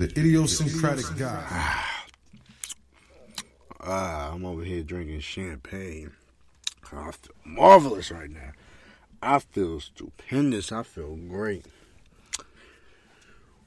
The 0.00 0.06
idiosyncratic 0.18 1.18
guy. 1.18 1.84
Ah, 3.82 4.32
I'm 4.32 4.44
over 4.44 4.62
here 4.62 4.82
drinking 4.82 5.20
champagne. 5.20 6.12
I 6.92 7.10
feel 7.12 7.34
marvelous 7.44 8.10
right 8.10 8.30
now. 8.30 8.52
I 9.22 9.38
feel 9.38 9.80
stupendous. 9.80 10.70
I 10.70 10.82
feel 10.82 11.16
great. 11.16 11.64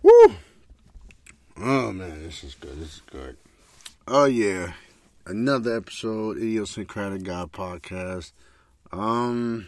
Woo! 0.04 0.36
Oh 1.58 1.92
man, 1.92 2.24
this 2.24 2.44
is 2.44 2.54
good. 2.54 2.80
This 2.80 2.96
is 2.96 3.02
good. 3.12 3.38
Oh 4.08 4.26
yeah, 4.26 4.74
another 5.26 5.78
episode, 5.78 6.38
idiosyncratic 6.38 7.24
guy 7.24 7.46
podcast. 7.46 8.34
Um, 8.92 9.68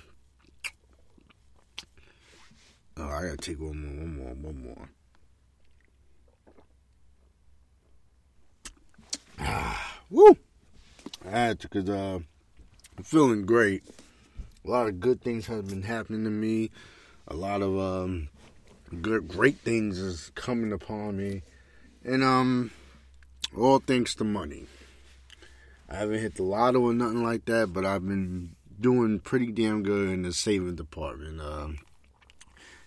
oh, 2.98 3.10
I 3.10 3.22
gotta 3.24 3.38
take 3.38 3.60
one 3.60 3.82
more, 3.82 4.04
one 4.04 4.18
more, 4.18 4.34
one 4.34 4.64
more. 4.64 4.90
woo! 10.10 10.38
I 11.26 11.30
had 11.30 11.60
to 11.62 11.70
because 11.70 11.90
uh, 11.90 12.20
I'm 12.98 13.04
feeling 13.04 13.46
great. 13.46 13.84
A 14.66 14.70
lot 14.70 14.88
of 14.88 15.00
good 15.00 15.22
things 15.22 15.48
have 15.48 15.68
been 15.68 15.84
happening 15.84 16.24
to 16.24 16.30
me. 16.30 16.72
A 17.28 17.36
lot 17.36 17.62
of 17.62 17.78
um, 17.78 18.30
good, 19.02 19.28
great 19.28 19.60
things 19.60 20.00
is 20.00 20.32
coming 20.36 20.72
upon 20.72 21.18
me, 21.18 21.44
and 22.04 22.24
um, 22.24 22.72
all 23.58 23.80
thanks 23.80 24.16
to 24.16 24.24
money. 24.24 24.66
I 25.90 25.98
haven't 25.98 26.20
hit 26.20 26.36
the 26.36 26.44
lotto 26.44 26.82
or 26.82 26.94
nothing 26.94 27.24
like 27.24 27.46
that, 27.46 27.72
but 27.72 27.86
I've 27.86 28.06
been 28.06 28.56
doing 28.80 29.20
pretty 29.20 29.52
damn 29.52 29.84
good 29.84 30.10
in 30.10 30.24
the 30.24 30.34
saving 30.34 30.76
department. 30.76 31.40
Um, 31.40 31.80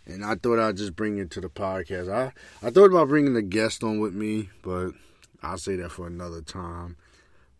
and 0.07 0.25
I 0.25 0.35
thought 0.35 0.59
I'd 0.59 0.77
just 0.77 0.97
bring 0.97 1.19
it 1.19 1.31
to 1.33 1.41
the 1.41 1.49
podcast. 1.49 2.13
I 2.13 2.33
I 2.67 2.71
thought 2.71 2.91
about 2.91 3.09
bringing 3.09 3.37
a 3.37 3.43
guest 3.43 3.85
on 3.85 4.01
with 4.01 4.15
me, 4.15 4.49
but 4.63 4.93
I'll 5.43 5.59
say 5.59 5.77
that 5.77 5.91
for 5.91 6.07
another 6.07 6.41
time. 6.41 6.97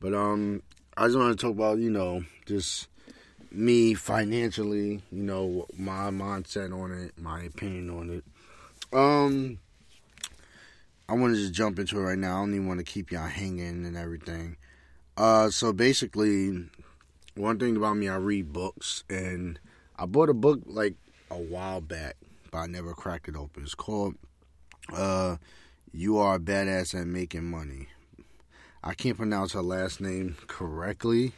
But 0.01 0.15
um, 0.15 0.63
I 0.97 1.07
just 1.07 1.19
want 1.19 1.39
to 1.39 1.47
talk 1.47 1.55
about 1.55 1.79
you 1.79 1.91
know 1.91 2.25
just 2.47 2.89
me 3.51 3.95
financially, 3.95 5.03
you 5.11 5.23
know 5.23 5.67
my 5.77 6.11
mindset 6.11 6.73
on 6.73 6.93
it, 6.93 7.19
my 7.19 7.43
opinion 7.43 7.91
on 7.91 8.11
it. 8.11 8.25
Um, 8.93 9.59
I 11.09 11.15
want 11.15 11.35
to 11.35 11.41
just 11.41 11.55
jump 11.55 11.79
into 11.79 11.99
it 11.99 12.03
right 12.03 12.19
now. 12.19 12.37
I 12.37 12.41
don't 12.41 12.55
even 12.55 12.69
want 12.69 12.81
to 12.81 12.85
keep 12.85 13.11
y'all 13.11 13.27
hanging 13.27 13.87
and 13.87 13.97
everything. 13.97 14.57
Uh, 15.17 15.51
so 15.51 15.73
basically, 15.73 16.69
one 17.35 17.59
thing 17.59 17.77
about 17.77 17.97
me, 17.97 18.09
I 18.09 18.17
read 18.17 18.53
books, 18.53 19.05
and 19.09 19.59
I 19.97 20.07
bought 20.07 20.29
a 20.29 20.35
book 20.35 20.61
like 20.67 20.95
a 21.31 21.39
while 21.39 21.81
back, 21.81 22.17
but 22.51 22.59
I 22.59 22.67
never 22.67 22.93
cracked 22.93 23.29
it 23.29 23.37
open. 23.37 23.63
It's 23.63 23.75
called 23.75 24.15
uh, 24.93 25.37
"You 25.93 26.19
Are 26.19 26.37
a 26.37 26.39
Badass 26.39 26.99
at 26.99 27.07
Making 27.07 27.51
Money." 27.51 27.89
I 28.83 28.95
can't 28.95 29.17
pronounce 29.17 29.53
her 29.53 29.63
last 29.63 30.01
name 30.01 30.37
correctly. 30.47 31.33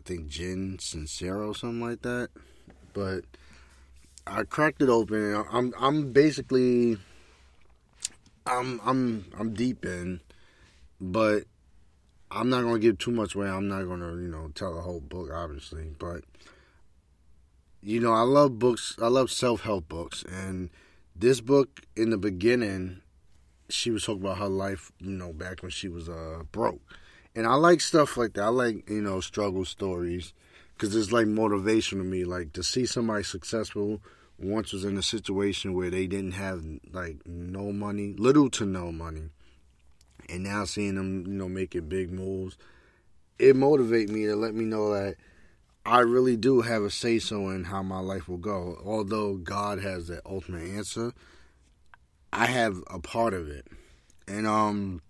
I 0.00 0.02
think 0.04 0.28
Jen 0.28 0.78
Sincero, 0.78 1.54
something 1.54 1.80
like 1.80 2.02
that. 2.02 2.30
But 2.92 3.24
I 4.26 4.42
cracked 4.44 4.82
it 4.82 4.88
open. 4.88 5.44
I'm 5.52 5.74
I'm 5.78 6.12
basically 6.12 6.98
I'm 8.46 8.80
I'm 8.84 9.26
I'm 9.38 9.54
deep 9.54 9.84
in, 9.84 10.20
but 11.00 11.44
I'm 12.30 12.48
not 12.48 12.62
gonna 12.62 12.78
give 12.78 12.98
too 12.98 13.10
much 13.10 13.34
away. 13.34 13.48
I'm 13.48 13.68
not 13.68 13.84
gonna 13.84 14.12
you 14.16 14.28
know 14.28 14.50
tell 14.54 14.74
the 14.74 14.80
whole 14.80 15.00
book, 15.00 15.30
obviously. 15.32 15.90
But 15.98 16.24
you 17.82 18.00
know, 18.00 18.12
I 18.12 18.22
love 18.22 18.58
books. 18.58 18.96
I 19.00 19.08
love 19.08 19.30
self 19.30 19.60
help 19.62 19.88
books, 19.88 20.24
and 20.24 20.70
this 21.14 21.40
book 21.40 21.82
in 21.94 22.10
the 22.10 22.18
beginning, 22.18 23.02
she 23.68 23.90
was 23.90 24.04
talking 24.04 24.22
about 24.22 24.38
her 24.38 24.48
life. 24.48 24.92
You 25.00 25.12
know, 25.12 25.32
back 25.32 25.62
when 25.62 25.70
she 25.70 25.88
was 25.88 26.08
uh 26.08 26.42
broke, 26.52 26.80
and 27.34 27.46
I 27.46 27.54
like 27.54 27.80
stuff 27.80 28.16
like 28.16 28.34
that. 28.34 28.44
I 28.44 28.48
like 28.48 28.88
you 28.88 29.02
know 29.02 29.20
struggle 29.20 29.64
stories 29.64 30.32
because 30.74 30.94
it's 30.94 31.12
like 31.12 31.26
motivation 31.26 31.98
to 31.98 32.04
me. 32.04 32.24
Like 32.24 32.52
to 32.54 32.62
see 32.62 32.86
somebody 32.86 33.24
successful 33.24 34.00
once 34.38 34.72
was 34.72 34.84
in 34.84 34.98
a 34.98 35.02
situation 35.02 35.74
where 35.74 35.90
they 35.90 36.06
didn't 36.06 36.32
have 36.32 36.62
like 36.92 37.16
no 37.26 37.72
money, 37.72 38.14
little 38.18 38.50
to 38.50 38.66
no 38.66 38.92
money, 38.92 39.30
and 40.28 40.44
now 40.44 40.64
seeing 40.64 40.96
them, 40.96 41.26
you 41.26 41.32
know, 41.32 41.48
making 41.48 41.88
big 41.88 42.12
moves, 42.12 42.56
it 43.38 43.56
motivate 43.56 44.08
me 44.08 44.26
to 44.26 44.36
let 44.36 44.54
me 44.54 44.64
know 44.64 44.92
that 44.92 45.16
I 45.84 46.00
really 46.00 46.36
do 46.36 46.62
have 46.62 46.82
a 46.82 46.90
say 46.90 47.18
so 47.18 47.48
in 47.50 47.64
how 47.64 47.82
my 47.82 48.00
life 48.00 48.28
will 48.28 48.38
go. 48.38 48.80
Although 48.84 49.36
God 49.36 49.78
has 49.78 50.08
the 50.08 50.20
ultimate 50.26 50.68
answer, 50.68 51.12
I 52.36 52.44
have 52.46 52.82
a 52.88 52.98
part 52.98 53.32
of 53.32 53.48
it. 53.48 53.66
And 54.28 54.46
um 54.46 55.00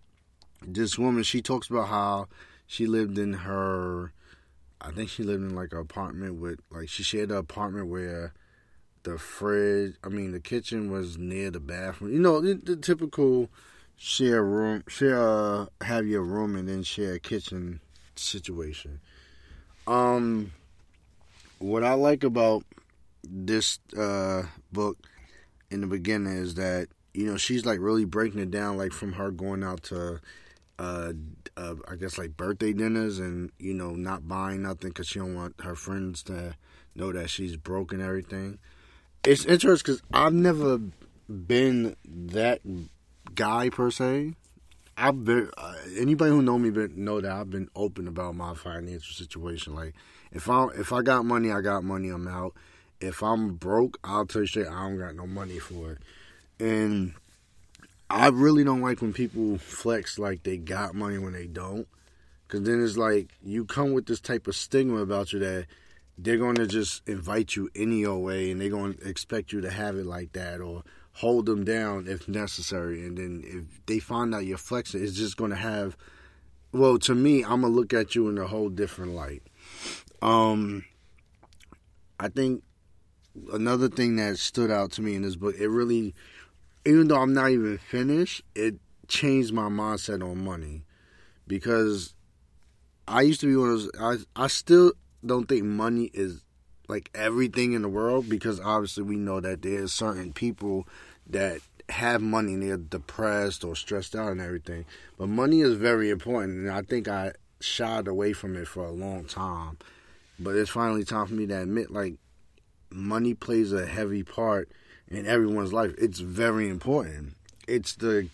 this 0.64 0.96
woman, 0.96 1.24
she 1.24 1.42
talks 1.42 1.68
about 1.68 1.88
how 1.88 2.28
she 2.68 2.86
lived 2.86 3.18
in 3.18 3.32
her 3.32 4.12
I 4.80 4.92
think 4.92 5.10
she 5.10 5.24
lived 5.24 5.42
in 5.42 5.54
like 5.54 5.72
an 5.72 5.78
apartment 5.78 6.36
with 6.36 6.60
like 6.70 6.88
she 6.88 7.02
shared 7.02 7.32
an 7.32 7.38
apartment 7.38 7.88
where 7.88 8.32
the 9.02 9.18
fridge, 9.18 9.96
I 10.04 10.08
mean 10.08 10.30
the 10.30 10.40
kitchen 10.40 10.90
was 10.90 11.18
near 11.18 11.50
the 11.50 11.58
bathroom. 11.60 12.12
You 12.12 12.20
know, 12.20 12.40
the, 12.40 12.54
the 12.54 12.76
typical 12.76 13.50
share 13.96 14.44
room, 14.44 14.84
share 14.86 15.20
uh, 15.20 15.66
have 15.80 16.06
your 16.06 16.22
room 16.22 16.54
and 16.54 16.68
then 16.68 16.84
share 16.84 17.14
a 17.14 17.18
kitchen 17.18 17.80
situation. 18.14 19.00
Um 19.88 20.52
what 21.58 21.82
I 21.82 21.94
like 21.94 22.22
about 22.22 22.62
this 23.28 23.80
uh 23.98 24.44
book 24.72 24.96
in 25.72 25.80
the 25.80 25.88
beginning 25.88 26.32
is 26.32 26.54
that 26.54 26.86
you 27.16 27.24
know 27.24 27.36
she's 27.36 27.64
like 27.64 27.80
really 27.80 28.04
breaking 28.04 28.40
it 28.40 28.50
down 28.50 28.76
like 28.76 28.92
from 28.92 29.14
her 29.14 29.30
going 29.30 29.64
out 29.64 29.82
to 29.82 30.20
uh, 30.78 31.12
uh 31.56 31.74
I 31.88 31.96
guess 31.96 32.18
like 32.18 32.36
birthday 32.36 32.74
dinners 32.74 33.18
and 33.18 33.50
you 33.58 33.72
know 33.72 33.92
not 33.92 34.28
buying 34.28 34.62
nothing 34.62 34.90
because 34.90 35.08
she 35.08 35.18
don't 35.18 35.34
want 35.34 35.54
her 35.62 35.74
friends 35.74 36.22
to 36.24 36.54
know 36.94 37.12
that 37.12 37.30
she's 37.30 37.56
broken 37.56 38.00
everything. 38.00 38.58
It's 39.24 39.44
interesting 39.44 39.94
because 39.94 40.02
I've 40.12 40.34
never 40.34 40.78
been 41.28 41.96
that 42.04 42.60
guy 43.34 43.70
per 43.70 43.90
se. 43.90 44.34
I've 44.98 45.24
been 45.24 45.50
uh, 45.56 45.74
anybody 45.98 46.30
who 46.30 46.42
know 46.42 46.58
me 46.58 46.70
been, 46.70 46.92
know 47.02 47.20
that 47.20 47.32
I've 47.32 47.50
been 47.50 47.68
open 47.74 48.08
about 48.08 48.34
my 48.34 48.54
financial 48.54 49.14
situation. 49.14 49.74
Like 49.74 49.94
if 50.32 50.50
I 50.50 50.66
if 50.78 50.92
I 50.92 51.00
got 51.00 51.24
money, 51.24 51.50
I 51.50 51.62
got 51.62 51.82
money. 51.82 52.10
I'm 52.10 52.28
out. 52.28 52.54
If 53.00 53.22
I'm 53.22 53.54
broke, 53.54 53.98
I'll 54.04 54.26
tell 54.26 54.42
you 54.42 54.46
straight, 54.46 54.68
I 54.68 54.88
don't 54.88 54.98
got 54.98 55.14
no 55.14 55.26
money 55.26 55.58
for 55.58 55.92
it. 55.92 55.98
And 56.58 57.14
I 58.08 58.28
really 58.28 58.64
don't 58.64 58.80
like 58.82 59.02
when 59.02 59.12
people 59.12 59.58
flex 59.58 60.18
like 60.18 60.42
they 60.42 60.56
got 60.56 60.94
money 60.94 61.18
when 61.18 61.32
they 61.32 61.46
don't. 61.46 61.88
Cause 62.48 62.62
then 62.62 62.82
it's 62.82 62.96
like 62.96 63.30
you 63.42 63.64
come 63.64 63.92
with 63.92 64.06
this 64.06 64.20
type 64.20 64.46
of 64.46 64.54
stigma 64.54 64.98
about 64.98 65.32
you 65.32 65.40
that 65.40 65.66
they're 66.16 66.36
gonna 66.36 66.66
just 66.66 67.06
invite 67.08 67.56
you 67.56 67.68
any 67.74 68.04
old 68.04 68.24
way 68.24 68.52
and 68.52 68.60
they're 68.60 68.70
gonna 68.70 68.94
expect 69.04 69.52
you 69.52 69.60
to 69.60 69.70
have 69.70 69.96
it 69.96 70.06
like 70.06 70.32
that 70.32 70.60
or 70.60 70.84
hold 71.14 71.46
them 71.46 71.64
down 71.64 72.06
if 72.06 72.28
necessary. 72.28 73.04
And 73.04 73.18
then 73.18 73.42
if 73.44 73.84
they 73.86 73.98
find 73.98 74.32
out 74.32 74.44
you're 74.44 74.58
flexing, 74.58 75.02
it's 75.02 75.16
just 75.16 75.36
gonna 75.36 75.56
have 75.56 75.96
well, 76.72 76.98
to 77.00 77.14
me, 77.14 77.42
I'm 77.42 77.62
gonna 77.62 77.68
look 77.68 77.92
at 77.92 78.14
you 78.14 78.28
in 78.28 78.38
a 78.38 78.46
whole 78.46 78.68
different 78.68 79.12
light. 79.14 79.42
Um 80.22 80.84
I 82.20 82.28
think 82.28 82.62
another 83.52 83.88
thing 83.88 84.16
that 84.16 84.38
stood 84.38 84.70
out 84.70 84.92
to 84.92 85.02
me 85.02 85.16
in 85.16 85.22
this 85.22 85.36
book, 85.36 85.56
it 85.58 85.68
really 85.68 86.14
even 86.86 87.08
though 87.08 87.20
I'm 87.20 87.34
not 87.34 87.50
even 87.50 87.78
finished, 87.78 88.42
it 88.54 88.76
changed 89.08 89.52
my 89.52 89.68
mindset 89.68 90.22
on 90.22 90.44
money 90.44 90.84
because 91.46 92.14
I 93.08 93.22
used 93.22 93.40
to 93.40 93.46
be 93.46 93.56
one 93.56 93.70
of 93.70 93.92
those. 93.98 94.26
I 94.36 94.44
I 94.44 94.46
still 94.46 94.92
don't 95.24 95.48
think 95.48 95.64
money 95.64 96.10
is 96.14 96.42
like 96.88 97.10
everything 97.14 97.72
in 97.72 97.82
the 97.82 97.88
world 97.88 98.28
because 98.28 98.60
obviously 98.60 99.02
we 99.02 99.16
know 99.16 99.40
that 99.40 99.62
there's 99.62 99.92
certain 99.92 100.32
people 100.32 100.86
that 101.28 101.58
have 101.88 102.22
money 102.22 102.54
and 102.54 102.62
they're 102.62 102.76
depressed 102.76 103.64
or 103.64 103.74
stressed 103.74 104.14
out 104.14 104.30
and 104.30 104.40
everything. 104.40 104.84
But 105.18 105.28
money 105.28 105.62
is 105.62 105.74
very 105.74 106.10
important, 106.10 106.58
and 106.60 106.70
I 106.70 106.82
think 106.82 107.08
I 107.08 107.32
shied 107.60 108.06
away 108.06 108.32
from 108.32 108.56
it 108.56 108.68
for 108.68 108.84
a 108.84 108.92
long 108.92 109.24
time. 109.24 109.78
But 110.38 110.54
it's 110.54 110.70
finally 110.70 111.04
time 111.04 111.26
for 111.26 111.34
me 111.34 111.46
to 111.46 111.62
admit, 111.62 111.90
like, 111.90 112.14
money 112.90 113.34
plays 113.34 113.72
a 113.72 113.86
heavy 113.86 114.22
part 114.22 114.68
in 115.08 115.26
everyone's 115.26 115.72
life. 115.72 115.94
It's 115.98 116.20
very 116.20 116.68
important. 116.68 117.34
It's 117.66 117.94
the 117.94 118.28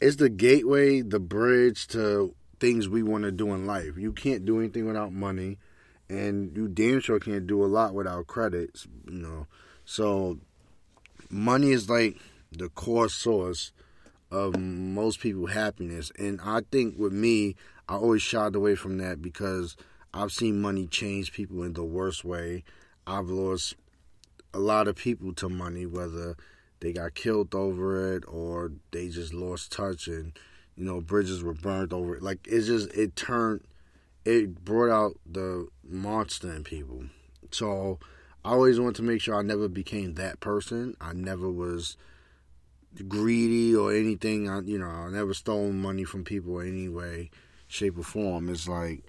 it's 0.00 0.16
the 0.16 0.28
gateway, 0.28 1.00
the 1.00 1.20
bridge 1.20 1.86
to 1.88 2.34
things 2.60 2.88
we 2.88 3.02
want 3.02 3.24
to 3.24 3.32
do 3.32 3.52
in 3.54 3.66
life. 3.66 3.96
You 3.96 4.12
can't 4.12 4.44
do 4.44 4.58
anything 4.58 4.86
without 4.86 5.12
money, 5.12 5.58
and 6.08 6.56
you 6.56 6.68
damn 6.68 7.00
sure 7.00 7.18
can't 7.18 7.46
do 7.46 7.64
a 7.64 7.66
lot 7.66 7.94
without 7.94 8.26
credits. 8.26 8.86
You 9.06 9.18
know, 9.18 9.46
so 9.84 10.38
money 11.30 11.72
is 11.72 11.88
like 11.88 12.18
the 12.52 12.68
core 12.68 13.08
source 13.08 13.72
of 14.30 14.58
most 14.58 15.20
people's 15.20 15.52
happiness, 15.52 16.10
and 16.18 16.40
I 16.42 16.60
think 16.70 16.98
with 16.98 17.12
me, 17.12 17.56
I 17.88 17.94
always 17.94 18.22
shied 18.22 18.54
away 18.54 18.74
from 18.74 18.98
that 18.98 19.22
because 19.22 19.76
I've 20.12 20.32
seen 20.32 20.60
money 20.60 20.86
change 20.86 21.32
people 21.32 21.62
in 21.62 21.74
the 21.74 21.84
worst 21.84 22.24
way. 22.24 22.64
I've 23.06 23.28
lost 23.28 23.76
a 24.54 24.58
lot 24.58 24.88
of 24.88 24.96
people 24.96 25.32
to 25.34 25.48
money, 25.48 25.86
whether 25.86 26.36
they 26.80 26.92
got 26.92 27.14
killed 27.14 27.54
over 27.54 28.14
it 28.14 28.24
or 28.26 28.72
they 28.90 29.08
just 29.08 29.32
lost 29.32 29.72
touch 29.72 30.08
and 30.08 30.38
you 30.76 30.84
know 30.84 31.00
bridges 31.00 31.42
were 31.42 31.54
burned 31.54 31.92
over 31.92 32.16
it. 32.16 32.22
Like 32.22 32.46
it 32.46 32.62
just 32.62 32.92
it 32.94 33.16
turned 33.16 33.62
it 34.24 34.64
brought 34.64 34.90
out 34.90 35.18
the 35.24 35.68
monster 35.84 36.52
in 36.52 36.64
people. 36.64 37.04
So 37.50 37.98
I 38.44 38.50
always 38.50 38.78
want 38.78 38.96
to 38.96 39.02
make 39.02 39.20
sure 39.20 39.36
I 39.36 39.42
never 39.42 39.68
became 39.68 40.14
that 40.14 40.40
person. 40.40 40.96
I 41.00 41.12
never 41.12 41.50
was 41.50 41.96
greedy 43.08 43.74
or 43.74 43.92
anything. 43.92 44.48
I, 44.48 44.60
you 44.60 44.78
know, 44.78 44.88
I 44.88 45.10
never 45.10 45.34
stole 45.34 45.72
money 45.72 46.04
from 46.04 46.24
people 46.24 46.60
in 46.60 46.68
any 46.68 46.88
way, 46.88 47.30
shape, 47.68 47.98
or 47.98 48.02
form. 48.02 48.48
It's 48.48 48.68
like 48.68 49.04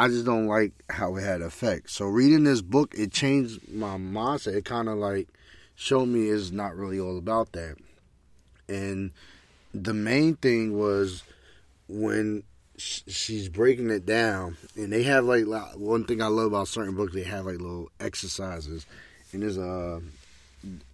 I 0.00 0.08
just 0.08 0.24
don't 0.24 0.46
like 0.46 0.72
how 0.88 1.16
it 1.16 1.20
had 1.20 1.42
effect. 1.42 1.90
So 1.90 2.06
reading 2.06 2.44
this 2.44 2.62
book, 2.62 2.94
it 2.96 3.12
changed 3.12 3.70
my 3.70 3.98
mindset. 3.98 4.54
It 4.54 4.64
kind 4.64 4.88
of 4.88 4.96
like 4.96 5.28
showed 5.74 6.06
me 6.06 6.28
it's 6.28 6.50
not 6.50 6.74
really 6.74 6.98
all 6.98 7.18
about 7.18 7.52
that. 7.52 7.76
And 8.66 9.10
the 9.74 9.92
main 9.92 10.36
thing 10.36 10.78
was 10.78 11.22
when 11.86 12.44
she's 12.78 13.50
breaking 13.50 13.90
it 13.90 14.06
down, 14.06 14.56
and 14.74 14.90
they 14.90 15.02
have 15.02 15.26
like 15.26 15.44
one 15.76 16.04
thing 16.04 16.22
I 16.22 16.28
love 16.28 16.46
about 16.46 16.68
certain 16.68 16.94
books. 16.94 17.12
They 17.12 17.24
have 17.24 17.44
like 17.44 17.58
little 17.58 17.90
exercises, 18.00 18.86
and 19.34 19.42
there's 19.42 19.58
a 19.58 19.62
uh, 19.62 20.00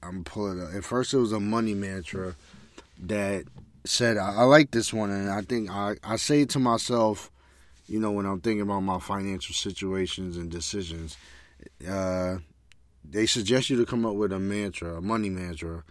I'm 0.02 0.24
pulling 0.24 0.58
it. 0.58 0.74
At 0.74 0.84
first, 0.84 1.14
it 1.14 1.18
was 1.18 1.30
a 1.30 1.38
money 1.38 1.74
mantra 1.74 2.34
that 3.04 3.44
said, 3.84 4.16
I, 4.16 4.34
I 4.34 4.42
like 4.42 4.72
this 4.72 4.92
one, 4.92 5.12
and 5.12 5.30
I 5.30 5.42
think 5.42 5.70
I, 5.70 5.94
I 6.02 6.16
say 6.16 6.44
to 6.46 6.58
myself, 6.58 7.30
you 7.86 8.00
know, 8.00 8.10
when 8.10 8.26
I'm 8.26 8.40
thinking 8.40 8.62
about 8.62 8.80
my 8.80 8.98
financial 8.98 9.54
situations 9.54 10.36
and 10.36 10.50
decisions, 10.50 11.16
uh, 11.88 12.38
they 13.04 13.26
suggest 13.26 13.70
you 13.70 13.76
to 13.76 13.86
come 13.86 14.04
up 14.04 14.14
with 14.14 14.32
a 14.32 14.38
mantra, 14.38 14.96
a 14.96 15.00
money 15.00 15.30
mantra. 15.30 15.84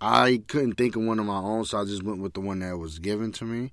I 0.00 0.42
couldn't 0.46 0.74
think 0.74 0.96
of 0.96 1.02
one 1.02 1.18
of 1.18 1.26
my 1.26 1.38
own, 1.38 1.64
so 1.64 1.80
I 1.80 1.84
just 1.84 2.02
went 2.02 2.20
with 2.20 2.34
the 2.34 2.40
one 2.40 2.60
that 2.60 2.76
was 2.76 2.98
given 2.98 3.32
to 3.32 3.44
me. 3.44 3.72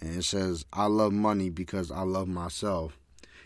And 0.00 0.16
it 0.16 0.24
says, 0.24 0.64
I 0.72 0.86
love 0.86 1.12
money 1.12 1.50
because 1.50 1.90
I 1.90 2.02
love 2.02 2.28
myself. 2.28 2.98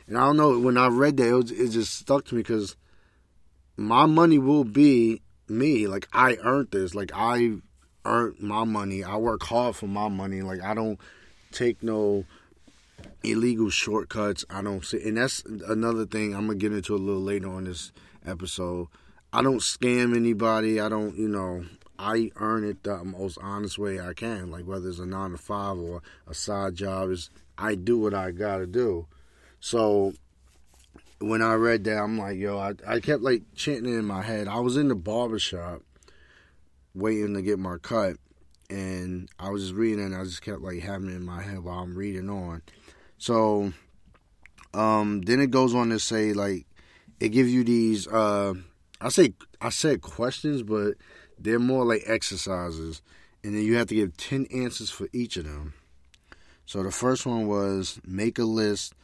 And 0.06 0.19
I 0.19 0.27
don't 0.27 0.37
know, 0.37 0.59
when 0.59 0.77
I 0.77 0.88
read 0.88 1.17
that, 1.17 1.29
it, 1.29 1.32
was, 1.32 1.50
it 1.50 1.71
just 1.71 1.94
stuck 1.94 2.25
to 2.27 2.35
me 2.35 2.43
because 2.43 2.77
my 3.77 4.06
money 4.06 4.38
will 4.38 4.65
be 4.65 5.23
me. 5.49 5.87
Like 5.87 6.09
I 6.12 6.37
earned 6.43 6.71
this. 6.71 6.94
Like 6.94 7.11
I 7.15 7.56
earned 8.05 8.41
my 8.41 8.65
money. 8.65 9.05
I 9.05 9.17
work 9.17 9.43
hard 9.43 9.77
for 9.77 9.87
my 9.87 10.09
money. 10.09 10.43
Like 10.43 10.62
I 10.62 10.75
don't 10.75 10.99
take 11.53 11.82
no 11.82 12.25
illegal 13.23 13.70
shortcuts. 13.70 14.44
I 14.50 14.62
don't 14.62 14.85
see, 14.85 15.02
and 15.06 15.17
that's 15.17 15.43
another 15.44 16.06
thing 16.06 16.35
I'm 16.35 16.47
gonna 16.47 16.58
get 16.58 16.73
into 16.73 16.94
a 16.94 16.99
little 16.99 17.23
later 17.23 17.49
on 17.49 17.64
this 17.64 17.93
episode. 18.26 18.88
I 19.32 19.43
don't 19.43 19.61
scam 19.61 20.17
anybody. 20.17 20.81
I 20.81 20.88
don't, 20.88 21.17
you 21.17 21.29
know, 21.29 21.64
I 21.99 22.31
earn 22.37 22.64
it 22.64 22.82
the 22.82 23.05
most 23.05 23.38
honest 23.43 23.79
way 23.79 24.00
I 24.00 24.14
can. 24.14 24.50
Like 24.50 24.64
whether 24.64 24.88
it's 24.88 24.99
a 24.99 25.06
nine 25.06 25.32
to 25.32 25.38
five 25.38 25.79
or 25.79 26.02
a 26.26 26.35
side 26.35 26.75
job, 26.75 27.11
is 27.11 27.31
I 27.56 27.75
do 27.75 27.99
what 27.99 28.14
I 28.14 28.31
gotta 28.31 28.67
do. 28.67 29.06
So 29.61 30.14
when 31.20 31.43
I 31.43 31.55
read 31.55 31.85
that, 31.85 31.99
I'm 31.99 32.19
like, 32.19 32.38
yo, 32.38 32.58
I, 32.58 32.73
I 32.87 33.00
kept 33.00 33.23
like 33.23 33.43
chanting 33.55 33.93
it 33.93 33.99
in 33.99 34.06
my 34.06 34.23
head. 34.23 34.49
I 34.49 34.61
was 34.61 34.76
in 34.76 34.88
the 34.88 34.94
barbershop 34.94 35.82
waiting 36.94 37.35
to 37.35 37.43
get 37.43 37.58
my 37.58 37.76
cut, 37.76 38.17
and 38.70 39.29
I 39.38 39.50
was 39.50 39.64
just 39.64 39.75
reading, 39.75 40.05
and 40.05 40.17
I 40.17 40.25
just 40.25 40.43
kept 40.43 40.62
like 40.62 40.81
having 40.81 41.11
it 41.11 41.17
in 41.17 41.25
my 41.25 41.43
head 41.43 41.61
while 41.61 41.81
I'm 41.81 41.96
reading 41.96 42.31
on. 42.31 42.62
So, 43.20 43.75
um, 44.72 45.20
then 45.20 45.40
it 45.40 45.50
goes 45.50 45.75
on 45.75 45.90
to 45.90 45.99
say 45.99 46.32
like 46.32 46.67
it 47.20 47.28
gives 47.28 47.52
you 47.52 47.64
these. 47.64 48.08
Uh, 48.08 48.55
I 48.99 49.11
say 49.11 49.34
I 49.61 49.69
said 49.69 50.00
questions, 50.00 50.62
but 50.62 50.94
they're 51.38 51.58
more 51.58 51.84
like 51.84 52.02
exercises, 52.06 53.02
and 53.44 53.55
then 53.55 53.62
you 53.62 53.76
have 53.76 53.88
to 53.88 53.94
give 53.94 54.17
ten 54.17 54.46
answers 54.46 54.88
for 54.88 55.06
each 55.12 55.37
of 55.37 55.44
them. 55.44 55.75
So 56.64 56.82
the 56.82 56.90
first 56.90 57.26
one 57.26 57.46
was 57.46 58.00
make 58.06 58.38
a 58.38 58.44
list 58.44 58.94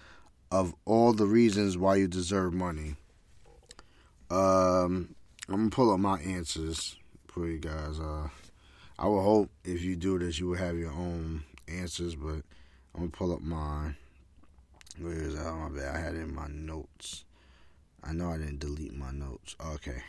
of 0.50 0.74
all 0.86 1.12
the 1.12 1.26
reasons 1.26 1.76
why 1.76 1.96
you 1.96 2.08
deserve 2.08 2.54
money. 2.54 2.94
Um, 4.30 5.14
I'm 5.46 5.56
gonna 5.56 5.70
pull 5.70 5.92
up 5.92 6.00
my 6.00 6.18
answers 6.20 6.96
for 7.28 7.46
you 7.46 7.58
guys. 7.58 8.00
Uh, 8.00 8.28
I 8.98 9.08
would 9.08 9.20
hope 9.20 9.50
if 9.62 9.82
you 9.82 9.94
do 9.94 10.18
this, 10.18 10.38
you 10.38 10.48
will 10.48 10.56
have 10.56 10.78
your 10.78 10.92
own 10.92 11.44
answers, 11.68 12.14
but 12.14 12.40
I'm 12.94 13.00
gonna 13.00 13.08
pull 13.10 13.34
up 13.34 13.42
mine. 13.42 13.96
Where 15.00 15.14
is 15.14 15.34
that? 15.34 15.46
Oh, 15.46 15.56
my 15.56 15.68
bad. 15.68 15.94
I 15.94 15.98
had 15.98 16.14
it 16.14 16.20
in 16.20 16.34
my 16.34 16.48
notes. 16.48 17.24
I 18.02 18.12
know 18.12 18.30
I 18.30 18.38
didn't 18.38 18.60
delete 18.60 18.94
my 18.94 19.10
notes. 19.10 19.56
Okay. 19.64 20.02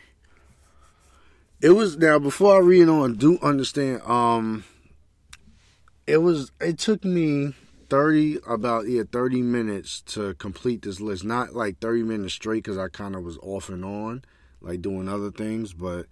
It 1.62 1.72
was 1.72 1.98
now 1.98 2.20
before 2.20 2.56
I 2.56 2.60
read 2.60 2.88
on. 2.88 3.16
Do 3.16 3.40
understand? 3.42 4.02
Um, 4.04 4.64
it 6.06 6.18
was. 6.18 6.52
It 6.62 6.78
took 6.78 7.04
me 7.04 7.54
30 7.90 8.40
about 8.48 8.88
yeah 8.88 9.04
30 9.12 9.42
minutes 9.42 10.02
to 10.02 10.34
complete 10.36 10.82
this 10.82 11.00
list 11.00 11.24
not 11.24 11.54
like 11.54 11.80
30 11.80 12.04
minutes 12.04 12.34
straight 12.34 12.64
because 12.64 12.78
i 12.78 12.90
kind 12.90 13.16
of 13.16 13.24
was 13.24 13.38
off 13.38 13.70
and 13.70 13.86
on 13.86 14.22
like 14.62 14.82
doing 14.82 15.08
other 15.08 15.32
things 15.32 15.72
but 15.72 16.06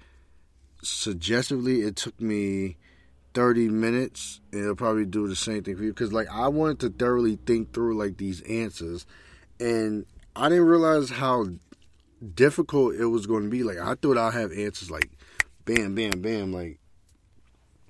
suggestively 0.82 1.82
it 1.82 1.98
took 1.98 2.20
me 2.22 2.78
30 3.36 3.70
minutes 3.70 4.42
and 4.52 4.62
it'll 4.62 4.76
probably 4.76 5.06
do 5.06 5.28
the 5.28 5.36
same 5.36 5.62
thing 5.62 5.78
for 5.78 5.84
you 5.84 5.94
because 5.94 6.12
like 6.12 6.28
i 6.32 6.48
wanted 6.48 6.80
to 6.80 6.90
thoroughly 6.90 7.38
think 7.46 7.74
through 7.74 7.96
like 7.96 8.18
these 8.18 8.42
answers 8.42 9.06
and 9.60 10.06
i 10.36 10.50
didn't 10.50 10.66
realize 10.66 11.12
how 11.12 11.46
difficult 12.34 12.96
it 12.96 13.06
was 13.06 13.28
going 13.28 13.44
to 13.44 13.50
be 13.50 13.62
like 13.62 13.78
i 13.78 13.94
thought 13.94 14.18
i'd 14.18 14.34
have 14.34 14.52
answers 14.52 14.90
like 14.90 15.12
bam 15.66 15.94
bam 15.94 16.22
bam 16.22 16.52
like 16.52 16.80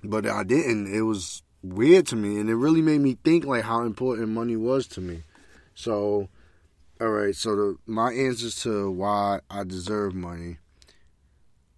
but 0.04 0.26
i 0.26 0.42
didn't 0.42 0.92
it 0.92 1.02
was 1.02 1.42
weird 1.66 2.06
to 2.08 2.16
me, 2.16 2.38
and 2.38 2.48
it 2.48 2.54
really 2.54 2.82
made 2.82 3.00
me 3.00 3.16
think 3.24 3.44
like 3.44 3.64
how 3.64 3.82
important 3.82 4.28
money 4.28 4.56
was 4.56 4.86
to 4.88 5.00
me. 5.00 5.24
So, 5.74 6.28
all 7.00 7.08
right. 7.08 7.34
So 7.34 7.56
the 7.56 7.76
my 7.86 8.12
answers 8.12 8.62
to 8.62 8.90
why 8.90 9.40
I 9.50 9.64
deserve 9.64 10.14
money. 10.14 10.58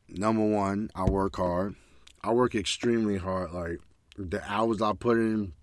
Number 0.08 0.44
one, 0.44 0.90
I 0.94 1.04
work 1.04 1.36
hard. 1.36 1.74
I 2.28 2.32
work 2.32 2.54
extremely 2.54 3.16
hard. 3.16 3.52
Like 3.52 3.80
the 4.18 4.42
hours 4.44 4.82
I 4.82 4.92
put 4.92 5.16
in 5.16 5.54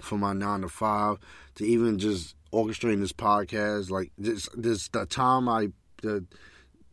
for 0.00 0.18
my 0.18 0.32
nine 0.32 0.62
to 0.62 0.68
five 0.68 1.18
to 1.54 1.64
even 1.64 2.00
just 2.00 2.34
orchestrating 2.52 2.98
this 2.98 3.12
podcast, 3.12 3.90
like 3.90 4.10
this, 4.18 4.48
this 4.56 4.88
the 4.88 5.06
time 5.06 5.48
I 5.48 5.68
the 6.02 6.24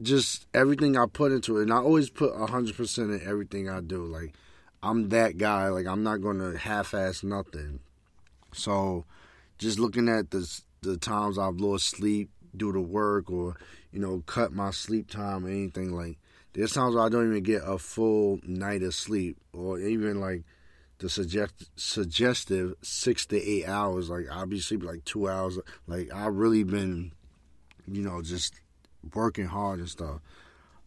just 0.04 0.46
everything 0.54 0.96
I 0.96 1.06
put 1.12 1.32
into 1.32 1.58
it, 1.58 1.64
and 1.64 1.74
I 1.74 1.78
always 1.78 2.12
put 2.12 2.36
hundred 2.36 2.78
percent 2.78 3.10
in 3.10 3.28
everything 3.28 3.68
I 3.68 3.82
do. 3.82 4.06
Like 4.06 4.36
I'm 4.84 5.10
that 5.10 5.40
guy. 5.40 5.70
Like 5.70 5.88
I'm 5.88 6.04
not 6.04 6.22
gonna 6.22 6.56
half-ass 6.56 7.24
nothing. 7.24 7.80
So, 8.54 9.06
just 9.58 9.80
looking 9.80 10.10
at 10.10 10.30
the 10.30 10.62
the 10.82 10.96
times 10.96 11.40
I've 11.40 11.58
lost 11.58 11.88
sleep 11.88 12.30
due 12.56 12.72
to 12.72 12.80
work 12.80 13.32
or 13.32 13.56
you 13.92 14.00
know 14.00 14.22
cut 14.28 14.54
my 14.54 14.70
sleep 14.70 15.10
time 15.10 15.44
or 15.44 15.50
anything 15.50 15.96
like. 15.96 16.20
There's 16.54 16.74
times 16.74 16.96
I 16.96 17.10
don't 17.10 17.30
even 17.30 17.44
get 17.44 17.62
a 17.66 17.78
full 17.78 18.40
night 18.44 18.82
of 18.82 18.96
sleep 18.96 19.38
or 19.54 19.80
even 19.80 20.20
like 20.20 20.44
the 21.00 21.10
suggest 21.10 21.70
suggestive 21.76 22.74
six 22.82 23.26
to 23.28 23.42
eight 23.42 23.68
hours. 23.68 24.10
Like 24.10 24.26
I'll 24.32 24.46
be 24.46 24.60
sleeping 24.60 24.88
like 24.88 25.06
two 25.06 25.30
hours. 25.30 25.60
Like 25.86 26.12
I've 26.14 26.34
really 26.34 26.64
been, 26.64 27.12
you 27.88 28.02
know, 28.02 28.22
just 28.22 28.56
working 29.14 29.46
hard 29.46 29.80
and 29.80 29.90
stuff. 29.90 30.20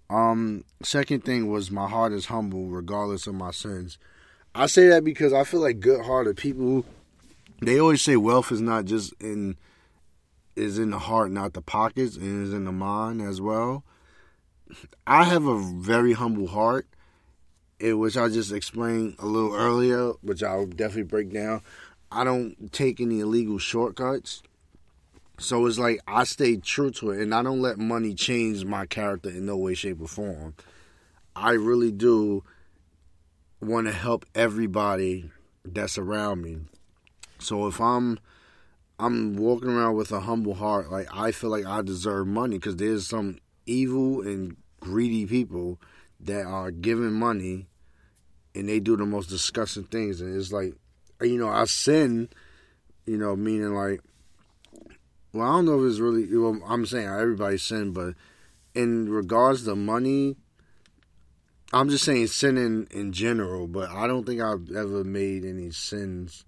Um, 0.08 0.64
second 0.82 1.24
thing 1.24 1.48
was 1.48 1.70
my 1.70 1.88
heart 1.88 2.12
is 2.12 2.26
humble 2.26 2.66
regardless 2.66 3.28
of 3.28 3.34
my 3.34 3.52
sins. 3.52 3.96
I 4.54 4.66
say 4.66 4.88
that 4.88 5.04
because 5.04 5.32
I 5.32 5.44
feel 5.44 5.60
like 5.60 5.78
good-hearted 5.78 6.36
people. 6.36 6.84
They 7.62 7.78
always 7.78 8.02
say 8.02 8.16
wealth 8.16 8.50
is 8.50 8.60
not 8.60 8.86
just 8.86 9.12
in 9.20 9.56
is 10.56 10.78
in 10.78 10.90
the 10.90 10.98
heart, 10.98 11.30
not 11.30 11.52
the 11.52 11.62
pockets, 11.62 12.16
and 12.16 12.46
is 12.46 12.52
in 12.52 12.64
the 12.64 12.72
mind 12.72 13.22
as 13.22 13.40
well. 13.40 13.84
I 15.06 15.24
have 15.24 15.46
a 15.46 15.58
very 15.58 16.12
humble 16.12 16.48
heart, 16.48 16.86
which 17.80 18.16
I 18.16 18.28
just 18.28 18.52
explained 18.52 19.16
a 19.18 19.26
little 19.26 19.54
earlier, 19.54 20.12
which 20.22 20.42
I'll 20.42 20.66
definitely 20.66 21.04
break 21.04 21.32
down. 21.32 21.62
I 22.12 22.24
don't 22.24 22.72
take 22.72 23.00
any 23.00 23.20
illegal 23.20 23.58
shortcuts. 23.58 24.42
So 25.38 25.64
it's 25.66 25.78
like 25.78 26.00
I 26.06 26.24
stay 26.24 26.56
true 26.56 26.90
to 26.92 27.12
it 27.12 27.20
and 27.20 27.34
I 27.34 27.42
don't 27.42 27.62
let 27.62 27.78
money 27.78 28.14
change 28.14 28.64
my 28.64 28.84
character 28.84 29.30
in 29.30 29.46
no 29.46 29.56
way, 29.56 29.74
shape, 29.74 30.00
or 30.00 30.08
form. 30.08 30.54
I 31.34 31.52
really 31.52 31.92
do 31.92 32.44
want 33.60 33.86
to 33.86 33.92
help 33.92 34.26
everybody 34.34 35.30
that's 35.64 35.96
around 35.96 36.42
me. 36.42 36.58
So 37.38 37.66
if 37.66 37.80
I'm 37.80 38.18
I'm 38.98 39.36
walking 39.36 39.70
around 39.70 39.96
with 39.96 40.12
a 40.12 40.20
humble 40.20 40.54
heart, 40.54 40.90
like 40.90 41.08
I 41.10 41.32
feel 41.32 41.48
like 41.48 41.64
I 41.64 41.80
deserve 41.80 42.26
money 42.26 42.58
because 42.58 42.76
there's 42.76 43.06
some 43.06 43.38
evil 43.70 44.22
and 44.22 44.56
greedy 44.80 45.26
people 45.26 45.80
that 46.20 46.44
are 46.44 46.70
giving 46.70 47.12
money 47.12 47.66
and 48.54 48.68
they 48.68 48.80
do 48.80 48.96
the 48.96 49.06
most 49.06 49.28
disgusting 49.28 49.84
things 49.84 50.20
and 50.20 50.36
it's 50.36 50.52
like 50.52 50.74
you 51.22 51.36
know, 51.36 51.48
I 51.50 51.64
sin, 51.66 52.30
you 53.04 53.18
know, 53.18 53.36
meaning 53.36 53.74
like 53.74 54.00
well, 55.32 55.48
I 55.48 55.52
don't 55.52 55.66
know 55.66 55.84
if 55.84 55.90
it's 55.90 56.00
really. 56.00 56.26
Well, 56.36 56.60
I'm 56.66 56.86
saying 56.86 57.06
everybody 57.06 57.56
sin, 57.56 57.92
but 57.92 58.14
in 58.74 59.08
regards 59.08 59.64
to 59.64 59.76
money, 59.76 60.36
I'm 61.72 61.88
just 61.88 62.04
saying 62.04 62.26
sinning 62.28 62.88
in 62.90 63.12
general, 63.12 63.68
but 63.68 63.90
I 63.90 64.08
don't 64.08 64.26
think 64.26 64.40
I've 64.40 64.70
ever 64.72 65.04
made 65.04 65.44
any 65.44 65.70
sins 65.70 66.44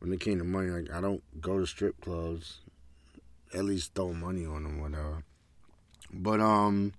when 0.00 0.12
it 0.12 0.20
came 0.20 0.38
to 0.38 0.44
money. 0.44 0.68
Like 0.68 0.92
I 0.92 1.00
don't 1.00 1.22
go 1.40 1.58
to 1.58 1.66
strip 1.66 1.98
clubs, 2.02 2.58
at 3.54 3.64
least 3.64 3.94
throw 3.94 4.12
money 4.12 4.44
on 4.44 4.64
them, 4.64 4.80
whatever. 4.80 5.24
But 6.12 6.40
um, 6.40 6.92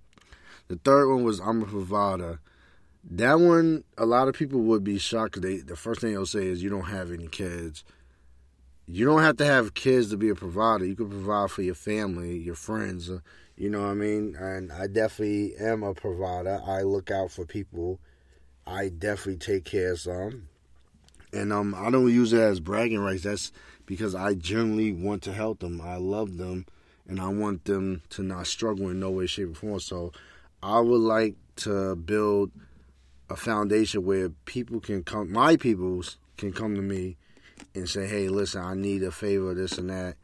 the 0.68 0.76
third 0.76 1.08
one 1.10 1.24
was 1.24 1.40
I'm 1.40 1.62
a 1.62 1.66
provider. 1.66 2.40
That 3.10 3.40
one, 3.40 3.84
a 3.98 4.06
lot 4.06 4.28
of 4.28 4.34
people 4.34 4.60
would 4.60 4.84
be 4.84 4.98
shocked. 4.98 5.40
They 5.40 5.58
the 5.58 5.76
first 5.76 6.00
thing 6.00 6.12
they'll 6.12 6.26
say 6.26 6.46
is 6.46 6.62
you 6.62 6.70
don't 6.70 6.88
have 6.88 7.10
any 7.10 7.28
kids. 7.28 7.84
You 8.86 9.04
don't 9.06 9.22
have 9.22 9.36
to 9.38 9.44
have 9.44 9.74
kids 9.74 10.10
to 10.10 10.16
be 10.16 10.28
a 10.28 10.34
provider. 10.34 10.84
You 10.84 10.96
can 10.96 11.08
provide 11.08 11.50
for 11.50 11.62
your 11.62 11.74
family, 11.74 12.36
your 12.36 12.54
friends. 12.54 13.10
Uh, 13.10 13.20
you 13.56 13.70
know 13.70 13.82
what 13.82 13.90
I 13.90 13.94
mean? 13.94 14.34
And 14.36 14.72
I 14.72 14.86
definitely 14.86 15.54
am 15.56 15.82
a 15.82 15.94
provider. 15.94 16.60
I 16.66 16.82
look 16.82 17.10
out 17.10 17.30
for 17.30 17.44
people. 17.44 18.00
I 18.66 18.88
definitely 18.88 19.36
take 19.36 19.64
care 19.64 19.92
of 19.92 20.00
some. 20.00 20.48
And 21.32 21.52
um, 21.52 21.74
I 21.74 21.90
don't 21.90 22.12
use 22.12 22.32
it 22.32 22.40
as 22.40 22.60
bragging 22.60 22.98
rights. 22.98 23.22
That's 23.22 23.52
because 23.86 24.14
I 24.14 24.34
generally 24.34 24.92
want 24.92 25.22
to 25.22 25.32
help 25.32 25.60
them. 25.60 25.80
I 25.80 25.96
love 25.96 26.36
them, 26.36 26.66
and 27.08 27.20
I 27.20 27.28
want 27.28 27.64
them 27.64 28.02
to 28.10 28.22
not 28.22 28.46
struggle 28.46 28.88
in 28.90 29.00
no 29.00 29.10
way, 29.10 29.26
shape, 29.26 29.50
or 29.50 29.54
form. 29.54 29.80
So 29.80 30.12
I 30.62 30.80
would 30.80 31.00
like 31.00 31.34
to 31.56 31.96
build 31.96 32.50
a 33.28 33.36
foundation 33.36 34.04
where 34.04 34.28
people 34.28 34.80
can 34.80 35.02
come, 35.02 35.32
my 35.32 35.56
peoples 35.56 36.18
can 36.36 36.52
come 36.52 36.74
to 36.74 36.82
me 36.82 37.16
and 37.74 37.88
say, 37.88 38.06
"Hey, 38.06 38.28
listen, 38.28 38.62
I 38.62 38.74
need 38.74 39.02
a 39.02 39.10
favor, 39.10 39.54
this 39.54 39.78
and 39.78 39.90
that," 39.90 40.16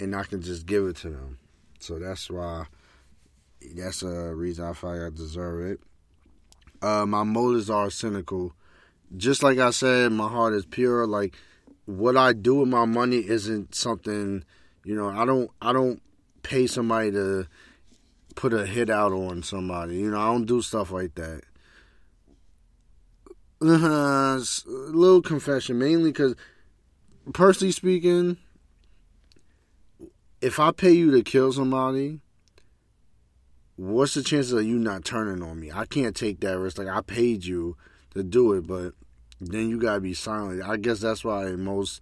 and 0.00 0.14
I 0.14 0.24
can 0.24 0.42
just 0.42 0.66
give 0.66 0.86
it 0.86 0.96
to 0.96 1.10
them. 1.10 1.38
So 1.78 1.98
that's 1.98 2.30
why, 2.30 2.66
that's 3.74 4.02
a 4.02 4.34
reason 4.34 4.64
I 4.64 4.72
feel 4.72 4.90
like 4.90 5.12
I 5.12 5.16
deserve 5.16 5.70
it. 5.70 5.80
Uh, 6.82 7.06
my 7.06 7.22
motives 7.22 7.70
are 7.70 7.90
cynical. 7.90 8.52
Just 9.16 9.42
like 9.42 9.58
I 9.58 9.70
said, 9.70 10.12
my 10.12 10.28
heart 10.28 10.54
is 10.54 10.66
pure. 10.66 11.06
Like 11.06 11.34
what 11.84 12.16
I 12.16 12.32
do 12.32 12.56
with 12.56 12.68
my 12.68 12.84
money 12.84 13.18
isn't 13.18 13.74
something, 13.74 14.44
you 14.84 14.94
know. 14.96 15.08
I 15.08 15.24
don't, 15.24 15.50
I 15.62 15.72
don't 15.72 16.02
pay 16.46 16.66
somebody 16.68 17.10
to 17.10 17.46
put 18.36 18.52
a 18.52 18.66
hit 18.66 18.88
out 18.88 19.12
on 19.12 19.42
somebody. 19.42 19.96
You 19.96 20.10
know, 20.10 20.20
I 20.20 20.26
don't 20.26 20.46
do 20.46 20.62
stuff 20.62 20.92
like 20.92 21.14
that. 21.16 21.42
Uh, 23.60 24.38
little 24.66 25.22
confession, 25.22 25.78
mainly 25.78 26.10
because, 26.10 26.36
personally 27.32 27.72
speaking, 27.72 28.36
if 30.40 30.60
I 30.60 30.70
pay 30.70 30.92
you 30.92 31.10
to 31.12 31.22
kill 31.22 31.52
somebody, 31.52 32.20
what's 33.74 34.14
the 34.14 34.22
chances 34.22 34.52
of 34.52 34.64
you 34.64 34.78
not 34.78 35.04
turning 35.04 35.42
on 35.42 35.58
me? 35.58 35.72
I 35.72 35.84
can't 35.84 36.14
take 36.14 36.40
that 36.40 36.58
risk. 36.58 36.78
Like 36.78 36.88
I 36.88 37.00
paid 37.00 37.44
you 37.44 37.76
to 38.14 38.22
do 38.22 38.52
it, 38.52 38.68
but 38.68 38.92
then 39.40 39.68
you 39.68 39.80
gotta 39.80 40.00
be 40.00 40.14
silent. 40.14 40.62
I 40.62 40.76
guess 40.76 41.00
that's 41.00 41.24
why 41.24 41.46
most 41.56 42.00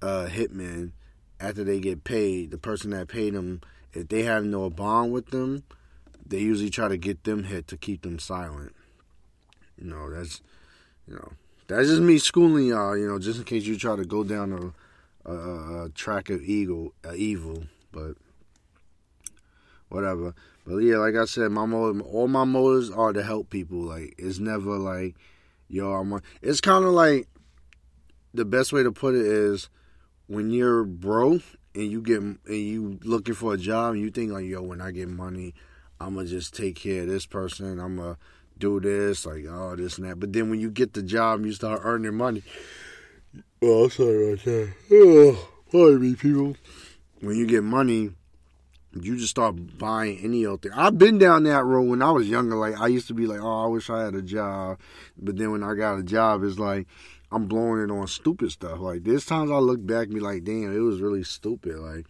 uh, 0.00 0.28
hitmen, 0.30 0.92
after 1.40 1.64
they 1.64 1.80
get 1.80 2.04
paid, 2.04 2.50
the 2.50 2.58
person 2.58 2.90
that 2.90 3.08
paid 3.08 3.34
them, 3.34 3.60
if 3.92 4.08
they 4.08 4.22
have 4.22 4.44
no 4.44 4.70
bond 4.70 5.12
with 5.12 5.28
them, 5.28 5.64
they 6.26 6.38
usually 6.38 6.70
try 6.70 6.88
to 6.88 6.96
get 6.96 7.24
them 7.24 7.44
hit 7.44 7.66
to 7.68 7.76
keep 7.76 8.02
them 8.02 8.18
silent. 8.18 8.74
You 9.80 9.88
know, 9.88 10.10
that's 10.10 10.42
you 11.06 11.14
know, 11.14 11.32
that's 11.68 11.88
just 11.88 12.02
me 12.02 12.18
schooling 12.18 12.66
y'all. 12.66 12.96
You 12.96 13.08
know, 13.08 13.18
just 13.18 13.38
in 13.38 13.44
case 13.44 13.64
you 13.64 13.78
try 13.78 13.96
to 13.96 14.04
go 14.04 14.24
down 14.24 14.74
a, 15.24 15.30
a, 15.30 15.84
a 15.84 15.88
track 15.90 16.30
of 16.30 16.42
evil, 16.42 16.92
uh, 17.04 17.14
evil. 17.14 17.64
But 17.92 18.16
whatever. 19.88 20.34
But 20.66 20.78
yeah, 20.78 20.96
like 20.96 21.14
I 21.14 21.24
said, 21.24 21.50
my 21.50 21.62
all 21.62 22.28
my 22.28 22.44
motives 22.44 22.90
are 22.90 23.12
to 23.12 23.22
help 23.22 23.50
people. 23.50 23.78
Like 23.78 24.14
it's 24.18 24.38
never 24.38 24.76
like, 24.76 25.16
yo, 25.68 25.92
I'm. 25.92 26.20
It's 26.42 26.60
kind 26.60 26.84
of 26.84 26.90
like 26.90 27.28
the 28.34 28.44
best 28.44 28.72
way 28.72 28.82
to 28.82 28.92
put 28.92 29.14
it 29.14 29.24
is 29.24 29.70
when 30.28 30.50
you're 30.50 30.84
broke 30.84 31.42
and 31.74 31.90
you 31.90 32.00
get 32.00 32.20
and 32.20 32.38
you 32.46 33.00
looking 33.02 33.34
for 33.34 33.54
a 33.54 33.58
job 33.58 33.94
and 33.94 34.02
you 34.02 34.10
think 34.10 34.30
like, 34.30 34.44
yo, 34.44 34.62
when 34.62 34.80
I 34.80 34.92
get 34.92 35.08
money, 35.08 35.54
I'm 36.00 36.14
gonna 36.14 36.28
just 36.28 36.54
take 36.54 36.76
care 36.76 37.02
of 37.02 37.08
this 37.08 37.26
person. 37.26 37.80
I'm 37.80 37.96
gonna 37.96 38.16
do 38.56 38.78
this, 38.78 39.26
like 39.26 39.44
oh 39.48 39.74
this 39.74 39.98
and 39.98 40.08
that. 40.08 40.20
But 40.20 40.32
then 40.32 40.50
when 40.50 40.60
you 40.60 40.70
get 40.70 40.92
the 40.92 41.02
job 41.02 41.44
you 41.44 41.52
start 41.52 41.80
earning 41.82 42.14
money, 42.14 42.42
oh 43.60 43.88
sorry 43.88 44.30
right 44.30 44.44
there. 44.44 44.74
Oh, 44.92 45.48
pardon 45.72 46.02
me, 46.02 46.14
people. 46.14 46.56
When 47.20 47.36
you 47.36 47.46
get 47.46 47.64
money, 47.64 48.12
you 48.92 49.16
just 49.16 49.30
start 49.30 49.78
buying 49.78 50.18
any 50.18 50.46
old 50.46 50.62
thing. 50.62 50.72
I've 50.72 50.98
been 50.98 51.18
down 51.18 51.44
that 51.44 51.64
road 51.64 51.88
when 51.88 52.02
I 52.02 52.10
was 52.10 52.28
younger. 52.28 52.56
Like 52.56 52.78
I 52.78 52.86
used 52.86 53.08
to 53.08 53.14
be 53.14 53.26
like, 53.26 53.40
oh, 53.40 53.64
I 53.64 53.66
wish 53.66 53.90
I 53.90 54.04
had 54.04 54.14
a 54.14 54.22
job. 54.22 54.78
But 55.16 55.36
then 55.36 55.52
when 55.52 55.62
I 55.62 55.74
got 55.74 55.98
a 55.98 56.02
job, 56.02 56.44
it's 56.44 56.58
like 56.58 56.86
I'm 57.30 57.46
blowing 57.46 57.82
it 57.82 57.90
on 57.90 58.06
stupid 58.06 58.52
stuff. 58.52 58.80
Like 58.80 59.04
there's 59.04 59.26
times 59.26 59.50
I 59.50 59.58
look 59.58 59.84
back 59.84 60.06
and 60.06 60.14
be 60.14 60.20
like, 60.20 60.44
damn, 60.44 60.74
it 60.74 60.80
was 60.80 61.00
really 61.00 61.24
stupid. 61.24 61.78
Like 61.78 62.06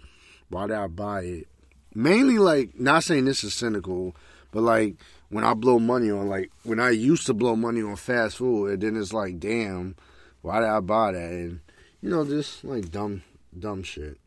why 0.49 0.67
did 0.67 0.77
I 0.77 0.87
buy 0.87 1.23
it? 1.23 1.49
Mainly 1.95 2.39
like 2.39 2.79
not 2.79 3.05
saying 3.05 3.25
this 3.25 3.45
is 3.45 3.55
cynical, 3.55 4.15
but 4.53 4.63
like 4.63 4.97
when 5.31 5.45
I 5.45 5.55
blow 5.55 5.79
money 5.79 6.11
on 6.11 6.29
like 6.29 6.51
when 6.63 6.81
I 6.81 6.91
used 6.91 7.27
to 7.27 7.35
blow 7.35 7.57
money 7.57 7.83
on 7.83 7.97
fast 7.97 8.39
food, 8.39 8.71
and 8.73 8.83
then 8.83 8.97
it's 8.97 9.13
like, 9.13 9.39
damn, 9.39 9.97
why 10.43 10.61
did 10.61 10.69
I 10.69 10.81
buy 10.81 11.13
that? 11.13 11.31
And 11.31 11.61
you 12.01 12.11
know, 12.11 12.25
just 12.25 12.65
like 12.65 12.91
dumb, 12.91 13.23
dumb 13.59 13.83
shit. 13.83 14.19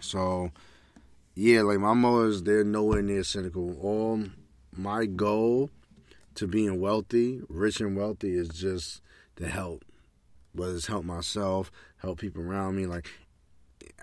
So 0.00 0.50
yeah, 1.34 1.62
like 1.62 1.78
my 1.78 1.94
mother's 1.94 2.42
they're 2.42 2.64
nowhere 2.64 3.02
near 3.02 3.22
cynical. 3.22 3.78
All 3.80 4.24
my 4.72 5.06
goal 5.06 5.70
to 6.34 6.46
being 6.46 6.80
wealthy, 6.80 7.42
rich 7.48 7.80
and 7.80 7.96
wealthy, 7.96 8.34
is 8.34 8.48
just 8.48 9.00
to 9.36 9.48
help. 9.48 9.84
Whether 10.52 10.74
it's 10.74 10.86
help 10.86 11.04
myself, 11.04 11.70
help 11.98 12.18
people 12.18 12.42
around 12.42 12.76
me. 12.76 12.86
Like 12.86 13.08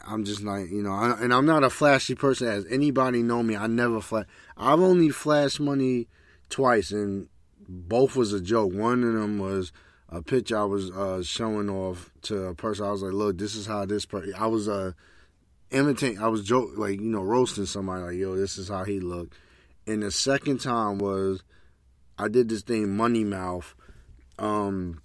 I'm 0.08 0.24
just 0.24 0.42
like 0.44 0.70
you 0.70 0.82
know, 0.82 0.94
I, 0.94 1.18
and 1.22 1.34
I'm 1.34 1.46
not 1.46 1.64
a 1.64 1.70
flashy 1.70 2.16
person. 2.16 2.48
As 2.48 2.66
anybody 2.70 3.24
know 3.24 3.44
me, 3.44 3.56
I 3.56 3.68
never 3.68 4.02
flash. 4.02 4.26
I've 4.56 4.80
only 4.80 5.10
flashed 5.10 5.60
money 5.60 6.08
twice, 6.50 6.92
and 6.92 7.28
both 7.68 8.16
was 8.16 8.34
a 8.34 8.42
joke. 8.42 8.74
One 8.74 9.04
of 9.04 9.14
them 9.14 9.40
was 9.40 9.72
a 10.10 10.22
picture 10.22 10.58
I 10.58 10.64
was 10.64 10.90
uh, 10.92 11.22
showing 11.24 11.70
off 11.70 12.12
to 12.24 12.46
a 12.46 12.56
person. 12.56 12.86
I 12.86 12.92
was 12.92 13.04
like, 13.04 13.14
"Look, 13.14 13.38
this 13.38 13.56
is 13.56 13.66
how 13.66 13.86
this." 13.86 14.06
person. 14.06 14.34
I 14.38 14.48
was 14.48 14.70
uh, 14.70 14.94
imitating. 15.72 16.20
I 16.20 16.28
was 16.28 16.44
joke 16.44 16.72
like 16.76 17.00
you 17.00 17.10
know 17.10 17.22
roasting 17.22 17.66
somebody 17.66 18.04
like, 18.04 18.16
"Yo, 18.16 18.36
this 18.36 18.58
is 18.58 18.70
how 18.70 18.84
he 18.84 19.00
looked." 19.00 19.36
And 19.86 20.04
the 20.04 20.12
second 20.12 20.60
time 20.60 21.00
was 21.00 21.44
I 22.18 22.28
did 22.28 22.50
this 22.50 22.62
thing, 22.62 22.96
Money 22.96 23.24
Mouth. 23.24 23.76
Um, 24.40 25.02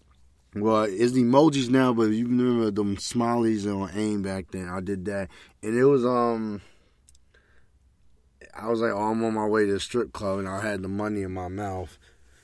well, 0.55 0.83
it's 0.85 1.13
emojis 1.13 1.71
now, 1.71 1.95
but 1.95 2.11
you 2.11 2.27
remember 2.27 2.71
them 2.71 2.97
smileys 2.97 3.67
on 3.67 3.91
AIM 3.97 4.23
back 4.23 4.51
then. 4.51 4.69
I 4.69 4.81
did 4.81 5.07
that, 5.07 5.29
and 5.63 5.77
it 5.77 5.85
was 5.85 6.05
um. 6.05 6.61
I 8.55 8.69
was 8.69 8.81
like, 8.81 8.93
oh, 8.93 9.11
I'm 9.11 9.25
on 9.25 9.33
my 9.33 9.47
way 9.47 9.65
to 9.65 9.73
the 9.73 9.81
strip 9.81 10.13
club, 10.13 10.41
and 10.41 10.49
I 10.49 10.61
had 10.61 10.83
the 10.83 10.89
money 10.89 11.23
in 11.23 11.33
my 11.33 11.49
mouth. 11.49 11.99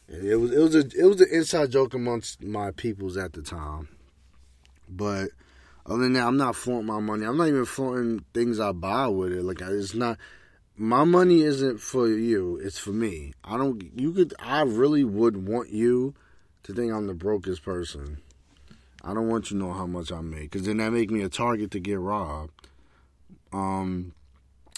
And 0.09 0.27
it 0.27 0.37
was 0.37 0.53
it 0.53 0.59
was 0.59 0.75
a 0.75 0.79
it 0.99 1.05
was 1.05 1.21
an 1.21 1.29
inside 1.31 1.71
joke 1.71 1.93
amongst 1.93 2.43
my 2.43 2.71
peoples 2.71 3.19
at 3.19 3.35
the 3.35 3.43
time. 3.43 3.89
But 4.89 5.29
other 5.85 6.05
than 6.05 6.15
that, 6.15 6.27
I'm 6.27 6.39
not 6.39 6.57
flaunting 6.57 6.87
my 6.87 7.01
money. 7.01 7.27
I'm 7.27 7.37
not 7.37 7.49
even 7.49 7.67
flaunting 7.67 8.25
things 8.33 8.59
I 8.59 8.73
buy 8.73 9.09
with 9.09 9.33
it. 9.33 9.43
Like 9.43 9.61
it's 9.61 9.95
not. 9.95 10.17
My 10.81 11.05
money 11.05 11.43
isn't 11.43 11.79
for 11.81 12.09
you. 12.09 12.57
It's 12.57 12.79
for 12.79 12.93
me. 12.93 13.35
I 13.45 13.59
don't. 13.59 13.83
You 14.01 14.13
could. 14.13 14.33
I 14.39 14.63
really 14.63 15.05
would 15.05 15.47
want 15.47 15.71
you 15.71 16.15
to 16.69 16.75
think 16.75 16.93
I'm 16.93 17.07
the 17.07 17.15
brokest 17.15 17.65
person. 17.65 18.19
I 19.03 19.15
don't 19.15 19.29
want 19.29 19.51
you 19.51 19.59
to 19.59 19.65
know 19.65 19.73
how 19.73 19.87
much 19.87 20.13
I 20.13 20.21
make, 20.21 20.51
because 20.51 20.67
then 20.67 20.77
that 20.77 20.93
make 20.93 21.11
me 21.11 21.23
a 21.23 21.29
target 21.31 21.71
to 21.71 21.81
get 21.81 21.99
robbed. 21.99 22.53
Um, 23.55 24.13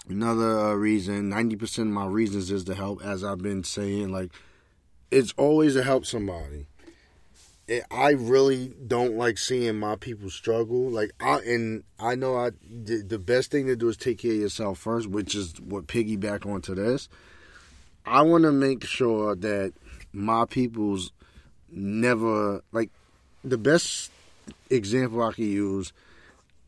another 0.09 0.61
uh, 0.61 0.75
reason, 0.75 1.29
ninety 1.29 1.57
percent 1.57 1.89
of 1.89 1.95
my 1.95 2.07
reasons 2.07 2.51
is 2.53 2.63
to 2.65 2.77
help, 2.77 3.03
as 3.05 3.25
I've 3.25 3.43
been 3.43 3.65
saying. 3.65 4.13
Like, 4.13 4.31
it's 5.11 5.35
always 5.37 5.75
to 5.75 5.83
help 5.83 6.07
somebody. 6.07 6.67
It, 7.67 7.83
I 7.91 8.11
really 8.11 8.73
don't 8.87 9.17
like 9.17 9.37
seeing 9.37 9.81
my 9.81 9.97
people 9.97 10.31
struggle. 10.31 10.91
Like, 10.91 11.11
I 11.19 11.39
and 11.39 11.83
I 11.99 12.15
know 12.15 12.37
I 12.37 12.51
the, 12.69 13.03
the 13.05 13.19
best 13.19 13.51
thing 13.51 13.67
to 13.67 13.75
do 13.75 13.89
is 13.89 13.97
take 13.97 14.19
care 14.19 14.31
of 14.31 14.39
yourself 14.39 14.79
first, 14.79 15.09
which 15.09 15.35
is 15.35 15.61
what 15.61 15.89
piggyback 15.89 16.47
onto 16.47 16.77
this. 16.77 17.09
I 18.07 18.23
want 18.23 18.45
to 18.45 18.53
make 18.53 18.85
sure 18.85 19.35
that 19.35 19.73
my 20.13 20.45
people's 20.45 21.11
never 21.73 22.63
like 22.73 22.91
the 23.45 23.59
best 23.59 24.11
example 24.69 25.23
I 25.23 25.33
can 25.33 25.45
use. 25.45 25.93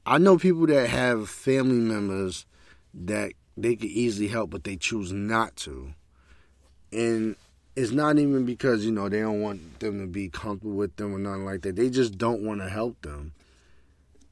I 0.04 0.18
know 0.18 0.38
people 0.38 0.66
that 0.66 0.88
have 0.88 1.28
family 1.28 1.76
members 1.76 2.44
that 2.94 3.32
they 3.56 3.76
could 3.76 3.90
easily 3.90 4.28
help, 4.28 4.50
but 4.50 4.64
they 4.64 4.76
choose 4.76 5.12
not 5.12 5.54
to, 5.56 5.94
and 6.92 7.36
it's 7.76 7.92
not 7.92 8.18
even 8.18 8.44
because 8.44 8.84
you 8.84 8.92
know 8.92 9.08
they 9.08 9.20
don't 9.20 9.40
want 9.40 9.80
them 9.80 10.00
to 10.00 10.06
be 10.06 10.28
comfortable 10.28 10.74
with 10.74 10.96
them 10.96 11.14
or 11.14 11.18
nothing 11.18 11.44
like 11.44 11.62
that. 11.62 11.76
They 11.76 11.90
just 11.90 12.18
don't 12.18 12.42
want 12.42 12.60
to 12.60 12.68
help 12.68 13.00
them, 13.02 13.32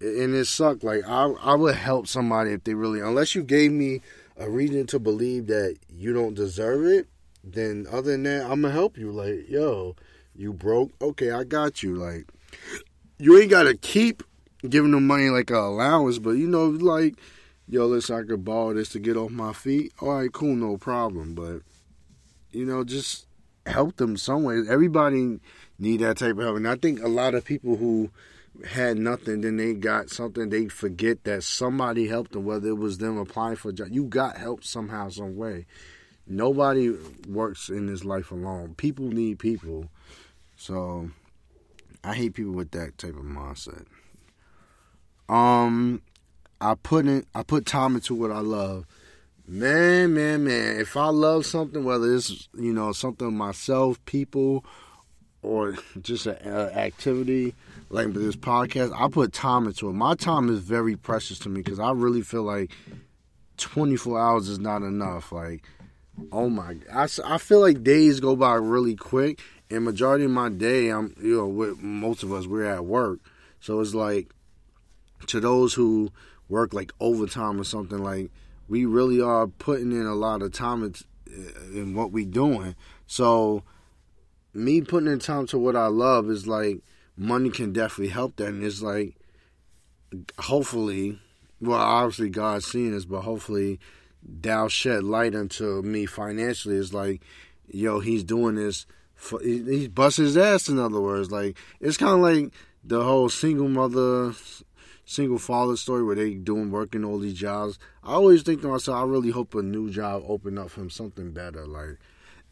and 0.01 0.35
it 0.35 0.47
sucked. 0.47 0.83
Like 0.83 1.05
I, 1.07 1.31
I 1.43 1.55
would 1.55 1.77
help 1.77 2.07
somebody 2.07 2.53
if 2.53 2.65
they 2.65 2.75
really, 2.75 3.01
unless 3.01 3.35
you 3.35 3.43
gave 3.43 3.73
me 3.73 4.01
a 4.37 4.49
reason 4.49 4.87
to 4.89 4.99
believe 4.99 5.47
that 5.49 5.77
you 5.95 6.13
don't 6.13 6.35
deserve 6.35 6.85
it. 6.87 7.07
then 7.45 7.87
other 7.91 8.13
than 8.13 8.23
that, 8.25 8.43
I'm 8.43 8.63
gonna 8.63 8.71
help 8.71 8.97
you. 8.97 9.13
Like, 9.13 9.49
yo, 9.49 9.97
you 10.35 10.53
broke? 10.53 10.93
Okay, 11.01 11.31
I 11.31 11.45
got 11.45 11.83
you. 11.83 11.97
Like, 11.97 12.27
you 13.19 13.39
ain't 13.39 13.51
gotta 13.51 13.77
keep 13.77 14.23
giving 14.69 14.91
them 14.91 15.07
money 15.07 15.31
like 15.31 15.51
a 15.51 15.59
allowance, 15.59 16.19
but 16.19 16.33
you 16.33 16.47
know, 16.47 16.67
like, 16.67 17.17
yo, 17.69 17.87
listen, 17.87 18.17
I 18.17 18.27
could 18.27 18.45
borrow 18.45 18.75
this 18.75 18.91
to 18.91 18.99
get 18.99 19.17
off 19.17 19.31
my 19.31 19.53
feet. 19.53 19.93
All 20.01 20.15
right, 20.15 20.33
cool, 20.33 20.55
no 20.55 20.77
problem. 20.77 21.35
But 21.35 21.63
you 22.51 22.65
know, 22.65 22.85
just 22.85 23.27
help 23.67 23.97
them 23.97 24.17
some 24.17 24.43
way. 24.43 24.61
Everybody 24.69 25.41
need 25.79 26.01
that 26.01 26.19
type 26.19 26.37
of 26.37 26.45
help, 26.45 26.57
and 26.57 26.69
I 26.69 26.77
think 26.77 27.03
a 27.03 27.09
lot 27.09 27.35
of 27.35 27.45
people 27.45 27.77
who 27.77 28.11
had 28.67 28.99
nothing, 28.99 29.41
then 29.41 29.57
they 29.57 29.75
got 29.75 30.11
something. 30.11 30.51
They 30.51 30.69
forget 30.69 31.25
that 31.25 31.43
somebody 31.43 32.09
helped 32.09 32.33
them, 32.33 32.45
whether 32.45 32.69
it 32.69 32.79
was 32.79 32.99
them 32.99 33.17
applying 33.17 33.57
for 33.57 33.71
a 33.71 33.73
job. 33.73 33.89
You 33.91 34.05
got 34.05 34.37
help 34.37 34.65
somehow, 34.65 35.09
some 35.09 35.37
way. 35.37 35.67
Nobody 36.27 36.95
works 37.29 37.69
in 37.69 37.87
this 37.87 38.05
life 38.05 38.31
alone. 38.31 38.75
People 38.77 39.07
need 39.07 39.39
people. 39.39 39.89
So 40.61 41.09
I 42.05 42.15
hate 42.15 42.35
people 42.35 42.53
with 42.53 42.73
that 42.73 42.99
type 42.99 43.17
of 43.17 43.25
mindset. 43.25 43.87
Um, 45.27 46.03
I 46.61 46.75
put 46.75 47.07
in, 47.07 47.25
I 47.35 47.45
put 47.45 47.65
time 47.65 47.95
into 47.95 48.15
what 48.15 48.31
I 48.31 48.41
love. 48.41 48.85
Man, 49.49 50.13
man, 50.13 50.45
man. 50.45 50.79
If 50.79 50.99
I 50.99 51.07
love 51.07 51.47
something, 51.47 51.83
whether 51.83 52.15
it's 52.15 52.47
you 52.53 52.75
know 52.75 52.93
something 52.93 53.35
myself, 53.35 54.05
people, 54.05 54.67
or 55.41 55.77
just 56.03 56.27
an 56.27 56.37
activity 56.47 57.55
like 57.89 58.13
this 58.13 58.37
podcast, 58.37 58.93
I 58.95 59.09
put 59.09 59.33
time 59.33 59.67
into 59.67 59.89
it. 59.89 59.95
My 59.95 60.15
time 60.15 60.51
is 60.51 60.59
very 60.59 60.95
precious 60.95 61.39
to 61.39 61.49
me 61.49 61.63
because 61.63 61.81
I 61.81 61.93
really 61.93 62.21
feel 62.21 62.43
like 62.43 62.71
24 63.57 64.21
hours 64.21 64.51
is 64.51 64.59
not 64.59 64.83
enough. 64.83 65.33
Like, 65.33 65.65
oh 66.31 66.51
my, 66.51 66.77
I, 66.93 67.09
I 67.25 67.39
feel 67.39 67.61
like 67.61 67.83
days 67.83 68.21
go 68.21 68.37
by 68.37 68.57
really 68.57 68.95
quick, 68.95 69.41
and 69.71 69.85
majority 69.85 70.25
of 70.25 70.31
my 70.31 70.49
day, 70.49 70.89
I'm 70.89 71.15
you 71.23 71.37
know, 71.37 71.47
with 71.47 71.81
most 71.81 72.23
of 72.23 72.33
us, 72.33 72.47
we're 72.47 72.65
at 72.65 72.85
work, 72.85 73.21
so 73.61 73.81
it's 73.81 73.95
like 73.95 74.33
to 75.27 75.41
those 75.41 75.75
who 75.75 76.11
work 76.49 76.75
like 76.75 76.93
overtime 76.99 77.61
or 77.61 77.65
something 77.65 78.03
like 78.03 78.31
we 78.69 78.85
really 78.85 79.21
are 79.21 79.47
putting 79.47 79.93
in 79.93 80.07
a 80.07 80.15
lot 80.15 80.43
of 80.43 80.53
time 80.53 80.93
in, 81.73 81.95
what 81.95 82.11
we 82.11 82.25
doing. 82.25 82.75
So 83.07 83.63
me 84.53 84.81
putting 84.81 85.11
in 85.13 85.19
time 85.19 85.47
to 85.49 85.59
what 85.59 85.77
I 85.77 85.87
love 85.87 86.31
is 86.31 86.47
like 86.47 86.79
money 87.17 87.51
can 87.51 87.73
definitely 87.73 88.13
help 88.13 88.37
that, 88.37 88.49
and 88.49 88.65
it's 88.65 88.83
like 88.83 89.15
hopefully, 90.39 91.21
well, 91.61 91.79
obviously 91.79 92.31
God's 92.31 92.67
seeing 92.67 92.93
this, 92.93 93.05
but 93.05 93.21
hopefully 93.23 93.79
thou 94.23 94.69
shed 94.69 95.03
light 95.03 95.35
into 95.35 95.83
me 95.83 96.07
financially. 96.07 96.77
It's 96.77 96.93
like, 96.93 97.23
yo, 97.69 98.01
he's 98.01 98.25
doing 98.25 98.57
this. 98.57 98.87
He's 99.43 99.89
busting 99.89 100.25
his 100.25 100.37
ass. 100.37 100.69
In 100.69 100.79
other 100.79 101.01
words, 101.01 101.31
like 101.31 101.57
it's 101.81 101.97
kind 101.97 102.15
of 102.15 102.21
like 102.21 102.53
the 102.83 103.05
whole 103.05 103.29
single 103.29 103.69
mother, 103.69 104.33
single 105.05 105.39
father 105.39 105.77
story 105.77 106.03
where 106.03 106.17
they 106.17 106.35
doing 106.35 106.71
working 106.71 107.05
all 107.05 107.19
these 107.19 107.35
jobs. 107.35 107.79
I 108.03 108.15
always 108.15 108.43
think 108.43 108.63
to 108.63 108.69
myself, 108.69 108.97
I 108.97 109.05
really 109.05 109.31
hope 109.31 109.55
a 109.55 109.63
new 109.63 109.91
job 109.91 110.23
open 110.27 110.59
up 110.59 110.71
for 110.71 110.81
him 110.81 110.91
something 110.91 111.33
better, 111.33 111.67
like, 111.67 111.99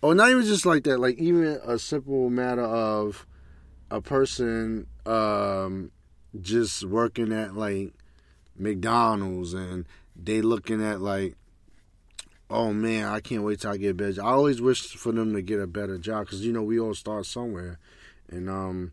or 0.02 0.14
not 0.14 0.30
even 0.30 0.44
just 0.44 0.66
like 0.66 0.84
that, 0.84 0.98
like 0.98 1.16
even 1.18 1.58
a 1.64 1.78
simple 1.78 2.30
matter 2.30 2.64
of 2.64 3.26
a 3.90 4.00
person 4.00 4.87
um, 5.06 5.90
just 6.38 6.84
working 6.84 7.32
at 7.32 7.54
like 7.54 7.92
McDonald's 8.56 9.54
and 9.54 9.87
they 10.14 10.42
looking 10.42 10.84
at 10.84 11.00
like, 11.00 11.38
oh 12.50 12.73
man, 12.73 13.07
I 13.07 13.21
can't 13.21 13.43
wait 13.43 13.61
till 13.61 13.71
I 13.71 13.76
get 13.76 13.97
better. 13.97 14.23
I 14.23 14.31
always 14.31 14.61
wish 14.61 14.95
for 14.95 15.12
them 15.12 15.35
to 15.35 15.43
get 15.43 15.61
a 15.61 15.67
better 15.67 15.99
job 15.99 16.26
because 16.26 16.45
you 16.45 16.52
know 16.52 16.62
we 16.62 16.78
all 16.78 16.95
start 16.95 17.26
somewhere. 17.26 17.78
And 18.31 18.49
um, 18.49 18.93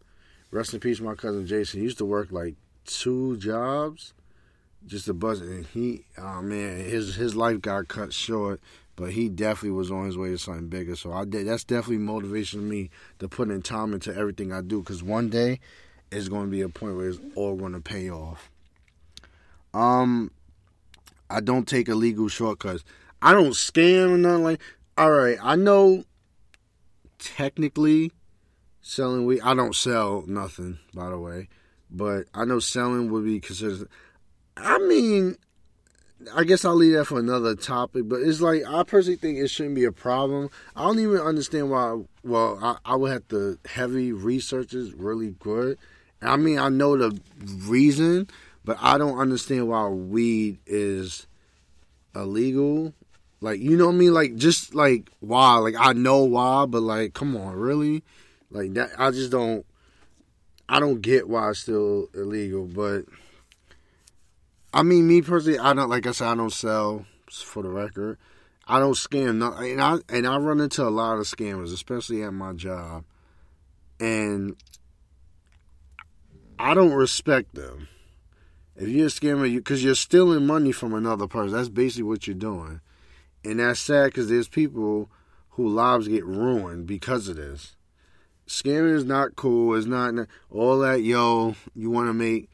rest 0.52 0.74
in 0.74 0.80
peace, 0.80 1.00
my 1.00 1.16
cousin 1.16 1.46
Jason. 1.46 1.80
He 1.80 1.86
used 1.86 1.98
to 2.00 2.06
work 2.06 2.32
like 2.32 2.56
two 2.86 3.38
jobs, 3.38 4.14
just 4.86 5.08
a 5.08 5.14
buzz. 5.14 5.42
And 5.42 5.66
he, 5.66 6.06
oh 6.18 6.42
man, 6.42 6.78
his 6.78 7.16
his 7.16 7.36
life 7.36 7.62
got 7.62 7.88
cut 7.88 8.14
short 8.14 8.60
but 8.96 9.12
he 9.12 9.30
definitely 9.30 9.72
was 9.72 9.92
on 9.92 10.06
his 10.06 10.18
way 10.18 10.30
to 10.30 10.38
something 10.38 10.68
bigger. 10.68 10.96
So 10.96 11.12
I 11.12 11.26
did. 11.26 11.48
That's 11.48 11.64
definitely 11.64 11.98
motivation 11.98 12.62
to 12.62 12.66
me 12.66 12.90
to 13.20 13.28
put 13.28 13.50
in 13.50 13.62
time 13.62 13.94
into 13.94 14.16
everything 14.16 14.52
I 14.52 14.62
do 14.62 14.80
because 14.80 15.04
one 15.04 15.30
day 15.30 15.60
it's 16.12 16.30
going 16.30 16.46
to 16.46 16.52
be 16.52 16.62
a 16.62 16.70
point 16.70 16.96
where 16.96 17.10
it's 17.10 17.20
all 17.36 17.56
going 17.56 17.74
to 17.74 17.82
pay 17.82 18.10
off. 18.10 18.50
Um, 19.74 20.32
I 21.30 21.42
don't 21.42 21.68
take 21.68 21.90
illegal 21.90 22.30
shortcuts. 22.30 22.86
I 23.26 23.34
don't 23.34 23.54
scam 23.54 24.12
or 24.12 24.18
nothing 24.20 24.44
like. 24.44 24.62
All 25.00 25.10
right, 25.10 25.40
I 25.42 25.56
know. 25.56 26.04
Technically, 27.18 28.12
selling 28.82 29.26
weed. 29.26 29.42
I 29.42 29.56
don't 29.56 29.76
sell 29.76 30.24
nothing, 30.28 30.78
by 30.94 31.10
the 31.10 31.18
way, 31.18 31.50
but 31.90 32.26
I 32.36 32.46
know 32.46 32.60
selling 32.60 33.10
would 33.10 33.26
be 33.26 33.40
considered. 33.40 33.90
I 34.56 34.78
mean, 34.78 35.38
I 36.36 36.44
guess 36.44 36.64
I'll 36.66 36.76
leave 36.76 36.94
that 36.94 37.06
for 37.06 37.18
another 37.18 37.56
topic, 37.56 38.08
but 38.08 38.22
it's 38.22 38.42
like 38.42 38.62
I 38.68 38.84
personally 38.84 39.18
think 39.18 39.40
it 39.40 39.50
shouldn't 39.50 39.74
be 39.74 39.86
a 39.86 39.92
problem. 39.92 40.52
I 40.76 40.84
don't 40.84 41.00
even 41.00 41.18
understand 41.18 41.72
why. 41.72 42.00
Well, 42.24 42.60
I, 42.62 42.78
I 42.86 42.96
would 42.96 43.12
have 43.12 43.28
to 43.30 43.58
heavy 43.66 44.12
research 44.12 44.76
is 44.76 44.94
really 44.94 45.32
good. 45.40 45.80
I 46.22 46.38
mean, 46.38 46.60
I 46.60 46.70
know 46.70 46.96
the 46.96 47.20
reason, 47.66 48.28
but 48.64 48.78
I 48.80 49.00
don't 49.00 49.18
understand 49.18 49.68
why 49.68 49.88
weed 49.88 50.60
is 50.68 51.26
illegal. 52.16 52.94
Like, 53.42 53.60
you 53.60 53.78
know 53.78 53.88
what 53.88 53.96
I 53.96 53.98
mean? 53.98 54.14
Like, 54.14 54.36
just 54.36 54.74
like 54.74 55.10
why? 55.20 55.58
Like, 55.58 55.76
I 55.78 55.94
know 55.94 56.24
why, 56.24 56.66
but 56.66 56.82
like, 56.82 57.14
come 57.14 57.36
on, 57.36 57.56
really? 57.56 58.04
Like 58.50 58.74
that? 58.74 58.92
I 58.98 59.12
just 59.12 59.32
don't. 59.32 59.66
I 60.68 60.80
don't 60.80 61.02
get 61.02 61.30
why 61.30 61.52
it's 61.52 61.60
still 61.60 62.08
illegal, 62.16 62.66
but 62.66 63.06
I 64.74 64.84
mean, 64.84 65.08
me 65.08 65.22
personally, 65.22 65.60
I 65.60 65.74
don't 65.74 65.90
like 65.90 66.08
I 66.08 66.12
said, 66.12 66.28
I 66.28 66.36
don't 66.36 66.52
sell 66.52 67.06
for 67.32 67.62
the 67.64 67.70
record. 67.70 68.18
I 68.68 68.80
don't 68.80 68.94
scam, 68.94 69.30
and 69.30 69.82
I 69.82 70.00
and 70.10 70.26
I 70.26 70.38
run 70.38 70.60
into 70.60 70.84
a 70.84 70.90
lot 70.90 71.20
of 71.20 71.26
scammers, 71.26 71.72
especially 71.72 72.24
at 72.24 72.34
my 72.34 72.54
job, 72.54 73.06
and 74.00 74.56
I 76.58 76.74
don't 76.74 76.94
respect 76.94 77.54
them. 77.54 77.88
If 78.76 78.90
you're 78.90 79.08
a 79.08 79.10
scammer, 79.10 79.54
because 79.54 79.84
you, 79.84 79.92
are 79.92 79.96
stealing 79.96 80.46
money 80.46 80.72
from 80.72 80.94
another 80.94 81.28
person, 81.28 81.56
that's 81.56 81.70
basically 81.70 82.04
what 82.04 82.28
you're 82.28 82.36
doing, 82.36 82.82
and 83.46 83.60
that's 83.60 83.80
sad 83.80 84.06
because 84.06 84.30
there's 84.30 84.48
people 84.48 85.10
whose 85.52 85.74
lives 85.74 86.08
get 86.08 86.26
ruined 86.26 86.86
because 86.88 87.28
of 87.28 87.38
this. 87.38 87.76
Scamming 88.48 88.94
is 88.94 89.06
not 89.06 89.36
cool. 89.36 89.76
It's 89.76 89.88
not 89.88 90.14
all 90.52 90.80
that. 90.80 91.02
Yo, 91.02 91.56
you 91.74 91.90
want 91.90 92.10
to 92.10 92.14
make 92.14 92.50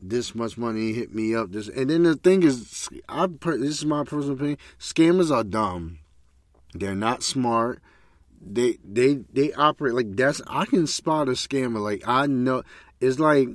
this 0.00 0.34
much 0.34 0.56
money, 0.56 0.92
hit 0.92 1.14
me 1.14 1.34
up. 1.34 1.52
This 1.52 1.68
and 1.68 1.90
then 1.90 2.04
the 2.04 2.16
thing 2.16 2.42
is, 2.42 2.88
I 3.08 3.26
this 3.26 3.78
is 3.78 3.84
my 3.84 4.04
personal 4.04 4.34
opinion. 4.34 4.58
Scammers 4.78 5.34
are 5.34 5.44
dumb. 5.44 5.98
They're 6.72 6.94
not 6.94 7.22
smart. 7.22 7.80
They 8.40 8.78
they 8.84 9.24
they 9.32 9.52
operate 9.52 9.94
like 9.94 10.16
that's. 10.16 10.40
I 10.46 10.66
can 10.66 10.86
spot 10.86 11.28
a 11.28 11.32
scammer. 11.32 11.80
Like 11.80 12.02
I 12.06 12.26
know 12.26 12.62
it's 13.00 13.18
like 13.18 13.48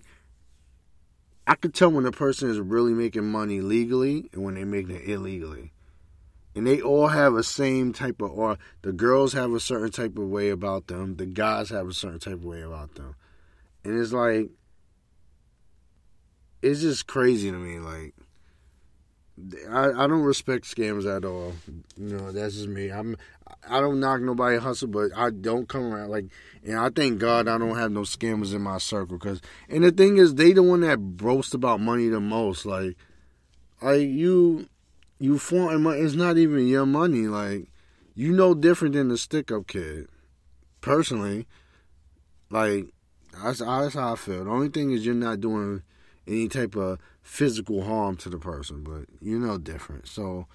I 1.48 1.56
could 1.56 1.74
tell 1.74 1.92
when 1.92 2.06
a 2.06 2.12
person 2.12 2.50
is 2.50 2.60
really 2.60 2.94
making 2.94 3.32
money 3.32 3.62
legally 3.62 4.30
and 4.34 4.44
when 4.44 4.56
they're 4.56 4.66
making 4.66 4.96
it 4.96 5.10
illegally. 5.10 5.74
And 6.60 6.68
they 6.68 6.82
all 6.82 7.08
have 7.08 7.36
a 7.36 7.44
same 7.44 7.94
type 7.94 8.22
of, 8.22 8.32
or 8.32 8.58
the 8.82 8.92
girls 8.92 9.32
have 9.32 9.54
a 9.54 9.62
certain 9.62 9.92
type 9.92 10.18
of 10.18 10.28
way 10.28 10.50
about 10.50 10.88
them, 10.88 11.16
the 11.16 11.26
guys 11.26 11.70
have 11.70 11.88
a 11.88 11.94
certain 11.94 12.20
type 12.20 12.34
of 12.34 12.44
way 12.44 12.64
about 12.64 12.96
them. 12.96 13.16
And 13.86 13.98
it's 13.98 14.12
like, 14.12 14.50
it's 16.62 16.82
just 16.82 17.08
crazy 17.08 17.50
to 17.50 17.56
me. 17.56 17.80
Like, 17.80 18.14
I, 19.72 20.04
I 20.04 20.08
don't 20.08 20.24
respect 20.24 20.66
scams 20.66 21.06
at 21.06 21.24
all. 21.24 21.54
You 21.96 22.18
know, 22.18 22.34
that's 22.34 22.56
just 22.56 22.68
me. 22.68 22.92
I'm 22.92 23.16
I 23.70 23.80
don't 23.80 24.02
knock 24.02 24.20
nobody 24.20 24.58
hustle, 24.58 24.90
but 24.90 25.12
I 25.16 25.30
don't 25.30 25.70
come 25.70 25.94
around 25.94 26.10
like. 26.10 26.26
And 26.66 26.78
I 26.78 26.90
thank 26.90 27.20
God 27.20 27.48
I 27.48 27.58
don't 27.58 27.78
have 27.78 27.94
no 27.94 28.02
scammers 28.02 28.54
in 28.54 28.62
my 28.64 28.80
circle. 28.80 29.18
Cause 29.18 29.40
and 29.70 29.82
the 29.82 29.94
thing 29.94 30.18
is, 30.18 30.36
they 30.36 30.52
the 30.52 30.62
one 30.62 30.82
that 30.82 30.98
boast 30.98 31.54
about 31.54 31.80
money 31.80 32.10
the 32.10 32.20
most. 32.20 32.66
Like, 32.66 32.98
like 33.82 34.02
you, 34.02 34.68
you 35.20 35.38
flaunting 35.38 35.84
money. 35.84 36.00
It's 36.00 36.16
not 36.16 36.38
even 36.38 36.68
your 36.68 36.86
money. 36.86 37.28
Like, 37.28 37.70
you 38.16 38.34
know 38.34 38.54
different 38.54 38.96
than 38.96 39.10
the 39.10 39.18
stick 39.18 39.52
up 39.52 39.68
kid. 39.68 40.08
Personally, 40.82 41.46
like 42.50 42.88
that's, 43.42 43.60
that's 43.60 43.94
how 43.94 44.14
I 44.14 44.16
feel. 44.16 44.46
The 44.46 44.50
only 44.50 44.70
thing 44.70 44.92
is 44.92 45.06
you're 45.06 45.16
not 45.16 45.42
doing 45.42 45.84
any 46.28 46.48
type 46.48 46.76
of 46.76 47.00
physical 47.22 47.84
harm 47.84 48.18
to 48.18 48.30
the 48.30 48.38
person, 48.38 48.84
but 48.84 49.06
you 49.22 49.38
know 49.40 49.58
different. 49.58 50.08
So 50.08 50.48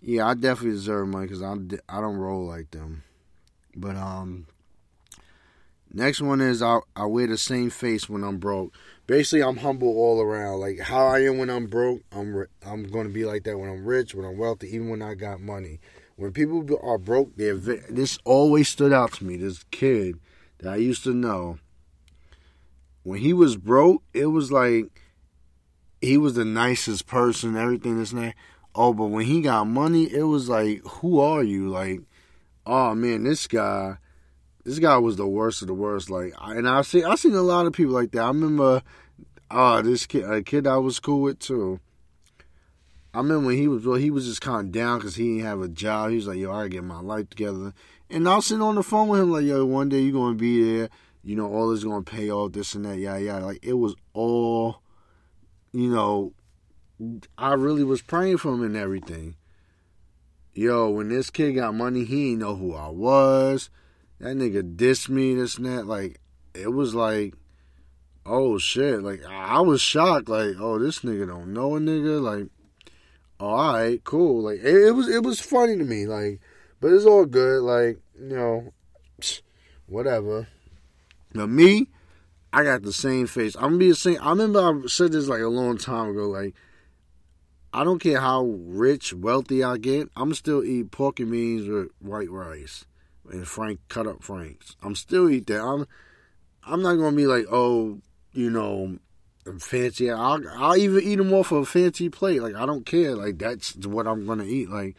yeah, 0.00 0.26
I 0.26 0.34
definitely 0.34 0.72
deserve 0.72 1.08
money 1.08 1.26
because 1.26 1.42
I 1.42 1.54
I 1.88 2.00
don't 2.00 2.16
roll 2.16 2.46
like 2.46 2.70
them. 2.70 3.02
But 3.74 3.96
um, 3.96 4.46
next 5.92 6.20
one 6.20 6.40
is 6.40 6.62
I 6.62 6.80
I 6.94 7.06
wear 7.06 7.26
the 7.26 7.38
same 7.38 7.70
face 7.70 8.08
when 8.08 8.24
I'm 8.24 8.38
broke. 8.38 8.74
Basically, 9.08 9.42
I'm 9.42 9.56
humble 9.56 9.88
all 9.88 10.20
around. 10.20 10.60
Like 10.60 10.78
how 10.80 11.06
I 11.06 11.20
am 11.20 11.38
when 11.38 11.48
I'm 11.48 11.66
broke, 11.66 12.02
I'm 12.12 12.44
I'm 12.64 12.84
going 12.84 13.08
to 13.08 13.12
be 13.12 13.24
like 13.24 13.42
that 13.44 13.58
when 13.58 13.70
I'm 13.70 13.86
rich, 13.86 14.14
when 14.14 14.26
I'm 14.26 14.36
wealthy, 14.36 14.68
even 14.68 14.90
when 14.90 15.02
I 15.02 15.14
got 15.14 15.40
money. 15.40 15.80
when 16.16 16.32
people 16.32 16.66
are 16.82 16.98
broke, 16.98 17.36
they're 17.36 17.56
this 17.56 18.18
always 18.24 18.68
stood 18.68 18.92
out 18.92 19.14
to 19.14 19.24
me. 19.24 19.36
This 19.36 19.64
kid 19.70 20.18
that 20.58 20.74
I 20.74 20.76
used 20.76 21.04
to 21.04 21.14
know, 21.14 21.58
when 23.02 23.20
he 23.20 23.32
was 23.32 23.56
broke, 23.56 24.02
it 24.12 24.26
was 24.26 24.52
like 24.52 25.00
he 26.02 26.18
was 26.18 26.34
the 26.34 26.44
nicest 26.44 27.06
person, 27.06 27.56
everything 27.56 27.98
this 27.98 28.12
and. 28.12 28.34
Oh, 28.74 28.92
but 28.92 29.06
when 29.06 29.24
he 29.24 29.40
got 29.40 29.64
money, 29.66 30.04
it 30.04 30.24
was 30.24 30.48
like, 30.48 30.84
who 30.86 31.18
are 31.18 31.42
you? 31.42 31.68
Like, 31.68 32.02
oh 32.66 32.94
man, 32.94 33.24
this 33.24 33.46
guy, 33.46 33.96
this 34.68 34.78
guy 34.78 34.98
was 34.98 35.16
the 35.16 35.26
worst 35.26 35.62
of 35.62 35.68
the 35.68 35.74
worst. 35.74 36.10
Like, 36.10 36.34
and 36.38 36.68
I 36.68 36.82
see, 36.82 37.02
I 37.02 37.14
seen 37.14 37.34
a 37.34 37.40
lot 37.40 37.64
of 37.64 37.72
people 37.72 37.94
like 37.94 38.10
that. 38.12 38.20
I 38.20 38.28
remember, 38.28 38.82
uh, 39.50 39.80
this 39.80 40.04
kid, 40.04 40.30
a 40.30 40.42
kid 40.42 40.66
I 40.66 40.76
was 40.76 41.00
cool 41.00 41.22
with 41.22 41.38
too. 41.38 41.80
I 43.14 43.18
remember 43.18 43.46
when 43.46 43.56
he 43.56 43.66
was, 43.66 43.86
well, 43.86 43.96
he 43.96 44.10
was 44.10 44.26
just 44.26 44.42
kind 44.42 44.66
of 44.66 44.72
down 44.72 44.98
because 44.98 45.16
he 45.16 45.36
didn't 45.36 45.46
have 45.46 45.62
a 45.62 45.68
job. 45.68 46.10
He 46.10 46.16
was 46.16 46.26
like, 46.26 46.36
yo, 46.36 46.50
I 46.50 46.56
gotta 46.56 46.68
get 46.68 46.84
my 46.84 47.00
life 47.00 47.30
together. 47.30 47.72
And 48.10 48.28
I 48.28 48.36
was 48.36 48.46
sitting 48.46 48.62
on 48.62 48.74
the 48.74 48.82
phone 48.82 49.08
with 49.08 49.20
him 49.20 49.32
like, 49.32 49.44
yo, 49.44 49.64
one 49.64 49.88
day 49.88 50.00
you're 50.00 50.12
gonna 50.12 50.34
be 50.34 50.62
there. 50.62 50.90
You 51.24 51.36
know, 51.36 51.50
all 51.50 51.70
is 51.70 51.82
gonna 51.82 52.02
pay 52.02 52.30
off 52.30 52.52
this 52.52 52.74
and 52.74 52.84
that, 52.84 52.98
yeah, 52.98 53.16
yada. 53.16 53.46
Like 53.46 53.60
it 53.62 53.72
was 53.72 53.94
all, 54.12 54.82
you 55.72 55.88
know, 55.88 56.34
I 57.38 57.54
really 57.54 57.84
was 57.84 58.02
praying 58.02 58.36
for 58.36 58.52
him 58.52 58.62
and 58.62 58.76
everything. 58.76 59.36
Yo, 60.52 60.90
when 60.90 61.08
this 61.08 61.30
kid 61.30 61.52
got 61.52 61.74
money, 61.74 62.04
he 62.04 62.30
didn't 62.30 62.40
know 62.40 62.54
who 62.54 62.74
I 62.74 62.88
was. 62.88 63.70
That 64.20 64.36
nigga 64.36 64.76
dissed 64.76 65.08
me, 65.08 65.34
this 65.34 65.56
and 65.56 65.66
that. 65.66 65.86
Like, 65.86 66.20
it 66.54 66.72
was 66.72 66.94
like, 66.94 67.34
oh 68.26 68.58
shit. 68.58 69.02
Like, 69.02 69.22
I 69.24 69.60
was 69.60 69.80
shocked. 69.80 70.28
Like, 70.28 70.56
oh, 70.58 70.78
this 70.78 71.00
nigga 71.00 71.28
don't 71.28 71.52
know 71.52 71.76
a 71.76 71.80
nigga. 71.80 72.20
Like, 72.20 72.48
oh, 73.38 73.46
all 73.46 73.72
right, 73.74 74.02
cool. 74.02 74.42
Like, 74.42 74.58
it, 74.58 74.88
it 74.88 74.92
was 74.92 75.08
it 75.08 75.22
was 75.22 75.40
funny 75.40 75.76
to 75.76 75.84
me. 75.84 76.06
Like, 76.06 76.40
but 76.80 76.92
it's 76.92 77.04
all 77.04 77.26
good. 77.26 77.62
Like, 77.62 78.00
you 78.18 78.36
know, 78.36 78.72
whatever. 79.86 80.48
Now 81.34 81.46
me, 81.46 81.88
I 82.52 82.64
got 82.64 82.82
the 82.82 82.92
same 82.92 83.28
face. 83.28 83.54
I'm 83.54 83.62
gonna 83.62 83.78
be 83.78 83.90
the 83.90 83.94
same. 83.94 84.18
I 84.20 84.30
remember 84.30 84.60
I 84.60 84.86
said 84.88 85.12
this 85.12 85.28
like 85.28 85.42
a 85.42 85.48
long 85.48 85.78
time 85.78 86.10
ago. 86.10 86.28
Like, 86.28 86.54
I 87.72 87.84
don't 87.84 88.00
care 88.00 88.20
how 88.20 88.44
rich, 88.44 89.12
wealthy 89.12 89.62
I 89.62 89.76
get, 89.76 90.08
I'm 90.16 90.34
still 90.34 90.64
eat 90.64 90.90
pork 90.90 91.20
and 91.20 91.30
beans 91.30 91.68
with 91.68 91.90
white 92.00 92.30
rice 92.30 92.86
and 93.30 93.46
frank 93.46 93.80
cut 93.88 94.06
up 94.06 94.22
franks. 94.22 94.76
I'm 94.82 94.94
still 94.94 95.28
eat 95.28 95.46
that. 95.48 95.62
I'm 95.62 95.86
I'm 96.64 96.82
not 96.82 96.96
gonna 96.96 97.16
be 97.16 97.26
like, 97.26 97.46
oh, 97.50 98.00
you 98.32 98.50
know, 98.50 98.98
fancy. 99.58 100.10
I'll 100.10 100.42
I'll 100.56 100.76
even 100.76 101.02
eat 101.02 101.16
them 101.16 101.32
off 101.32 101.52
of 101.52 101.62
a 101.62 101.66
fancy 101.66 102.08
plate. 102.08 102.42
Like 102.42 102.54
I 102.54 102.66
don't 102.66 102.84
care. 102.84 103.14
Like 103.14 103.38
that's 103.38 103.74
what 103.76 104.06
I'm 104.06 104.26
gonna 104.26 104.44
eat. 104.44 104.68
Like 104.68 104.96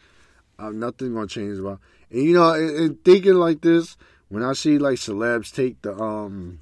uh, 0.58 0.70
nothing 0.70 1.14
gonna 1.14 1.26
change 1.26 1.58
about. 1.58 1.80
And 2.10 2.22
you 2.22 2.34
know, 2.34 2.52
and, 2.52 2.70
and 2.76 3.04
thinking 3.04 3.34
like 3.34 3.60
this, 3.60 3.96
when 4.28 4.42
I 4.42 4.52
see 4.52 4.78
like 4.78 4.96
celebs 4.96 5.54
take 5.54 5.82
the 5.82 5.94
um, 5.94 6.60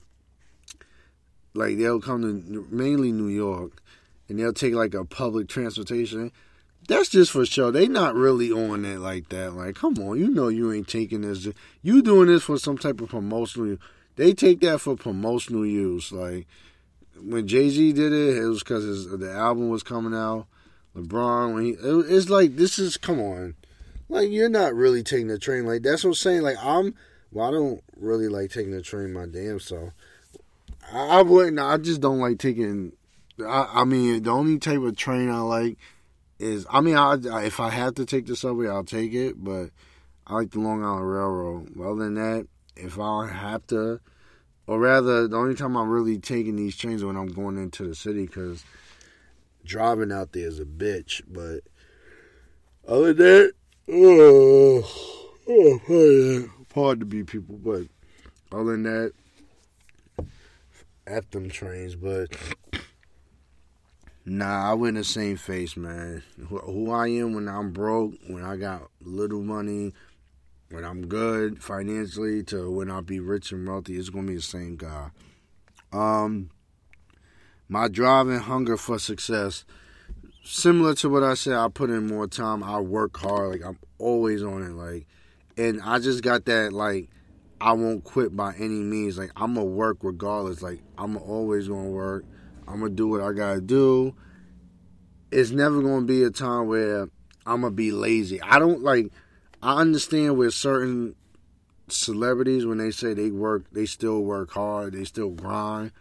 like 1.55 1.79
they'll 1.79 2.01
come 2.01 2.23
to 2.23 2.67
mainly 2.71 3.13
New 3.13 3.29
York 3.29 3.83
and 4.29 4.39
they'll 4.39 4.53
take 4.53 4.75
like 4.75 4.95
a 4.95 5.05
public 5.05 5.49
transportation. 5.49 6.33
That's 6.89 7.11
just 7.11 7.31
for 7.31 7.45
show. 7.45 7.71
They 7.71 7.87
not 7.87 8.15
really 8.15 8.51
on 8.51 8.85
it 8.87 8.99
like 8.99 9.29
that. 9.29 9.53
Like, 9.53 9.77
come 9.77 9.99
on, 9.99 10.19
you 10.19 10.29
know 10.29 10.49
you 10.49 10.73
ain't 10.73 10.89
taking 10.89 11.21
this. 11.21 11.47
You 11.83 12.03
doing 12.03 12.29
this 12.29 12.43
for 12.43 12.59
some 12.59 12.79
type 12.79 13.01
of 13.01 13.11
promotional. 13.11 13.77
They 14.17 14.33
take 14.33 14.61
that 14.61 14.81
for 14.81 14.97
promotional 14.97 15.65
use. 15.65 16.11
Like 16.11 16.47
when 17.23 17.47
Jay 17.47 17.69
Z 17.69 17.93
did 17.93 18.13
it, 18.13 18.39
it 18.39 18.49
was 18.49 18.61
because 18.61 19.07
the 19.07 19.31
album 19.31 19.69
was 19.69 19.83
coming 19.83 20.19
out. 20.19 20.47
LeBron, 20.97 21.55
when 21.55 21.65
he, 21.67 21.71
it, 21.73 22.07
it's 22.09 22.31
like 22.31 22.57
this 22.57 22.79
is 22.79 22.97
come 22.97 23.21
on, 23.21 23.55
like 24.09 24.31
you're 24.31 24.49
not 24.49 24.75
really 24.75 25.03
taking 25.03 25.29
the 25.29 25.39
train. 25.39 25.67
Like 25.67 25.83
that's 25.83 26.05
what 26.05 26.11
I'm 26.11 26.15
saying. 26.15 26.41
Like 26.41 26.57
I'm, 26.63 26.95
well, 27.31 27.49
I 27.49 27.51
don't 27.51 27.85
really 27.97 28.29
like 28.29 28.51
taking 28.51 28.73
the 28.73 28.81
train 28.81 29.13
my 29.13 29.27
damn 29.27 29.61
self. 29.61 29.91
I, 30.91 31.19
I 31.19 31.23
wouldn't. 31.23 31.61
I 31.61 31.77
just 31.77 32.01
don't 32.01 32.19
like 32.19 32.39
taking 32.39 32.93
I, 33.47 33.69
I 33.75 33.85
mean, 33.85 34.23
the 34.23 34.31
only 34.31 34.59
type 34.59 34.81
of 34.81 34.97
train 34.97 35.31
I 35.31 35.41
like 35.41 35.79
is, 36.39 36.67
I 36.71 36.81
mean, 36.81 36.97
I, 36.97 37.17
if 37.45 37.61
I 37.61 37.71
have 37.71 37.95
to 37.95 38.05
take 38.05 38.27
the 38.27 38.37
subway, 38.37 38.69
I'll 38.69 38.85
take 38.85 39.13
it, 39.13 39.43
but 39.43 39.71
I 40.27 40.35
like 40.35 40.51
the 40.51 40.61
Long 40.61 40.85
Island 40.85 41.11
Railroad. 41.11 41.81
Other 41.81 42.05
than 42.05 42.15
that, 42.15 42.47
if 42.77 42.99
I 42.99 43.29
have 43.29 43.67
to, 43.69 44.01
or 44.67 44.79
rather, 44.79 45.27
the 45.27 45.37
only 45.37 45.55
time 45.55 45.77
I'm 45.77 45.89
really 45.89 46.19
taking 46.19 46.57
these 46.57 46.77
trains 46.77 47.05
when 47.05 47.17
I'm 47.17 47.29
going 47.29 47.59
into 47.59 47.89
the 47.89 47.95
city, 47.95 48.27
because 48.27 48.65
driving 49.65 50.13
out 50.13 50.33
there 50.33 50.47
is 50.47 50.61
a 50.61 50.65
bitch. 50.65 51.23
But 51.27 51.61
other 52.87 53.13
than 53.13 53.27
that, 53.27 53.53
oh, 53.91 54.85
oh, 55.49 56.49
hard 56.75 57.01
to 57.01 57.07
be 57.07 57.25
people. 57.25 57.57
But 57.57 57.85
other 58.53 58.73
than 58.73 58.83
that, 58.85 59.13
at 61.07 61.31
them 61.31 61.49
trains. 61.49 61.97
But 61.97 62.29
Nah, 64.31 64.71
I 64.71 64.75
wouldn't 64.75 64.99
the 64.99 65.05
same 65.05 65.39
face, 65.39 65.75
man. 65.75 66.23
Who, 66.49 66.59
who, 66.59 66.91
I 66.91 67.09
am 67.09 67.33
when 67.33 67.49
I'm 67.49 67.73
broke, 67.73 68.13
when 68.27 68.45
I 68.45 68.57
got 68.57 68.91
little 69.01 69.41
money, 69.41 69.95
when 70.71 70.85
I'm 70.85 71.07
good 71.07 71.63
financially, 71.63 72.43
to 72.45 72.71
when 72.71 72.91
I'll 72.91 73.01
be 73.01 73.21
rich 73.21 73.53
and 73.53 73.67
wealthy, 73.67 73.97
it's 73.97 74.11
gonna 74.11 74.27
be 74.27 74.35
the 74.35 74.43
same 74.43 74.77
guy. 74.77 75.13
Um, 75.95 76.51
my 77.71 77.89
drive 77.89 78.29
and 78.29 78.43
hunger 78.43 78.77
for 78.77 78.99
success, 78.99 79.65
similar 80.45 80.95
to 80.97 81.09
what 81.09 81.23
I 81.23 81.33
said, 81.33 81.55
I 81.55 81.69
put 81.69 81.89
in 81.89 82.07
more 82.07 82.27
time. 82.27 82.63
I 82.63 82.81
work 82.81 83.17
hard, 83.17 83.49
like 83.49 83.65
I'm 83.65 83.79
always 83.97 84.43
on 84.43 84.63
it, 84.63 84.73
like, 84.73 85.07
and 85.57 85.81
I 85.81 86.01
just 86.01 86.23
got 86.23 86.45
that, 86.45 86.75
like, 86.75 87.09
I 87.63 87.73
won't 87.73 88.05
quit 88.05 88.37
by 88.37 88.55
any 88.57 88.83
means. 88.83 89.17
Like 89.17 89.33
I'm 89.37 89.55
gonna 89.55 89.65
work 89.65 89.99
regardless. 90.03 90.61
Like 90.63 90.81
I'm 90.99 91.17
always 91.17 91.67
gonna 91.67 91.89
work. 91.89 92.25
I'm 92.69 92.81
gonna 92.81 92.91
do 92.91 93.09
what 93.09 93.21
I 93.21 93.33
gotta 93.33 93.61
do. 93.61 94.15
It's 95.31 95.51
never 95.51 95.83
gonna 95.83 96.07
be 96.07 96.23
a 96.23 96.31
time 96.31 96.69
where 96.69 97.09
I'm 97.47 97.63
gonna 97.63 97.71
be 97.71 97.93
lazy. 97.93 98.41
I 98.43 98.59
don't 98.59 98.83
like. 98.83 99.11
I 99.63 99.81
understand 99.81 100.37
with 100.37 100.55
certain 100.55 101.15
celebrities 101.89 102.67
when 102.67 102.79
they 102.79 102.91
say 102.91 103.15
they 103.15 103.31
work, 103.31 103.65
they 103.73 103.87
still 103.87 104.23
work 104.23 104.53
hard, 104.53 104.93
they 104.93 105.05
still 105.05 105.31
grind, 105.31 105.93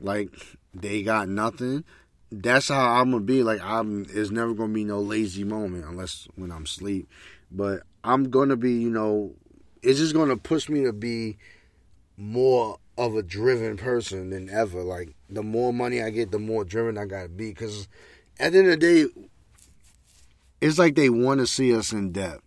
like 0.00 0.30
they 0.74 1.02
got 1.02 1.28
nothing. 1.28 1.84
That's 2.30 2.68
how 2.68 3.00
I'm 3.00 3.10
gonna 3.10 3.24
be. 3.24 3.42
Like 3.42 3.60
I'm. 3.60 4.06
It's 4.08 4.30
never 4.30 4.54
gonna 4.54 4.72
be 4.72 4.84
no 4.84 5.00
lazy 5.00 5.44
moment 5.44 5.84
unless 5.84 6.28
when 6.36 6.50
I'm 6.50 6.64
asleep. 6.64 7.08
But 7.50 7.82
I'm 8.04 8.30
gonna 8.30 8.56
be. 8.56 8.72
You 8.72 8.90
know, 8.90 9.34
it's 9.82 9.98
just 9.98 10.14
gonna 10.14 10.36
push 10.36 10.68
me 10.68 10.84
to 10.84 10.92
be 10.92 11.36
more 12.16 12.78
of 12.98 13.16
a 13.16 13.22
driven 13.22 13.76
person 13.76 14.30
than 14.30 14.50
ever. 14.50 14.82
Like 14.82 15.14
the 15.30 15.42
more 15.42 15.72
money 15.72 16.02
I 16.02 16.10
get, 16.10 16.30
the 16.30 16.38
more 16.38 16.64
driven 16.64 16.98
I 16.98 17.06
gotta 17.06 17.28
be. 17.28 17.50
Because 17.50 17.88
at 18.38 18.52
the 18.52 18.58
end 18.58 18.68
of 18.68 18.80
the 18.80 19.04
day, 19.04 19.06
it's 20.60 20.78
like 20.78 20.94
they 20.94 21.08
want 21.08 21.40
to 21.40 21.46
see 21.46 21.74
us 21.76 21.92
in 21.92 22.12
debt, 22.12 22.40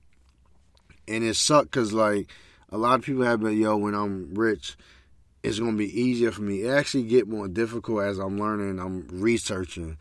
and 1.07 1.23
it 1.23 1.35
sucks 1.35 1.65
because 1.65 1.93
like 1.93 2.31
a 2.69 2.77
lot 2.77 2.99
of 2.99 3.05
people 3.05 3.23
have 3.23 3.41
been, 3.41 3.57
yo, 3.57 3.77
when 3.77 3.93
I'm 3.93 4.33
rich, 4.33 4.75
it's 5.43 5.59
gonna 5.59 5.73
be 5.73 6.01
easier 6.01 6.31
for 6.31 6.41
me. 6.41 6.63
It 6.63 6.69
actually 6.69 7.03
get 7.03 7.27
more 7.27 7.47
difficult 7.47 8.03
as 8.03 8.19
I'm 8.19 8.39
learning. 8.39 8.79
I'm 8.79 9.07
researching. 9.11 9.97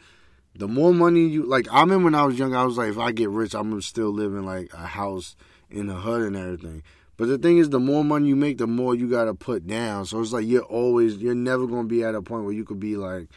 The 0.56 0.68
more 0.68 0.94
money 0.94 1.26
you 1.26 1.42
like, 1.44 1.66
I 1.72 1.80
remember 1.80 2.04
when 2.04 2.14
I 2.14 2.24
was 2.24 2.38
young, 2.38 2.54
I 2.54 2.64
was 2.64 2.78
like, 2.78 2.90
if 2.90 2.98
I 2.98 3.10
get 3.10 3.28
rich, 3.28 3.54
I'm 3.54 3.80
still 3.82 4.10
live 4.10 4.32
in 4.32 4.44
like 4.44 4.72
a 4.72 4.86
house 4.86 5.34
in 5.68 5.88
the 5.88 5.94
hood 5.94 6.22
and 6.22 6.36
everything. 6.36 6.82
But 7.16 7.28
the 7.28 7.38
thing 7.38 7.58
is, 7.58 7.70
the 7.70 7.78
more 7.78 8.04
money 8.04 8.28
you 8.28 8.36
make, 8.36 8.58
the 8.58 8.66
more 8.66 8.94
you 8.94 9.08
got 9.08 9.24
to 9.24 9.34
put 9.34 9.66
down. 9.66 10.06
So 10.06 10.20
it's 10.20 10.32
like 10.32 10.46
you're 10.46 10.62
always, 10.62 11.16
you're 11.16 11.34
never 11.34 11.66
to 11.66 11.82
be 11.84 12.02
at 12.02 12.14
a 12.14 12.22
point 12.22 12.44
where 12.44 12.52
you 12.52 12.64
could 12.64 12.80
be 12.80 12.96
like, 12.96 13.28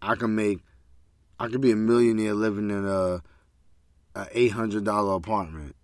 I 0.00 0.14
can 0.14 0.34
make, 0.34 0.60
I 1.38 1.48
could 1.48 1.60
be 1.60 1.72
a 1.72 1.76
millionaire 1.76 2.34
living 2.34 2.70
in 2.70 2.86
a, 2.86 3.22
a 4.14 4.26
eight 4.32 4.52
hundred 4.52 4.84
dollar 4.84 5.14
apartment. 5.14 5.76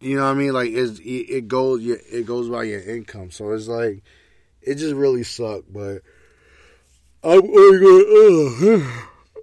You 0.00 0.16
know 0.16 0.24
what 0.24 0.30
I 0.30 0.34
mean? 0.34 0.52
Like 0.52 0.70
it's, 0.70 1.00
it 1.04 1.46
goes, 1.46 1.86
it 1.86 2.26
goes 2.26 2.48
by 2.48 2.64
your 2.64 2.80
income. 2.80 3.30
So 3.30 3.52
it's 3.52 3.68
like, 3.68 4.02
it 4.60 4.74
just 4.76 4.94
really 4.94 5.22
sucked. 5.22 5.72
But 5.72 6.02
I'm 7.24 7.40
always 7.40 7.80
going, 7.80 8.82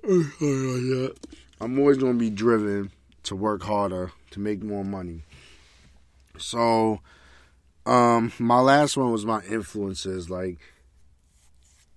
uh, 0.04 1.14
I'm 1.62 1.80
always 1.80 1.98
to 1.98 2.14
be 2.14 2.30
driven 2.30 2.92
to 3.24 3.36
work 3.36 3.64
harder 3.64 4.12
to 4.32 4.40
make 4.40 4.64
more 4.64 4.84
money. 4.84 5.24
So, 6.40 7.02
um, 7.86 8.32
my 8.40 8.60
last 8.60 8.98
one 8.98 9.12
was 9.12 9.26
my 9.26 9.42
influences. 9.44 10.30
Like, 10.30 10.60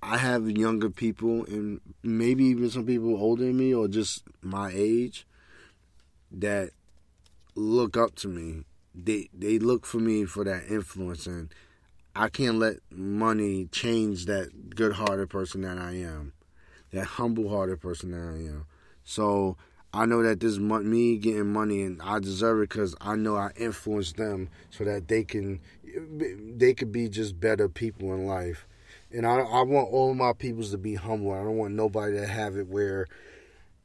I 0.02 0.18
have 0.18 0.50
younger 0.50 0.90
people 0.90 1.44
and 1.44 1.80
maybe 2.02 2.44
even 2.46 2.70
some 2.70 2.86
people 2.86 3.16
older 3.16 3.44
than 3.44 3.56
me 3.56 3.72
or 3.72 3.86
just 3.86 4.24
my 4.40 4.70
age 4.74 5.26
that 6.32 6.70
look 7.54 7.96
up 7.96 8.16
to 8.16 8.28
me. 8.28 8.64
They 8.94 9.28
they 9.32 9.58
look 9.58 9.86
for 9.86 9.98
me 9.98 10.24
for 10.24 10.44
that 10.44 10.64
influence 10.68 11.26
and 11.26 11.54
I 12.14 12.28
can't 12.28 12.58
let 12.58 12.76
money 12.90 13.66
change 13.66 14.26
that 14.26 14.74
good 14.74 14.94
hearted 14.94 15.30
person 15.30 15.62
that 15.62 15.78
I 15.78 15.92
am. 15.92 16.32
That 16.92 17.04
humble 17.04 17.48
hearted 17.48 17.80
person 17.80 18.10
that 18.10 18.18
I 18.18 18.38
am. 18.48 18.66
So 19.04 19.56
I 19.94 20.06
know 20.06 20.22
that 20.22 20.40
this 20.40 20.56
mon- 20.58 20.90
me 20.90 21.18
getting 21.18 21.52
money 21.52 21.82
and 21.82 22.00
I 22.02 22.18
deserve 22.18 22.60
it 22.60 22.70
because 22.70 22.94
I 23.00 23.14
know 23.14 23.36
I 23.36 23.50
influence 23.56 24.12
them 24.12 24.48
so 24.70 24.84
that 24.84 25.08
they 25.08 25.22
can 25.22 25.60
they 26.56 26.72
could 26.72 26.92
be 26.92 27.08
just 27.10 27.38
better 27.38 27.68
people 27.68 28.14
in 28.14 28.26
life. 28.26 28.66
And 29.10 29.26
I 29.26 29.40
I 29.40 29.62
want 29.62 29.92
all 29.92 30.14
my 30.14 30.32
peoples 30.32 30.70
to 30.70 30.78
be 30.78 30.94
humble. 30.94 31.32
I 31.32 31.38
don't 31.38 31.58
want 31.58 31.74
nobody 31.74 32.16
to 32.16 32.26
have 32.26 32.56
it 32.56 32.68
where 32.68 33.06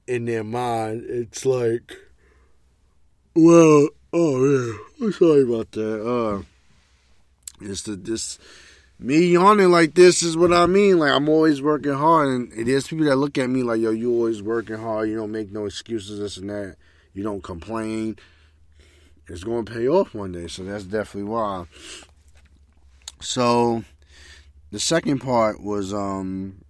in 0.08 0.24
their 0.26 0.46
mind 0.46 1.04
it's 1.10 1.46
like 1.46 1.98
well 3.36 3.90
oh 4.14 4.46
yeah 4.46 4.78
I'm 5.02 5.12
sorry 5.12 5.44
about 5.44 5.72
that. 5.74 6.08
Uh 6.08 6.44
it's 7.60 7.84
the 7.84 7.98
this 7.98 8.40
me 9.00 9.28
yawning 9.28 9.70
like 9.70 9.94
this 9.94 10.24
is 10.24 10.36
what 10.36 10.52
I 10.52 10.66
mean. 10.66 10.98
Like 11.00 11.12
I'm 11.12 11.30
always 11.30 11.62
working 11.62 11.94
hard, 11.94 12.30
and 12.30 12.68
there's 12.68 12.88
people 12.88 13.06
that 13.06 13.16
look 13.16 13.38
at 13.38 13.50
me 13.50 13.64
like, 13.64 13.80
"Yo, 13.80 13.92
you 13.92 14.12
always 14.12 14.42
working 14.42 14.78
hard. 14.78 15.10
You 15.10 15.18
don't 15.18 15.32
make 15.32 15.52
no 15.52 15.66
excuses, 15.66 16.20
this 16.20 16.38
and 16.38 16.50
that. 16.50 16.78
You 17.14 17.24
don't 17.24 17.44
complain. 17.44 18.18
It's 19.28 19.44
going 19.44 19.66
to 19.66 19.72
pay 19.72 19.88
off 19.88 20.14
one 20.14 20.32
day." 20.32 20.48
So 20.48 20.64
that's 20.64 20.86
definitely 20.86 21.30
why. 21.30 21.66
So 23.22 23.84
the 24.72 24.80
second 24.80 25.20
part 25.20 25.62
was 25.62 25.94
um 25.94 26.64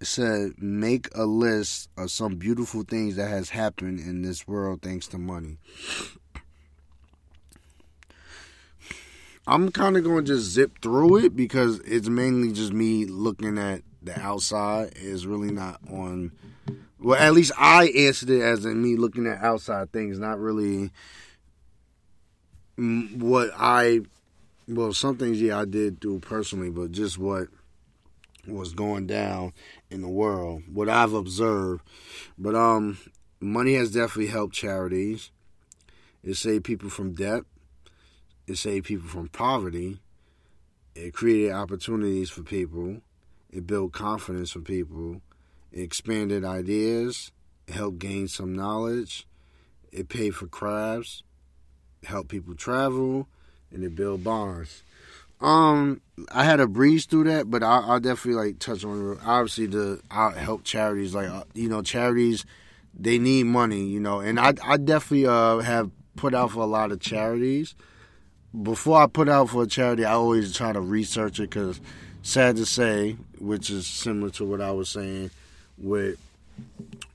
it 0.00 0.06
said 0.06 0.52
make 0.58 1.08
a 1.14 1.24
list 1.24 1.88
of 1.96 2.10
some 2.10 2.36
beautiful 2.36 2.82
things 2.82 3.16
that 3.16 3.28
has 3.28 3.50
happened 3.50 3.98
in 3.98 4.22
this 4.22 4.46
world 4.46 4.82
thanks 4.82 5.06
to 5.08 5.18
money. 5.18 5.58
I'm 9.46 9.70
kind 9.70 9.96
of 9.96 10.02
going 10.02 10.24
to 10.24 10.34
just 10.34 10.50
zip 10.50 10.80
through 10.82 11.18
it 11.18 11.36
because 11.36 11.78
it's 11.80 12.08
mainly 12.08 12.52
just 12.52 12.72
me 12.72 13.04
looking 13.04 13.58
at 13.58 13.82
the 14.02 14.18
outside. 14.20 14.94
It's 14.96 15.24
really 15.24 15.52
not 15.52 15.80
on. 15.88 16.32
Well, 16.98 17.20
at 17.20 17.32
least 17.32 17.52
I 17.56 17.86
answered 17.88 18.30
it 18.30 18.42
as 18.42 18.64
in 18.64 18.82
me 18.82 18.96
looking 18.96 19.26
at 19.26 19.42
outside 19.42 19.92
things, 19.92 20.18
not 20.18 20.40
really 20.40 20.90
what 22.76 23.50
I. 23.56 24.00
Well, 24.66 24.92
some 24.92 25.16
things, 25.16 25.40
yeah, 25.40 25.60
I 25.60 25.64
did 25.64 26.00
do 26.00 26.18
personally, 26.18 26.70
but 26.70 26.90
just 26.90 27.16
what 27.16 27.46
was 28.48 28.72
going 28.72 29.06
down 29.06 29.52
in 29.90 30.02
the 30.02 30.08
world, 30.08 30.62
what 30.72 30.88
I've 30.88 31.12
observed. 31.12 31.82
But 32.36 32.56
um, 32.56 32.98
money 33.38 33.74
has 33.74 33.92
definitely 33.92 34.26
helped 34.26 34.54
charities. 34.54 35.30
It 36.24 36.34
saved 36.34 36.64
people 36.64 36.90
from 36.90 37.14
debt 37.14 37.44
it 38.46 38.56
saved 38.56 38.86
people 38.86 39.08
from 39.08 39.28
poverty. 39.28 40.00
It 40.94 41.12
created 41.12 41.52
opportunities 41.52 42.30
for 42.30 42.42
people. 42.42 43.02
It 43.50 43.66
built 43.66 43.92
confidence 43.92 44.52
for 44.52 44.60
people. 44.60 45.20
It 45.72 45.82
expanded 45.82 46.44
ideas. 46.44 47.32
It 47.66 47.74
helped 47.74 47.98
gain 47.98 48.28
some 48.28 48.54
knowledge. 48.54 49.26
It 49.92 50.08
paid 50.08 50.34
for 50.34 50.46
crafts. 50.46 51.22
It 52.02 52.08
helped 52.08 52.28
people 52.28 52.54
travel, 52.54 53.28
and 53.70 53.82
it 53.82 53.94
built 53.94 54.22
bonds. 54.22 54.82
Um, 55.40 56.00
I 56.30 56.44
had 56.44 56.60
a 56.60 56.66
breeze 56.66 57.04
through 57.04 57.24
that, 57.24 57.50
but 57.50 57.62
I, 57.62 57.94
will 57.94 58.00
definitely 58.00 58.42
like 58.42 58.58
touch 58.58 58.84
on 58.84 59.18
obviously 59.24 59.66
the 59.66 60.00
I 60.10 60.30
help 60.30 60.64
charities 60.64 61.14
like 61.14 61.28
uh, 61.28 61.44
you 61.52 61.68
know 61.68 61.82
charities 61.82 62.46
they 62.98 63.18
need 63.18 63.44
money 63.44 63.84
you 63.84 64.00
know, 64.00 64.20
and 64.20 64.40
I 64.40 64.54
I 64.64 64.78
definitely 64.78 65.26
uh 65.26 65.58
have 65.58 65.90
put 66.16 66.32
out 66.32 66.52
for 66.52 66.60
a 66.60 66.66
lot 66.66 66.90
of 66.90 67.00
charities 67.00 67.74
before 68.62 69.02
I 69.02 69.06
put 69.06 69.28
out 69.28 69.50
for 69.50 69.64
a 69.64 69.66
charity, 69.66 70.04
I 70.04 70.12
always 70.12 70.54
try 70.54 70.72
to 70.72 70.80
research 70.80 71.40
it 71.40 71.50
because, 71.50 71.80
sad 72.22 72.56
to 72.56 72.66
say, 72.66 73.16
which 73.38 73.70
is 73.70 73.86
similar 73.86 74.30
to 74.30 74.44
what 74.44 74.60
I 74.60 74.70
was 74.72 74.88
saying 74.88 75.30
with 75.78 76.18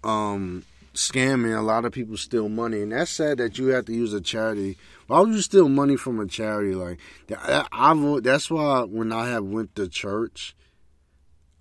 um, 0.04 0.64
scamming, 0.94 1.58
a 1.58 1.62
lot 1.62 1.86
of 1.86 1.92
people 1.92 2.18
steal 2.18 2.50
money, 2.50 2.82
and 2.82 2.92
that's 2.92 3.12
sad 3.12 3.38
that 3.40 3.58
you 3.58 3.68
have 3.68 3.86
to 3.86 3.94
use 3.94 4.14
a 4.14 4.22
charity. 4.22 4.78
Why 5.08 5.20
would 5.20 5.30
you 5.30 5.42
steal 5.42 5.70
money 5.70 5.96
from 5.96 6.20
a 6.20 6.28
charity? 6.28 6.76
Like 6.76 7.00
I've 7.72 8.24
that's 8.24 8.50
why 8.50 8.84
when 8.84 9.12
I 9.12 9.30
have 9.30 9.44
went 9.44 9.76
to 9.76 9.88
church, 9.88 10.56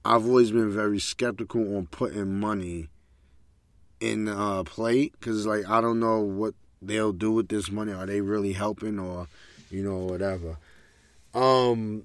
I've 0.05 0.27
always 0.27 0.51
been 0.51 0.71
very 0.71 0.99
skeptical 0.99 1.77
on 1.77 1.87
putting 1.87 2.39
money 2.39 2.89
in 4.01 4.29
a 4.29 4.63
plate 4.65 5.15
because 5.19 5.47
like 5.47 5.69
I 5.69 5.81
don't 5.81 6.01
know 6.01 6.21
what 6.21 6.55
they'll 6.83 7.13
do 7.13 7.33
with 7.33 7.49
this 7.49 7.71
money. 7.71 7.93
Are 7.93 8.07
they 8.07 8.21
really 8.21 8.53
helping 8.53 8.99
or 8.99 9.27
you 9.71 9.83
know, 9.83 9.99
whatever. 9.99 10.57
Um, 11.35 12.05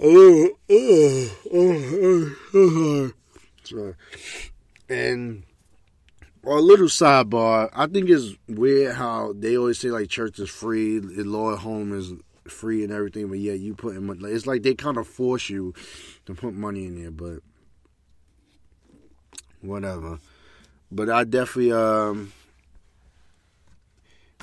uh, 0.00 0.46
uh, 0.68 1.26
uh, 3.74 3.92
and 4.88 5.44
a 6.44 6.54
little 6.54 6.88
sidebar, 6.88 7.70
I 7.72 7.86
think 7.86 8.10
it's 8.10 8.36
weird 8.48 8.96
how 8.96 9.32
they 9.34 9.56
always 9.56 9.78
say 9.78 9.88
like 9.88 10.08
church 10.08 10.38
is 10.40 10.50
free, 10.50 10.98
the 10.98 11.24
Lord 11.24 11.60
home 11.60 11.96
is 11.96 12.12
free 12.48 12.82
and 12.82 12.92
everything, 12.92 13.28
but 13.28 13.38
yeah, 13.38 13.52
you 13.52 13.74
put 13.74 13.96
in 13.96 14.06
money. 14.06 14.20
It's 14.24 14.46
like 14.46 14.62
they 14.62 14.74
kind 14.74 14.96
of 14.96 15.06
force 15.06 15.48
you 15.48 15.74
to 16.26 16.34
put 16.34 16.54
money 16.54 16.86
in 16.86 17.00
there, 17.00 17.10
but 17.12 17.40
whatever. 19.60 20.18
But 20.90 21.08
I 21.08 21.24
definitely 21.24 21.72
um 21.72 22.32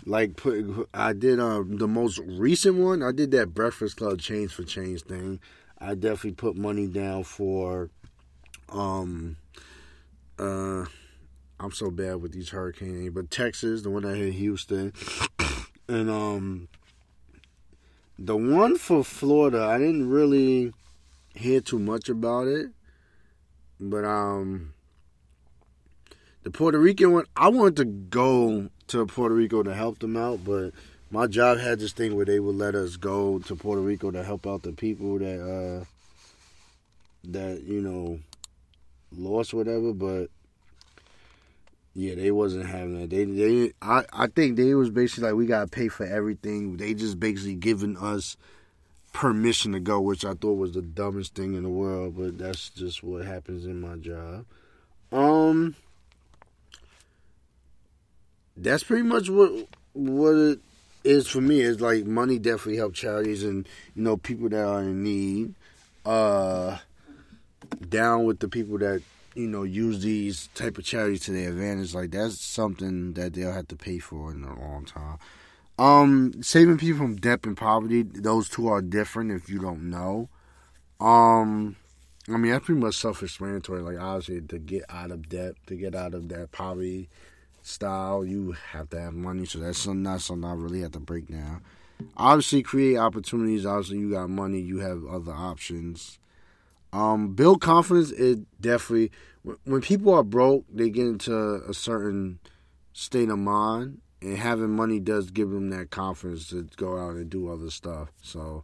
like 0.06 0.36
put 0.36 0.90
I 0.94 1.14
did 1.14 1.40
um 1.40 1.78
the 1.78 1.88
most 1.88 2.20
recent 2.26 2.78
one. 2.78 3.04
I 3.04 3.12
did 3.12 3.32
that 3.32 3.54
Breakfast 3.54 3.98
Club 3.98 4.20
Change 4.20 4.52
for 4.52 4.64
Change 4.64 5.02
thing. 5.04 5.40
I 5.78 5.96
definitely 5.96 6.34
put 6.34 6.56
money 6.56 6.88
down 6.88 7.24
for 7.24 7.90
um 8.70 9.38
uh 10.38 10.86
I'm 11.62 11.72
so 11.72 11.92
bad 11.92 12.22
with 12.22 12.32
these 12.32 12.50
hurricanes, 12.50 13.10
but 13.14 13.30
Texas, 13.30 13.82
the 13.82 13.90
one 13.90 14.04
that 14.04 14.16
hit 14.16 14.34
Houston, 14.34 14.94
and 15.88 16.10
um 16.10 16.68
the 18.18 18.36
one 18.36 18.78
for 18.78 19.04
Florida, 19.04 19.62
I 19.64 19.78
didn't 19.78 20.10
really 20.10 20.74
hear 21.36 21.62
too 21.62 21.80
much 21.80 22.10
about 22.10 22.48
it, 22.48 22.72
but 23.80 24.06
um 24.06 24.74
the 26.44 26.52
Puerto 26.52 26.80
Rican 26.80 27.12
one, 27.12 27.26
I 27.36 27.50
wanted 27.50 27.76
to 27.78 27.86
go 27.86 28.70
to 28.90 29.06
Puerto 29.06 29.34
Rico 29.34 29.64
to 29.64 29.74
help 29.74 30.00
them 30.00 30.18
out, 30.18 30.44
but 30.44 30.72
my 31.12 31.28
job 31.28 31.58
had 31.58 31.80
this 31.80 31.94
thing 31.94 32.16
where 32.16 32.26
they 32.26 32.40
would 32.40 32.56
let 32.56 32.76
us 32.76 32.96
go 32.96 33.40
to 33.40 33.56
Puerto 33.56 33.82
Rico 33.82 34.12
to 34.12 34.24
help 34.24 34.46
out 34.46 34.64
the 34.64 34.72
people 34.74 35.18
that 35.20 35.42
uh 35.42 35.86
that 37.26 37.64
you 37.64 37.82
know 37.82 38.20
lost 39.12 39.54
whatever, 39.54 39.94
but 39.94 40.30
yeah, 41.96 42.16
they 42.16 42.32
wasn't 42.32 42.68
having 42.68 43.00
that. 43.00 43.10
They 43.10 43.26
they 43.26 43.74
I 43.82 44.06
I 44.14 44.28
think 44.28 44.56
they 44.56 44.74
was 44.76 44.90
basically 44.90 45.30
like 45.30 45.38
we 45.38 45.46
gotta 45.46 45.68
pay 45.68 45.88
for 45.88 46.06
everything. 46.06 46.78
They 46.78 46.94
just 46.94 47.20
basically 47.20 47.56
giving 47.56 47.98
us 47.98 48.38
permission 49.12 49.72
to 49.74 49.80
go, 49.80 50.00
which 50.00 50.24
I 50.24 50.34
thought 50.34 50.54
was 50.54 50.74
the 50.74 50.84
dumbest 50.84 51.34
thing 51.34 51.56
in 51.56 51.64
the 51.64 51.70
world, 51.70 52.16
but 52.18 52.38
that's 52.38 52.70
just 52.70 53.04
what 53.04 53.26
happens 53.26 53.66
in 53.66 53.82
my 53.82 53.96
job. 53.96 54.46
Um 55.12 55.76
that's 58.62 58.84
pretty 58.84 59.04
much 59.04 59.30
what 59.30 59.52
what 59.94 60.36
it 60.36 60.60
is 61.04 61.28
for 61.28 61.42
me. 61.42 61.62
Is 61.62 61.82
like 61.82 62.06
money 62.06 62.40
definitely 62.40 62.78
help 62.78 62.94
charities 62.94 63.44
and 63.44 63.68
you 63.96 64.04
know 64.04 64.18
people 64.18 64.50
that 64.50 64.66
are 64.66 64.82
in 64.82 65.04
need. 65.04 65.54
Uh, 66.06 66.78
down 67.90 68.26
with 68.26 68.40
the 68.40 68.48
people 68.48 68.78
that 68.80 69.02
you 69.36 69.48
know 69.48 69.64
use 69.64 70.02
these 70.02 70.48
type 70.56 70.78
of 70.78 70.84
charities 70.84 71.22
to 71.22 71.32
their 71.32 71.50
advantage. 71.50 71.94
Like 71.94 72.12
that's 72.12 72.42
something 72.42 73.14
that 73.14 73.34
they'll 73.34 73.54
have 73.54 73.68
to 73.70 73.76
pay 73.76 74.00
for 74.00 74.32
in 74.32 74.44
a 74.44 74.60
long 74.60 74.86
time. 74.86 75.18
Um, 75.78 76.34
saving 76.42 76.78
people 76.78 77.00
from 77.00 77.16
debt 77.16 77.46
and 77.46 77.56
poverty. 77.56 78.04
Those 78.04 78.50
two 78.50 78.68
are 78.68 78.82
different. 78.82 79.32
If 79.32 79.50
you 79.50 79.60
don't 79.60 79.90
know, 79.90 80.28
um, 81.00 81.78
I 82.28 82.38
mean 82.38 82.52
that's 82.52 82.66
pretty 82.66 82.82
much 82.82 82.98
self-explanatory. 82.98 83.82
Like 83.82 84.00
obviously 84.00 84.42
to 84.42 84.60
get 84.60 84.84
out 84.90 85.12
of 85.12 85.30
debt, 85.30 85.56
to 85.68 85.76
get 85.76 85.96
out 85.96 86.14
of 86.14 86.28
that 86.30 86.52
poverty 86.52 87.10
style, 87.70 88.26
you 88.26 88.54
have 88.72 88.90
to 88.90 89.00
have 89.00 89.14
money. 89.14 89.46
So 89.46 89.60
that's 89.60 89.86
not 89.88 90.22
something 90.22 90.50
I 90.50 90.54
really 90.54 90.82
have 90.82 90.92
to 90.94 91.00
break 91.00 91.28
down. 91.28 91.62
Obviously, 92.18 92.64
create 92.64 92.98
opportunities. 92.98 93.66
Obviously, 93.66 94.00
you 94.00 94.12
got 94.12 94.30
money. 94.30 94.60
You 94.60 94.80
have 94.80 95.06
other 95.06 95.34
options. 95.34 96.20
Um, 96.92 97.36
build 97.36 97.62
confidence. 97.62 98.12
It 98.12 98.40
definitely 98.60 99.12
when 99.66 99.82
people 99.82 100.14
are 100.14 100.24
broke, 100.24 100.66
they 100.72 100.90
get 100.90 101.08
into 101.08 101.62
a 101.68 101.74
certain 101.74 102.40
state 102.94 103.30
of 103.30 103.40
mind, 103.40 104.02
and 104.22 104.38
having 104.38 104.76
money 104.76 105.00
does 105.00 105.32
give 105.32 105.50
them 105.50 105.70
that 105.70 105.92
confidence 105.92 106.50
to 106.50 106.68
go 106.76 106.98
out 106.98 107.16
and 107.16 107.30
do 107.30 107.50
other 107.50 107.70
stuff. 107.70 108.10
So 108.22 108.64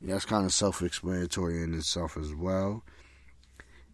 that's 0.00 0.24
kind 0.24 0.44
of 0.44 0.52
self-explanatory 0.52 1.62
in 1.62 1.74
itself 1.74 2.16
as 2.16 2.34
well 2.34 2.84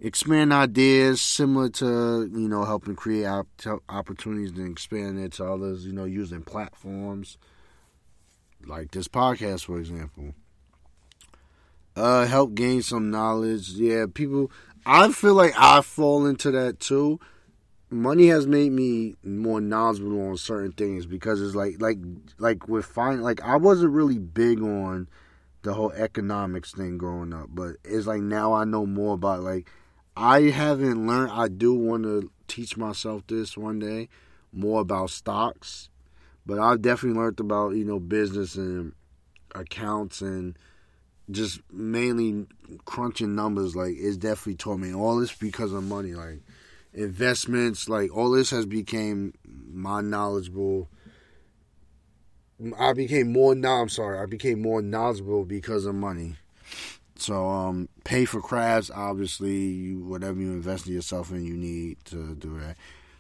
expand 0.00 0.52
ideas 0.52 1.20
similar 1.20 1.68
to 1.68 2.30
you 2.32 2.48
know 2.48 2.64
helping 2.64 2.96
create 2.96 3.26
op- 3.26 3.82
opportunities 3.88 4.50
and 4.52 4.70
expand 4.70 5.18
it 5.18 5.32
to 5.32 5.44
others 5.44 5.84
you 5.84 5.92
know 5.92 6.04
using 6.04 6.42
platforms. 6.42 7.38
Like 8.64 8.90
this 8.90 9.08
podcast 9.08 9.64
for 9.64 9.78
example. 9.78 10.34
Uh 11.96 12.26
help 12.26 12.54
gain 12.54 12.82
some 12.82 13.10
knowledge. 13.10 13.70
Yeah 13.70 14.06
people 14.12 14.50
i 14.86 15.12
feel 15.12 15.34
like 15.34 15.52
i 15.58 15.80
fall 15.82 16.26
into 16.26 16.50
that 16.50 16.80
too. 16.80 17.20
Money 17.92 18.28
has 18.28 18.46
made 18.46 18.70
me 18.70 19.16
more 19.24 19.60
knowledgeable 19.60 20.28
on 20.28 20.36
certain 20.36 20.72
things 20.72 21.06
because 21.06 21.42
it's 21.42 21.56
like 21.56 21.80
like 21.80 21.98
like 22.38 22.68
with 22.68 22.86
fine 22.86 23.20
like 23.20 23.42
I 23.42 23.56
wasn't 23.56 23.92
really 23.92 24.18
big 24.18 24.62
on 24.62 25.08
the 25.62 25.74
whole 25.74 25.92
economics 25.92 26.72
thing 26.72 26.96
growing 26.96 27.34
up, 27.34 27.48
but 27.50 27.76
it's 27.84 28.06
like 28.06 28.22
now 28.22 28.52
I 28.54 28.64
know 28.64 28.86
more 28.86 29.14
about 29.14 29.42
like 29.42 29.68
I 30.20 30.50
haven't 30.50 31.06
learned. 31.06 31.32
I 31.32 31.48
do 31.48 31.72
want 31.72 32.02
to 32.02 32.30
teach 32.46 32.76
myself 32.76 33.26
this 33.26 33.56
one 33.56 33.78
day 33.78 34.10
more 34.52 34.82
about 34.82 35.08
stocks, 35.08 35.88
but 36.44 36.58
I've 36.58 36.82
definitely 36.82 37.18
learned 37.18 37.40
about 37.40 37.70
you 37.70 37.86
know 37.86 37.98
business 37.98 38.54
and 38.54 38.92
accounts 39.54 40.20
and 40.20 40.58
just 41.30 41.60
mainly 41.72 42.46
crunching 42.84 43.34
numbers. 43.34 43.74
Like 43.74 43.94
it's 43.96 44.18
definitely 44.18 44.56
taught 44.56 44.76
me 44.76 44.92
all 44.92 45.18
this 45.18 45.34
because 45.34 45.72
of 45.72 45.84
money. 45.84 46.12
Like 46.12 46.40
investments, 46.92 47.88
like 47.88 48.14
all 48.14 48.30
this 48.30 48.50
has 48.50 48.66
became 48.66 49.32
my 49.72 50.02
knowledgeable. 50.02 50.90
I 52.78 52.92
became 52.92 53.32
more 53.32 53.54
now. 53.54 53.80
I'm 53.80 53.88
sorry. 53.88 54.18
I 54.18 54.26
became 54.26 54.60
more 54.60 54.82
knowledgeable 54.82 55.46
because 55.46 55.86
of 55.86 55.94
money. 55.94 56.36
So 57.20 57.48
um, 57.48 57.88
pay 58.04 58.24
for 58.24 58.40
crafts. 58.40 58.90
Obviously, 58.94 59.56
you, 59.56 59.98
whatever 59.98 60.40
you 60.40 60.52
invest 60.52 60.86
in 60.86 60.94
yourself 60.94 61.30
in, 61.30 61.44
you 61.44 61.56
need 61.56 61.98
to 62.06 62.34
do 62.34 62.58
that. 62.60 62.76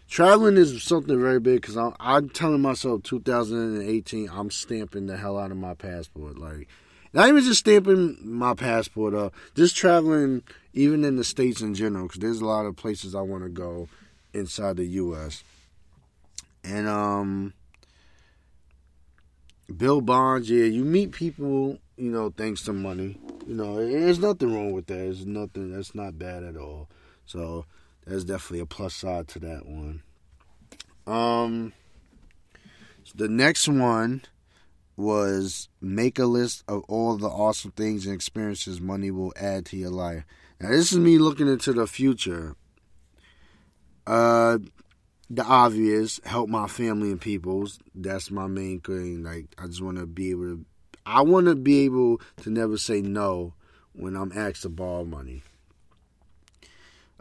Traveling 0.08 0.56
is 0.56 0.82
something 0.82 1.20
very 1.20 1.38
big 1.38 1.60
because 1.60 1.76
I'm, 1.76 1.94
I'm 2.00 2.28
telling 2.30 2.62
myself 2.62 3.02
2018, 3.04 4.28
I'm 4.32 4.50
stamping 4.50 5.06
the 5.06 5.16
hell 5.16 5.38
out 5.38 5.50
of 5.50 5.56
my 5.56 5.74
passport. 5.74 6.38
Like, 6.38 6.66
not 7.12 7.28
even 7.28 7.44
just 7.44 7.60
stamping 7.60 8.16
my 8.22 8.54
passport 8.54 9.14
up, 9.14 9.34
just 9.54 9.76
traveling 9.76 10.42
even 10.72 11.04
in 11.04 11.16
the 11.16 11.24
states 11.24 11.60
in 11.60 11.74
general, 11.74 12.06
because 12.06 12.20
there's 12.20 12.40
a 12.40 12.46
lot 12.46 12.66
of 12.66 12.76
places 12.76 13.14
I 13.14 13.20
want 13.20 13.44
to 13.44 13.50
go 13.50 13.88
inside 14.32 14.78
the 14.78 14.86
U.S. 14.86 15.44
And 16.64 16.88
um, 16.88 17.52
Bill 19.76 20.00
Bonds, 20.00 20.50
yeah, 20.50 20.64
you 20.64 20.84
meet 20.84 21.12
people, 21.12 21.78
you 21.96 22.10
know, 22.10 22.30
thanks 22.30 22.62
to 22.64 22.72
money. 22.72 23.18
You 23.46 23.54
know, 23.54 23.76
there's 23.76 24.18
nothing 24.18 24.54
wrong 24.54 24.72
with 24.72 24.86
that. 24.86 24.94
There's 24.94 25.26
nothing 25.26 25.72
that's 25.72 25.94
not 25.94 26.18
bad 26.18 26.42
at 26.42 26.56
all. 26.56 26.88
So 27.26 27.66
that's 28.06 28.24
definitely 28.24 28.60
a 28.60 28.66
plus 28.66 28.94
side 28.94 29.28
to 29.28 29.38
that 29.40 29.66
one. 29.66 30.02
Um, 31.06 31.72
the 33.14 33.28
next 33.28 33.68
one 33.68 34.22
was 34.96 35.68
make 35.80 36.18
a 36.18 36.26
list 36.26 36.62
of 36.68 36.84
all 36.88 37.16
the 37.16 37.28
awesome 37.28 37.70
things 37.72 38.06
and 38.06 38.14
experiences 38.14 38.80
money 38.80 39.10
will 39.10 39.32
add 39.36 39.66
to 39.66 39.76
your 39.76 39.90
life. 39.90 40.24
Now, 40.60 40.70
this 40.70 40.92
is 40.92 40.98
me 40.98 41.18
looking 41.18 41.48
into 41.48 41.72
the 41.72 41.86
future. 41.86 42.54
Uh, 44.06 44.58
the 45.30 45.44
obvious, 45.44 46.20
help 46.24 46.50
my 46.50 46.66
family 46.66 47.10
and 47.10 47.20
peoples. 47.20 47.78
That's 47.94 48.30
my 48.30 48.48
main 48.48 48.80
thing. 48.80 49.22
Like, 49.22 49.46
I 49.56 49.66
just 49.66 49.80
want 49.80 49.98
to 49.98 50.06
be 50.06 50.32
able 50.32 50.56
to, 50.56 50.64
I 51.06 51.22
want 51.22 51.46
to 51.46 51.54
be 51.54 51.84
able 51.84 52.20
to 52.42 52.50
never 52.50 52.76
say 52.76 53.00
no 53.00 53.54
when 53.92 54.16
I'm 54.16 54.32
asked 54.34 54.62
to 54.62 54.68
borrow 54.68 55.04
money. 55.04 55.42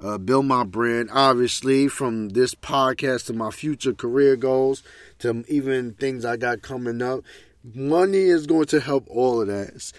Uh, 0.02 0.18
build 0.18 0.46
my 0.46 0.64
brand, 0.64 1.10
obviously, 1.12 1.88
from 1.88 2.30
this 2.30 2.56
podcast 2.56 3.26
to 3.26 3.34
my 3.34 3.52
future 3.52 3.94
career 3.94 4.36
goals 4.36 4.82
to 5.20 5.44
even 5.48 5.94
things 5.94 6.26
I 6.26 6.38
got 6.38 6.62
coming 6.62 7.02
up 7.02 7.24
money 7.64 8.24
is 8.24 8.48
going 8.48 8.66
to 8.66 8.80
help 8.80 9.06
all 9.10 9.42
of 9.42 9.48
that. 9.48 9.92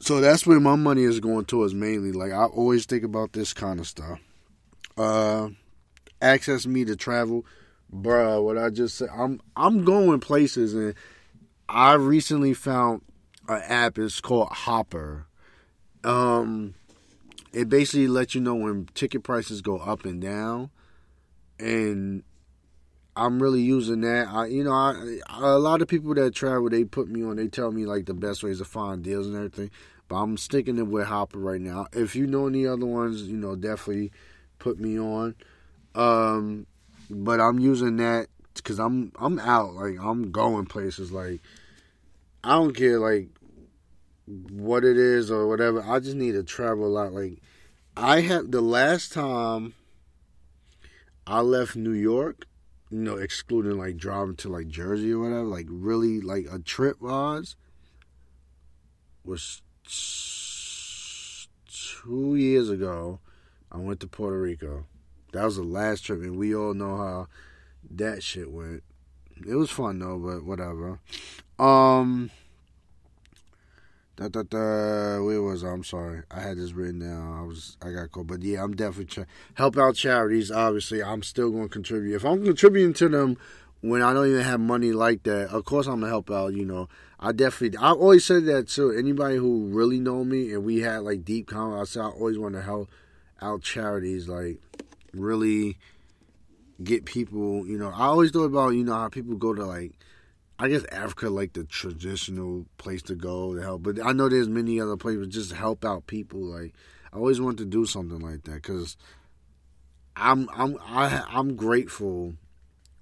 So 0.00 0.20
that's 0.20 0.46
where 0.46 0.60
my 0.60 0.76
money 0.76 1.02
is 1.02 1.20
going 1.20 1.46
towards 1.46 1.74
mainly. 1.74 2.12
Like 2.12 2.32
I 2.32 2.44
always 2.44 2.86
think 2.86 3.04
about 3.04 3.32
this 3.32 3.52
kind 3.52 3.80
of 3.80 3.86
stuff. 3.86 4.20
Uh, 4.96 5.48
access 6.20 6.66
me 6.66 6.84
to 6.84 6.96
travel, 6.96 7.44
bruh. 7.92 8.42
What 8.42 8.58
I 8.58 8.70
just 8.70 8.96
said, 8.96 9.08
I'm 9.16 9.40
I'm 9.56 9.84
going 9.84 10.20
places, 10.20 10.74
and 10.74 10.94
I 11.68 11.94
recently 11.94 12.54
found 12.54 13.02
an 13.48 13.62
app. 13.62 13.98
It's 13.98 14.20
called 14.20 14.48
Hopper. 14.48 15.26
Um, 16.04 16.74
it 17.52 17.68
basically 17.68 18.08
lets 18.08 18.34
you 18.34 18.40
know 18.40 18.54
when 18.54 18.88
ticket 18.94 19.22
prices 19.22 19.62
go 19.62 19.78
up 19.78 20.04
and 20.04 20.20
down, 20.20 20.70
and 21.58 22.22
I'm 23.16 23.42
really 23.42 23.62
using 23.62 24.02
that. 24.02 24.28
I, 24.28 24.46
you 24.46 24.62
know, 24.62 24.72
I, 24.72 25.18
a 25.30 25.58
lot 25.58 25.80
of 25.80 25.88
people 25.88 26.14
that 26.14 26.34
travel, 26.34 26.68
they 26.68 26.84
put 26.84 27.08
me 27.08 27.24
on. 27.24 27.36
They 27.36 27.48
tell 27.48 27.72
me 27.72 27.86
like 27.86 28.04
the 28.04 28.14
best 28.14 28.42
ways 28.42 28.58
to 28.58 28.64
find 28.66 29.02
deals 29.02 29.26
and 29.26 29.36
everything. 29.36 29.70
But 30.06 30.16
I'm 30.16 30.36
sticking 30.36 30.76
it 30.78 30.86
with 30.86 31.06
Hopper 31.06 31.38
right 31.38 31.60
now. 31.60 31.86
If 31.92 32.14
you 32.14 32.26
know 32.26 32.46
any 32.46 32.66
other 32.66 32.86
ones, 32.86 33.22
you 33.22 33.36
know, 33.36 33.56
definitely 33.56 34.12
put 34.58 34.78
me 34.78 34.98
on. 35.00 35.34
Um, 35.96 36.66
but 37.10 37.40
I'm 37.40 37.58
using 37.58 37.96
that 37.96 38.28
because 38.54 38.78
I'm 38.78 39.12
I'm 39.18 39.38
out. 39.38 39.74
Like 39.74 39.96
I'm 40.00 40.30
going 40.30 40.66
places. 40.66 41.10
Like 41.10 41.40
I 42.44 42.50
don't 42.56 42.74
care 42.74 42.98
like 42.98 43.28
what 44.26 44.84
it 44.84 44.96
is 44.96 45.30
or 45.30 45.48
whatever. 45.48 45.82
I 45.82 46.00
just 46.00 46.16
need 46.16 46.32
to 46.32 46.42
travel 46.42 46.86
a 46.86 46.88
lot. 46.88 47.12
Like 47.12 47.40
I 47.96 48.20
have 48.20 48.50
the 48.50 48.60
last 48.60 49.12
time 49.12 49.74
I 51.26 51.40
left 51.40 51.74
New 51.74 51.92
York 51.92 52.46
you 52.90 52.98
know, 52.98 53.16
excluding 53.16 53.78
like 53.78 53.96
driving 53.96 54.36
to 54.36 54.48
like 54.48 54.68
Jersey 54.68 55.12
or 55.12 55.20
whatever, 55.20 55.44
like 55.44 55.66
really 55.68 56.20
like 56.20 56.46
a 56.50 56.58
trip 56.58 57.00
was 57.00 57.56
was 59.24 59.62
two 62.02 62.36
years 62.36 62.70
ago. 62.70 63.18
I 63.72 63.78
went 63.78 64.00
to 64.00 64.06
Puerto 64.06 64.40
Rico. 64.40 64.86
That 65.36 65.44
was 65.44 65.56
the 65.56 65.62
last 65.62 66.04
trip, 66.04 66.20
and 66.20 66.36
we 66.36 66.54
all 66.54 66.74
know 66.74 66.96
how 66.96 67.28
that 67.90 68.22
shit 68.22 68.50
went. 68.50 68.82
It 69.46 69.54
was 69.54 69.70
fun 69.70 69.98
though, 69.98 70.18
but 70.18 70.44
whatever. 70.44 70.98
Um, 71.58 72.30
Da, 74.16 74.28
da, 74.28 74.44
da, 74.44 75.22
where 75.22 75.42
was 75.42 75.62
I? 75.62 75.68
I'm 75.68 75.84
sorry. 75.84 76.22
I 76.30 76.40
had 76.40 76.56
this 76.56 76.72
written 76.72 77.00
down. 77.00 77.38
I 77.38 77.42
was 77.42 77.76
I 77.82 77.90
got 77.90 78.10
caught. 78.12 78.28
But 78.28 78.42
yeah, 78.42 78.64
I'm 78.64 78.74
definitely 78.74 79.04
trying 79.04 79.26
help 79.54 79.76
out 79.76 79.94
charities. 79.94 80.50
Obviously, 80.50 81.02
I'm 81.02 81.22
still 81.22 81.50
going 81.50 81.64
to 81.64 81.68
contribute. 81.68 82.16
If 82.16 82.24
I'm 82.24 82.42
contributing 82.42 82.94
to 82.94 83.10
them 83.10 83.36
when 83.82 84.00
I 84.00 84.14
don't 84.14 84.28
even 84.28 84.40
have 84.40 84.58
money 84.58 84.92
like 84.92 85.24
that, 85.24 85.50
of 85.50 85.66
course 85.66 85.86
I'm 85.86 86.00
gonna 86.00 86.08
help 86.08 86.30
out. 86.30 86.54
You 86.54 86.64
know, 86.64 86.88
I 87.20 87.32
definitely. 87.32 87.76
I 87.76 87.90
always 87.90 88.24
said 88.24 88.46
that 88.46 88.68
too. 88.68 88.90
Anybody 88.90 89.36
who 89.36 89.66
really 89.66 90.00
know 90.00 90.24
me 90.24 90.50
and 90.54 90.64
we 90.64 90.80
had 90.80 91.02
like 91.02 91.22
deep 91.22 91.48
conversations, 91.48 91.98
I 91.98 92.08
always 92.18 92.38
want 92.38 92.54
to 92.54 92.62
help 92.62 92.88
out 93.42 93.60
charities. 93.60 94.30
Like 94.30 94.60
really 95.18 95.78
get 96.82 97.04
people. 97.04 97.66
You 97.66 97.78
know, 97.78 97.90
I 97.90 98.06
always 98.06 98.30
thought 98.30 98.44
about 98.44 98.70
you 98.70 98.84
know 98.84 98.94
how 98.94 99.08
people 99.08 99.34
go 99.36 99.54
to 99.54 99.64
like 99.64 99.92
I 100.58 100.68
guess 100.68 100.84
Africa 100.90 101.28
like 101.28 101.52
the 101.52 101.64
traditional 101.64 102.66
place 102.78 103.02
to 103.02 103.14
go 103.14 103.54
to 103.54 103.60
help, 103.60 103.82
but 103.82 104.04
I 104.04 104.12
know 104.12 104.28
there's 104.28 104.48
many 104.48 104.80
other 104.80 104.96
places 104.96 105.28
just 105.28 105.52
help 105.52 105.84
out 105.84 106.06
people. 106.06 106.40
Like 106.40 106.74
I 107.12 107.16
always 107.16 107.40
want 107.40 107.58
to 107.58 107.66
do 107.66 107.84
something 107.84 108.20
like 108.20 108.44
that 108.44 108.54
because 108.54 108.96
I'm 110.16 110.48
I'm 110.54 110.78
I, 110.82 111.24
I'm 111.28 111.56
grateful 111.56 112.34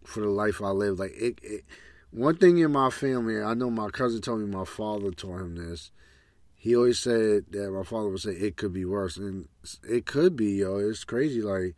for 0.05 0.21
the 0.21 0.29
life 0.29 0.61
I 0.61 0.71
live. 0.71 0.99
Like 0.99 1.13
it, 1.15 1.39
it, 1.43 1.65
one 2.11 2.37
thing 2.37 2.59
in 2.59 2.73
my 2.73 2.91
family, 2.91 3.41
I 3.41 3.55
know 3.55 3.71
my 3.71 3.89
cousin 3.89 4.21
told 4.21 4.41
me 4.41 4.47
my 4.47 4.65
father 4.65 5.11
told 5.11 5.41
him 5.41 5.57
this. 5.57 5.91
He 6.57 6.75
always 6.75 6.99
said 6.99 7.47
that 7.51 7.71
my 7.71 7.83
father 7.83 8.09
would 8.09 8.21
say 8.21 8.31
it 8.31 8.57
could 8.57 8.73
be 8.73 8.85
worse, 8.85 9.17
and 9.17 9.49
it 9.89 10.07
could 10.07 10.35
be, 10.35 10.53
yo. 10.53 10.79
It's 10.79 11.05
crazy. 11.05 11.43
Like 11.43 11.77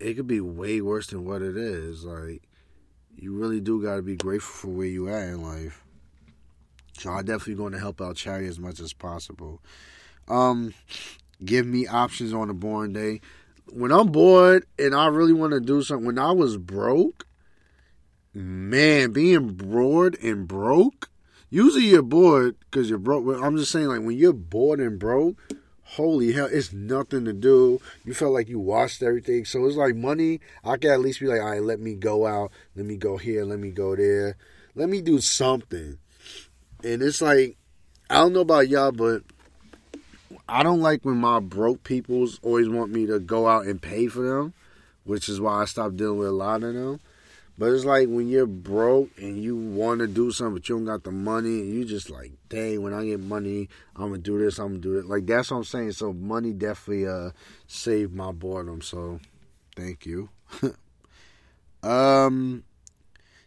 it 0.00 0.14
could 0.14 0.26
be 0.26 0.40
way 0.40 0.80
worse 0.80 1.08
than 1.08 1.24
what 1.24 1.42
it 1.42 1.56
is. 1.56 2.04
Like 2.04 2.42
you 3.16 3.32
really 3.32 3.60
do 3.60 3.82
got 3.82 3.96
to 3.96 4.02
be 4.02 4.16
grateful 4.16 4.68
for 4.70 4.76
where 4.76 4.86
you 4.86 5.08
at 5.08 5.28
in 5.28 5.42
life. 5.42 5.84
So 6.98 7.10
I'm 7.10 7.24
definitely 7.24 7.54
going 7.54 7.72
to 7.72 7.78
help 7.78 8.00
out 8.00 8.16
charity 8.16 8.48
as 8.48 8.58
much 8.58 8.80
as 8.80 8.92
possible. 8.92 9.60
Um, 10.26 10.74
give 11.44 11.66
me 11.66 11.86
options 11.86 12.32
on 12.32 12.50
a 12.50 12.54
boring 12.54 12.92
day. 12.92 13.20
When 13.70 13.92
I'm 13.92 14.10
bored 14.10 14.66
and 14.78 14.94
I 14.94 15.06
really 15.06 15.32
want 15.32 15.52
to 15.52 15.60
do 15.60 15.82
something, 15.82 16.06
when 16.06 16.18
I 16.18 16.32
was 16.32 16.56
broke, 16.56 17.26
man, 18.34 19.12
being 19.12 19.48
bored 19.54 20.16
and 20.22 20.46
broke. 20.48 21.10
Usually 21.50 21.86
you're 21.86 22.02
bored 22.02 22.56
because 22.60 22.90
you're 22.90 22.98
broke. 22.98 23.26
I'm 23.42 23.56
just 23.56 23.72
saying, 23.72 23.86
like 23.86 24.02
when 24.02 24.16
you're 24.16 24.32
bored 24.32 24.80
and 24.80 24.98
broke, 24.98 25.36
holy 25.90 26.32
hell, 26.32 26.48
it's 26.50 26.72
nothing 26.72 27.24
to 27.24 27.32
do. 27.32 27.80
You 28.04 28.14
felt 28.14 28.32
like 28.32 28.48
you 28.48 28.58
watched 28.58 29.02
everything. 29.02 29.44
So 29.44 29.64
it's 29.66 29.76
like 29.76 29.96
money. 29.96 30.40
I 30.64 30.76
can 30.76 30.90
at 30.90 31.00
least 31.00 31.20
be 31.20 31.26
like, 31.26 31.40
all 31.40 31.50
right, 31.50 31.62
let 31.62 31.80
me 31.80 31.94
go 31.94 32.26
out. 32.26 32.52
Let 32.76 32.86
me 32.86 32.96
go 32.96 33.16
here. 33.16 33.44
Let 33.44 33.58
me 33.58 33.70
go 33.70 33.96
there. 33.96 34.36
Let 34.74 34.88
me 34.88 35.00
do 35.00 35.20
something. 35.20 35.98
And 36.84 37.02
it's 37.02 37.22
like, 37.22 37.56
I 38.10 38.16
don't 38.16 38.32
know 38.32 38.40
about 38.40 38.68
y'all, 38.68 38.92
but 38.92 39.22
I 40.48 40.62
don't 40.62 40.80
like 40.80 41.04
when 41.04 41.16
my 41.16 41.40
broke 41.40 41.84
peoples 41.84 42.38
always 42.42 42.68
want 42.68 42.92
me 42.92 43.06
to 43.06 43.18
go 43.18 43.48
out 43.48 43.66
and 43.66 43.80
pay 43.80 44.08
for 44.08 44.22
them, 44.22 44.54
which 45.04 45.28
is 45.28 45.40
why 45.40 45.62
I 45.62 45.64
stopped 45.64 45.96
dealing 45.96 46.18
with 46.18 46.28
a 46.28 46.32
lot 46.32 46.62
of 46.62 46.74
them. 46.74 47.00
But 47.58 47.72
it's 47.72 47.84
like 47.84 48.06
when 48.08 48.28
you're 48.28 48.46
broke 48.46 49.10
and 49.18 49.42
you 49.42 49.56
want 49.56 49.98
to 49.98 50.06
do 50.06 50.30
something, 50.30 50.54
but 50.54 50.68
you 50.68 50.76
don't 50.76 50.84
got 50.84 51.02
the 51.02 51.10
money, 51.10 51.60
and 51.60 51.74
you 51.74 51.84
just 51.84 52.08
like, 52.08 52.32
dang, 52.48 52.82
when 52.82 52.94
I 52.94 53.04
get 53.04 53.18
money, 53.18 53.68
I'm 53.96 54.10
gonna 54.10 54.18
do 54.18 54.38
this, 54.38 54.58
I'm 54.58 54.68
gonna 54.68 54.78
do 54.78 54.98
it. 54.98 55.06
Like 55.06 55.26
that's 55.26 55.50
what 55.50 55.56
I'm 55.58 55.64
saying. 55.64 55.92
So 55.92 56.12
money 56.12 56.52
definitely 56.52 57.08
uh 57.08 57.30
saved 57.66 58.14
my 58.14 58.30
boredom. 58.30 58.80
So 58.80 59.18
thank 59.74 60.06
you. 60.06 60.28
um, 61.82 62.62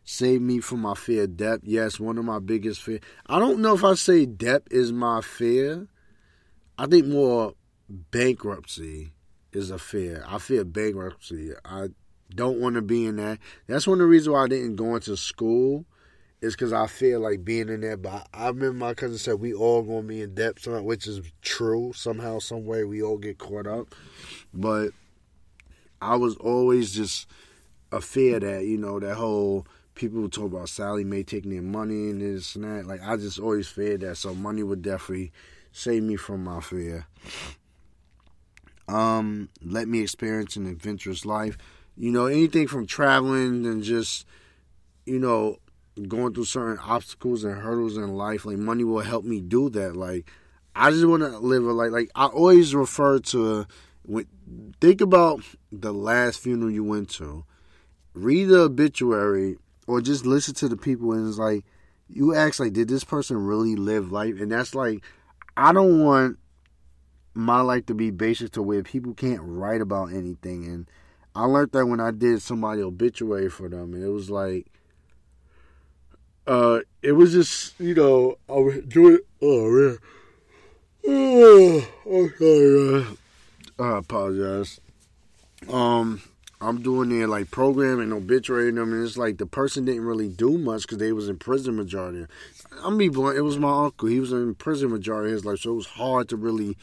save 0.03 0.41
me 0.41 0.59
from 0.59 0.81
my 0.81 0.93
fear 0.93 1.23
of 1.23 1.37
debt. 1.37 1.61
Yes, 1.63 1.97
one 1.97 2.17
of 2.17 2.25
my 2.25 2.39
biggest 2.39 2.81
fear. 2.81 2.99
I 3.27 3.39
don't 3.39 3.59
know 3.59 3.75
if 3.75 3.83
I 3.85 3.93
say 3.93 4.25
debt 4.25 4.63
is 4.69 4.91
my 4.91 5.21
fear. 5.21 5.87
I 6.77 6.85
think 6.85 7.05
more 7.05 7.53
bankruptcy 7.89 9.13
is 9.53 9.71
a 9.71 9.79
fear. 9.79 10.25
I 10.27 10.37
fear 10.39 10.65
bankruptcy. 10.65 11.51
I 11.63 11.89
don't 12.35 12.59
want 12.59 12.75
to 12.75 12.81
be 12.81 13.05
in 13.05 13.17
that. 13.17 13.39
That's 13.67 13.87
one 13.87 13.95
of 13.95 14.05
the 14.05 14.05
reasons 14.07 14.29
why 14.29 14.43
I 14.43 14.47
didn't 14.47 14.75
go 14.75 14.95
into 14.95 15.15
school. 15.17 15.85
Is 16.41 16.55
because 16.55 16.73
I 16.73 16.87
feel 16.87 17.19
like 17.19 17.45
being 17.45 17.69
in 17.69 17.81
there. 17.81 17.97
But 17.97 18.27
I 18.33 18.47
remember 18.47 18.73
my 18.73 18.93
cousin 18.95 19.19
said 19.19 19.35
we 19.35 19.53
all 19.53 19.83
gonna 19.83 20.01
be 20.01 20.23
in 20.23 20.33
debt, 20.33 20.57
which 20.65 21.05
is 21.05 21.21
true. 21.43 21.93
Somehow, 21.93 22.39
some 22.39 22.65
way, 22.65 22.83
we 22.83 23.03
all 23.03 23.19
get 23.19 23.37
caught 23.37 23.67
up. 23.67 23.93
But 24.51 24.89
I 26.01 26.15
was 26.15 26.35
always 26.37 26.95
just 26.95 27.27
a 27.91 28.01
fear 28.01 28.39
that 28.39 28.65
you 28.65 28.77
know 28.79 28.99
that 28.99 29.15
whole 29.15 29.67
people 29.93 30.27
talk 30.29 30.45
about 30.45 30.69
Sallie 30.69 31.03
Mae 31.03 31.21
taking 31.21 31.51
their 31.51 31.61
money 31.61 32.09
and 32.09 32.21
this 32.21 32.55
and 32.55 32.63
that. 32.63 32.87
Like 32.87 33.01
I 33.03 33.17
just 33.17 33.39
always 33.39 33.67
feared 33.67 34.01
that. 34.01 34.17
So 34.17 34.33
money 34.33 34.63
would 34.63 34.81
definitely 34.81 35.31
save 35.71 36.01
me 36.01 36.15
from 36.15 36.43
my 36.43 36.59
fear. 36.59 37.05
Um, 38.87 39.49
let 39.63 39.87
me 39.87 40.01
experience 40.01 40.55
an 40.55 40.65
adventurous 40.65 41.25
life. 41.25 41.57
You 42.01 42.11
know, 42.11 42.25
anything 42.25 42.67
from 42.67 42.87
traveling 42.87 43.63
and 43.67 43.83
just, 43.83 44.25
you 45.05 45.19
know, 45.19 45.57
going 46.07 46.33
through 46.33 46.45
certain 46.45 46.79
obstacles 46.83 47.43
and 47.43 47.61
hurdles 47.61 47.95
in 47.95 48.15
life. 48.15 48.43
Like 48.43 48.57
money 48.57 48.83
will 48.83 49.01
help 49.01 49.23
me 49.23 49.39
do 49.39 49.69
that. 49.69 49.95
Like 49.95 50.25
I 50.75 50.89
just 50.89 51.05
want 51.05 51.21
to 51.21 51.37
live 51.37 51.63
a 51.63 51.71
life. 51.71 51.91
Like 51.91 52.09
I 52.15 52.25
always 52.25 52.73
refer 52.73 53.19
to 53.19 53.67
when 54.01 54.25
think 54.81 54.99
about 54.99 55.43
the 55.71 55.93
last 55.93 56.39
funeral 56.39 56.71
you 56.71 56.83
went 56.83 57.11
to. 57.11 57.45
Read 58.15 58.45
the 58.45 58.61
obituary 58.61 59.57
or 59.85 60.01
just 60.01 60.25
listen 60.25 60.55
to 60.55 60.67
the 60.67 60.77
people 60.77 61.13
and 61.13 61.29
it's 61.29 61.37
like 61.37 61.65
you 62.09 62.33
ask 62.33 62.59
like 62.59 62.73
did 62.73 62.87
this 62.87 63.03
person 63.03 63.45
really 63.45 63.75
live 63.75 64.11
life 64.11 64.41
and 64.41 64.51
that's 64.51 64.73
like 64.73 65.03
I 65.55 65.71
don't 65.71 66.03
want 66.03 66.39
my 67.35 67.61
life 67.61 67.85
to 67.85 67.93
be 67.93 68.09
basic 68.09 68.53
to 68.53 68.63
where 68.63 68.81
people 68.81 69.13
can't 69.13 69.41
write 69.43 69.81
about 69.81 70.13
anything. 70.13 70.65
And 70.65 70.89
I 71.35 71.45
learned 71.45 71.71
that 71.71 71.85
when 71.85 71.99
I 71.99 72.11
did 72.11 72.41
somebody 72.41 72.81
obituary 72.81 73.49
for 73.49 73.69
them, 73.69 73.93
and 73.93 74.03
it 74.03 74.09
was 74.09 74.29
like, 74.29 74.67
uh, 76.45 76.79
it 77.01 77.13
was 77.13 77.31
just 77.31 77.79
you 77.79 77.95
know 77.95 78.37
I 78.49 78.53
was 78.53 78.83
doing. 78.87 79.19
Oh 79.41 79.69
man, 79.69 79.97
oh, 81.07 82.29
sorry. 82.37 83.17
I 83.79 83.97
apologize. 83.97 84.79
Um, 85.71 86.21
I'm 86.59 86.81
doing 86.81 87.09
their 87.09 87.27
like 87.27 87.49
program 87.49 87.99
and 87.99 88.13
obituary 88.13 88.71
them, 88.71 88.93
and 88.93 89.03
it's 89.03 89.17
like 89.17 89.37
the 89.37 89.45
person 89.47 89.85
didn't 89.85 90.05
really 90.05 90.29
do 90.29 90.57
much 90.57 90.83
because 90.83 90.99
they 90.99 91.11
was 91.11 91.27
in 91.27 91.37
prison 91.37 91.75
majority. 91.75 92.25
I'm 92.83 92.97
be 92.97 93.09
blunt, 93.09 93.37
it 93.37 93.41
was 93.41 93.57
my 93.57 93.85
uncle. 93.85 94.07
He 94.07 94.19
was 94.19 94.31
in 94.31 94.53
prison 94.55 94.91
majority 94.91 95.29
of 95.29 95.33
his 95.33 95.45
life, 95.45 95.59
so 95.59 95.71
it 95.71 95.75
was 95.75 95.87
hard 95.87 96.29
to 96.29 96.35
really 96.35 96.77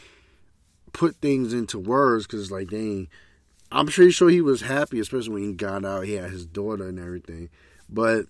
put 0.93 1.17
things 1.17 1.53
into 1.53 1.79
words 1.79 2.27
because 2.27 2.43
it's 2.43 2.51
like 2.51 2.71
dang, 2.71 3.09
I'm 3.71 3.87
pretty 3.87 4.13
sure 4.13 4.31
he 4.31 4.41
was 4.41 4.63
happy, 4.63 5.01
especially 5.01 5.35
when 5.35 5.43
he 5.43 5.53
got 5.53 5.85
out. 5.85 6.07
He 6.07 6.15
had 6.15 6.31
his 6.31 6.47
daughter 6.47 6.89
and 6.89 6.99
everything, 6.99 7.51
but 7.89 8.27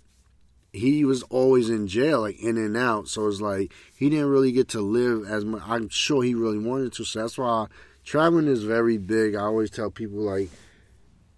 he 0.72 1.04
was 1.04 1.22
always 1.24 1.70
in 1.70 1.86
jail, 1.86 2.22
like 2.22 2.40
in 2.40 2.56
and 2.56 2.76
out. 2.76 3.08
So 3.08 3.26
it's 3.28 3.40
like 3.40 3.72
he 3.96 4.10
didn't 4.10 4.30
really 4.30 4.52
get 4.52 4.68
to 4.70 4.80
live 4.80 5.28
as 5.28 5.44
much. 5.44 5.62
I'm 5.66 5.88
sure 5.88 6.22
he 6.22 6.34
really 6.34 6.58
wanted 6.58 6.92
to. 6.94 7.04
So 7.04 7.20
that's 7.20 7.38
why 7.38 7.66
traveling 8.04 8.48
is 8.48 8.64
very 8.64 8.98
big. 8.98 9.34
I 9.34 9.42
always 9.42 9.70
tell 9.70 9.90
people 9.90 10.18
like 10.18 10.50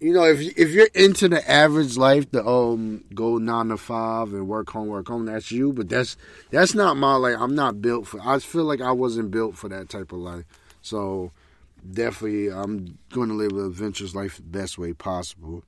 you 0.01 0.13
know, 0.13 0.23
if 0.23 0.39
if 0.57 0.71
you're 0.71 0.89
into 0.95 1.29
the 1.29 1.49
average 1.49 1.95
life, 1.95 2.31
the 2.31 2.45
um 2.45 3.03
go 3.13 3.37
nine 3.37 3.67
to 3.67 3.77
five 3.77 4.33
and 4.33 4.47
work 4.47 4.71
home, 4.71 4.87
work 4.87 5.07
home, 5.07 5.25
that's 5.27 5.51
you. 5.51 5.71
But 5.71 5.89
that's 5.89 6.17
that's 6.49 6.73
not 6.73 6.97
my 6.97 7.15
life. 7.15 7.35
I'm 7.39 7.53
not 7.53 7.83
built 7.83 8.07
for. 8.07 8.19
I 8.19 8.39
feel 8.39 8.63
like 8.63 8.81
I 8.81 8.93
wasn't 8.93 9.29
built 9.29 9.55
for 9.55 9.69
that 9.69 9.89
type 9.89 10.11
of 10.11 10.17
life. 10.17 10.45
So 10.81 11.31
definitely, 11.89 12.51
I'm 12.51 12.97
going 13.11 13.29
to 13.29 13.35
live 13.35 13.51
an 13.51 13.65
adventurous 13.65 14.15
life 14.15 14.37
the 14.37 14.43
best 14.43 14.77
way 14.77 14.93
possible. 14.93 15.63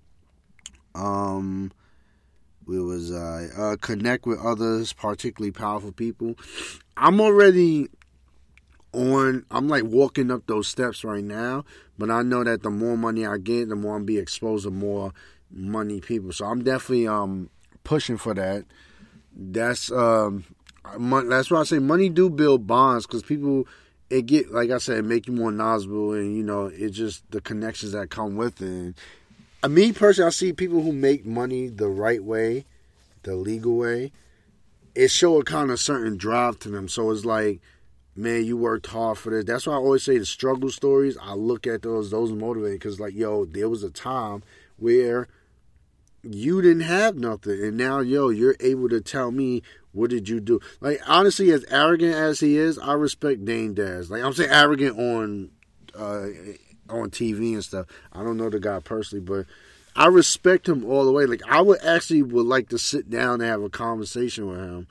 Um, 0.96 1.72
we 2.66 2.82
was 2.82 3.12
uh, 3.12 3.50
uh 3.58 3.76
connect 3.78 4.26
with 4.26 4.40
others, 4.40 4.94
particularly 4.94 5.52
powerful 5.52 5.92
people. 5.92 6.36
I'm 6.96 7.20
already 7.20 7.90
on 8.94 9.46
I'm 9.52 9.68
like 9.68 9.84
walking 9.84 10.32
up 10.32 10.46
those 10.48 10.68
steps 10.68 11.04
right 11.04 11.24
now, 11.24 11.66
but 11.98 12.10
I 12.10 12.22
know 12.22 12.44
that 12.44 12.64
the 12.64 12.70
more 12.70 12.98
money 12.98 13.26
I 13.26 13.38
get, 13.38 13.70
the 13.70 13.76
more 13.76 13.96
I'm 13.96 14.06
be 14.06 14.18
exposed 14.18 14.66
to 14.66 14.72
more 14.72 15.14
money 15.52 16.00
people. 16.00 16.32
So 16.32 16.46
I'm 16.46 16.64
definitely 16.64 17.08
um 17.08 17.50
pushing 17.84 18.18
for 18.18 18.34
that. 18.34 18.66
That's 19.36 19.92
um 19.92 20.46
that's 20.96 21.50
why 21.50 21.62
I 21.62 21.64
say 21.64 21.80
money 21.80 22.10
do 22.10 22.30
build 22.30 22.68
bonds 22.68 23.06
because 23.06 23.24
people 23.24 23.68
it 24.14 24.28
get 24.28 24.52
like 24.52 24.70
I 24.70 24.78
said 24.78 25.04
make 25.06 25.28
you 25.28 25.34
more 25.34 25.52
knowledgeable 25.52 26.14
and 26.14 26.36
you 26.36 26.44
know 26.44 26.68
it 26.68 26.90
just 26.90 27.30
the 27.32 27.42
connections 27.42 27.94
that 27.94 28.10
come 28.10 28.36
with 28.36 28.62
it. 28.62 28.68
And, 28.68 28.96
uh, 29.64 29.70
me 29.70 29.92
personally, 29.92 30.28
I 30.28 30.32
see 30.32 30.54
people 30.54 30.82
who 30.82 30.92
make 30.92 31.26
money 31.26 31.68
the 31.68 31.88
right 31.88 32.24
way, 32.24 32.66
the 33.24 33.36
legal 33.36 33.76
way. 33.76 34.12
It 34.94 35.10
show 35.10 35.40
a 35.40 35.44
kind 35.44 35.72
of 35.72 35.80
certain 35.80 36.18
drive 36.18 36.60
to 36.60 36.70
them. 36.70 36.88
So 36.88 37.10
it's 37.10 37.26
like 37.26 37.62
man, 38.16 38.46
you 38.46 38.56
worked 38.56 38.88
hard 38.88 39.18
for 39.18 39.32
this. 39.32 39.46
That's 39.46 39.66
why 39.66 39.74
I 39.74 39.78
always 39.78 40.04
say 40.04 40.18
the 40.18 40.26
struggle 40.26 40.70
stories. 40.70 41.18
I 41.20 41.34
look 41.34 41.66
at 41.66 41.82
those; 41.82 42.12
those 42.12 42.32
motivate 42.32 42.74
because, 42.74 43.00
like, 43.00 43.16
yo, 43.16 43.46
there 43.46 43.70
was 43.70 43.84
a 43.84 43.90
time 43.90 44.44
where 44.78 45.28
you 46.22 46.62
didn't 46.62 46.82
have 46.82 47.16
nothing, 47.16 47.64
and 47.64 47.78
now, 47.78 48.00
yo, 48.00 48.30
you're 48.30 48.56
able 48.60 48.90
to 48.90 49.02
tell 49.02 49.32
me 49.32 49.64
what 49.94 50.10
did 50.10 50.28
you 50.28 50.40
do. 50.40 50.60
Like, 50.82 51.02
honestly, 51.08 51.52
as 51.52 51.64
arrogant 51.70 52.14
as 52.14 52.40
he 52.40 52.58
is, 52.58 52.78
I 52.78 52.94
respect 52.94 53.46
Dame 53.46 53.74
Dash. 53.74 54.10
Like, 54.10 54.24
I'm 54.24 54.34
saying 54.34 54.52
arrogant 54.52 55.00
on 55.00 55.52
uh, 55.98 56.28
on 56.90 57.10
TV 57.10 57.54
and 57.54 57.64
stuff. 57.64 57.88
I 58.12 58.24
don't 58.24 58.38
know 58.38 58.50
the 58.50 58.60
guy 58.60 58.80
personally, 58.80 59.24
but. 59.24 59.46
I 59.96 60.08
respect 60.08 60.68
him 60.68 60.86
all 60.86 61.06
the 61.06 61.12
way. 61.12 61.28
Like 61.28 61.44
I 61.48 61.62
would 61.62 61.80
actually 61.84 62.24
would 62.24 62.48
like 62.48 62.70
to 62.70 62.80
sit 62.80 63.12
down 63.12 63.42
and 63.42 63.44
have 63.44 63.62
a 63.62 63.70
conversation 63.70 64.48
with 64.48 64.58
him 64.58 64.88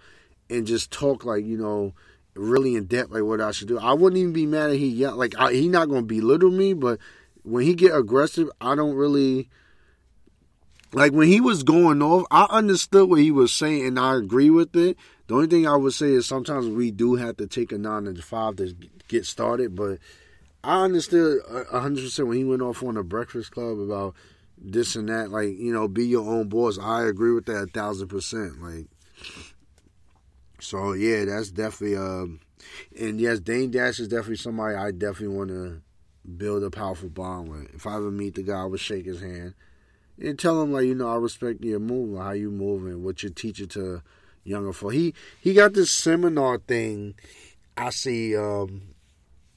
and 0.48 0.64
just 0.64 0.92
talk 0.92 1.24
like, 1.24 1.44
you 1.44 1.58
know, 1.58 1.92
really 2.34 2.76
in 2.76 2.84
depth 2.84 3.10
like 3.10 3.24
what 3.24 3.40
I 3.40 3.50
should 3.50 3.68
do. 3.68 3.78
I 3.78 3.92
wouldn't 3.92 4.18
even 4.18 4.32
be 4.32 4.46
mad 4.46 4.70
at 4.70 4.76
he 4.76 4.88
yell 4.88 5.16
like 5.16 5.34
I, 5.38 5.52
he 5.52 5.68
not 5.68 5.88
gonna 5.88 6.02
belittle 6.02 6.50
me, 6.50 6.72
but 6.72 6.98
when 7.42 7.64
he 7.64 7.74
get 7.74 7.94
aggressive, 7.94 8.50
I 8.60 8.74
don't 8.74 8.94
really 8.94 9.48
like 10.92 11.12
when 11.12 11.28
he 11.28 11.40
was 11.40 11.62
going 11.62 12.02
off. 12.02 12.26
I 12.30 12.46
understood 12.50 13.08
what 13.08 13.20
he 13.20 13.30
was 13.30 13.52
saying 13.52 13.86
and 13.86 13.98
I 13.98 14.16
agree 14.16 14.50
with 14.50 14.76
it. 14.76 14.96
The 15.26 15.34
only 15.34 15.46
thing 15.46 15.66
I 15.66 15.76
would 15.76 15.94
say 15.94 16.08
is 16.08 16.26
sometimes 16.26 16.68
we 16.68 16.90
do 16.90 17.14
have 17.14 17.36
to 17.38 17.46
take 17.46 17.72
a 17.72 17.78
nine 17.78 18.06
and 18.06 18.22
five 18.22 18.56
to 18.56 18.74
get 19.08 19.24
started, 19.24 19.74
but 19.74 19.98
I 20.62 20.82
understood 20.82 21.42
hundred 21.70 22.04
percent 22.04 22.28
when 22.28 22.38
he 22.38 22.44
went 22.44 22.62
off 22.62 22.82
on 22.82 22.94
the 22.94 23.02
Breakfast 23.02 23.50
Club 23.50 23.78
about 23.78 24.14
this 24.58 24.94
and 24.94 25.08
that. 25.08 25.30
Like 25.30 25.56
you 25.58 25.72
know, 25.72 25.88
be 25.88 26.06
your 26.06 26.28
own 26.28 26.48
boss. 26.48 26.78
I 26.78 27.04
agree 27.04 27.32
with 27.32 27.46
that 27.46 27.62
a 27.62 27.66
thousand 27.66 28.08
percent. 28.08 28.62
Like 28.62 28.86
so 30.60 30.92
yeah, 30.92 31.24
that's 31.24 31.50
definitely 31.50 31.96
um, 31.96 32.40
and 32.98 33.20
yes, 33.20 33.40
Dame 33.40 33.70
Dash 33.70 33.98
is 33.98 34.08
definitely 34.08 34.36
somebody 34.36 34.74
I 34.74 34.90
definitely 34.90 35.36
want 35.36 35.50
to 35.50 35.80
build 36.36 36.62
a 36.62 36.70
powerful 36.70 37.08
bond 37.08 37.48
with. 37.48 37.74
If 37.74 37.86
I 37.86 37.96
ever 37.96 38.10
meet 38.10 38.34
the 38.34 38.42
guy, 38.42 38.62
I 38.62 38.64
would 38.66 38.80
shake 38.80 39.06
his 39.06 39.20
hand 39.20 39.54
and 40.22 40.38
tell 40.38 40.62
him 40.62 40.72
like, 40.72 40.86
you 40.86 40.94
know, 40.94 41.08
I 41.08 41.16
respect 41.16 41.64
your 41.64 41.80
move, 41.80 42.18
how 42.18 42.32
you 42.32 42.50
move, 42.50 42.86
and 42.86 43.04
what 43.04 43.22
you're 43.22 43.32
teaching 43.32 43.68
to 43.68 44.02
younger 44.44 44.72
folk. 44.72 44.92
He 44.92 45.14
he 45.40 45.54
got 45.54 45.74
this 45.74 45.90
seminar 45.90 46.58
thing. 46.58 47.14
I 47.76 47.90
see. 47.90 48.36
Um, 48.36 48.82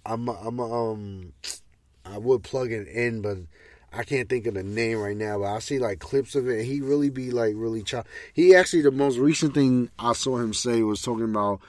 I'm 0.05 0.27
I'm 0.29 0.59
um, 0.59 1.33
I 2.05 2.17
would 2.17 2.43
plug 2.43 2.71
it 2.71 2.87
in, 2.87 3.21
but 3.21 3.37
I 3.91 4.03
can't 4.03 4.29
think 4.29 4.45
of 4.47 4.53
the 4.53 4.63
name 4.63 4.99
right 4.99 5.17
now, 5.17 5.39
but 5.39 5.45
I 5.45 5.59
see 5.59 5.79
like 5.79 5.99
clips 5.99 6.35
of 6.35 6.47
it. 6.47 6.59
And 6.59 6.65
he 6.65 6.81
really 6.81 7.09
be 7.09 7.31
like 7.31 7.53
really 7.55 7.83
chop. 7.83 8.07
He 8.33 8.55
actually 8.55 8.81
the 8.81 8.91
most 8.91 9.17
recent 9.17 9.53
thing 9.53 9.89
I 9.97 10.13
saw 10.13 10.37
him 10.37 10.53
say 10.53 10.81
was 10.81 11.01
talking 11.01 11.25
about 11.25 11.61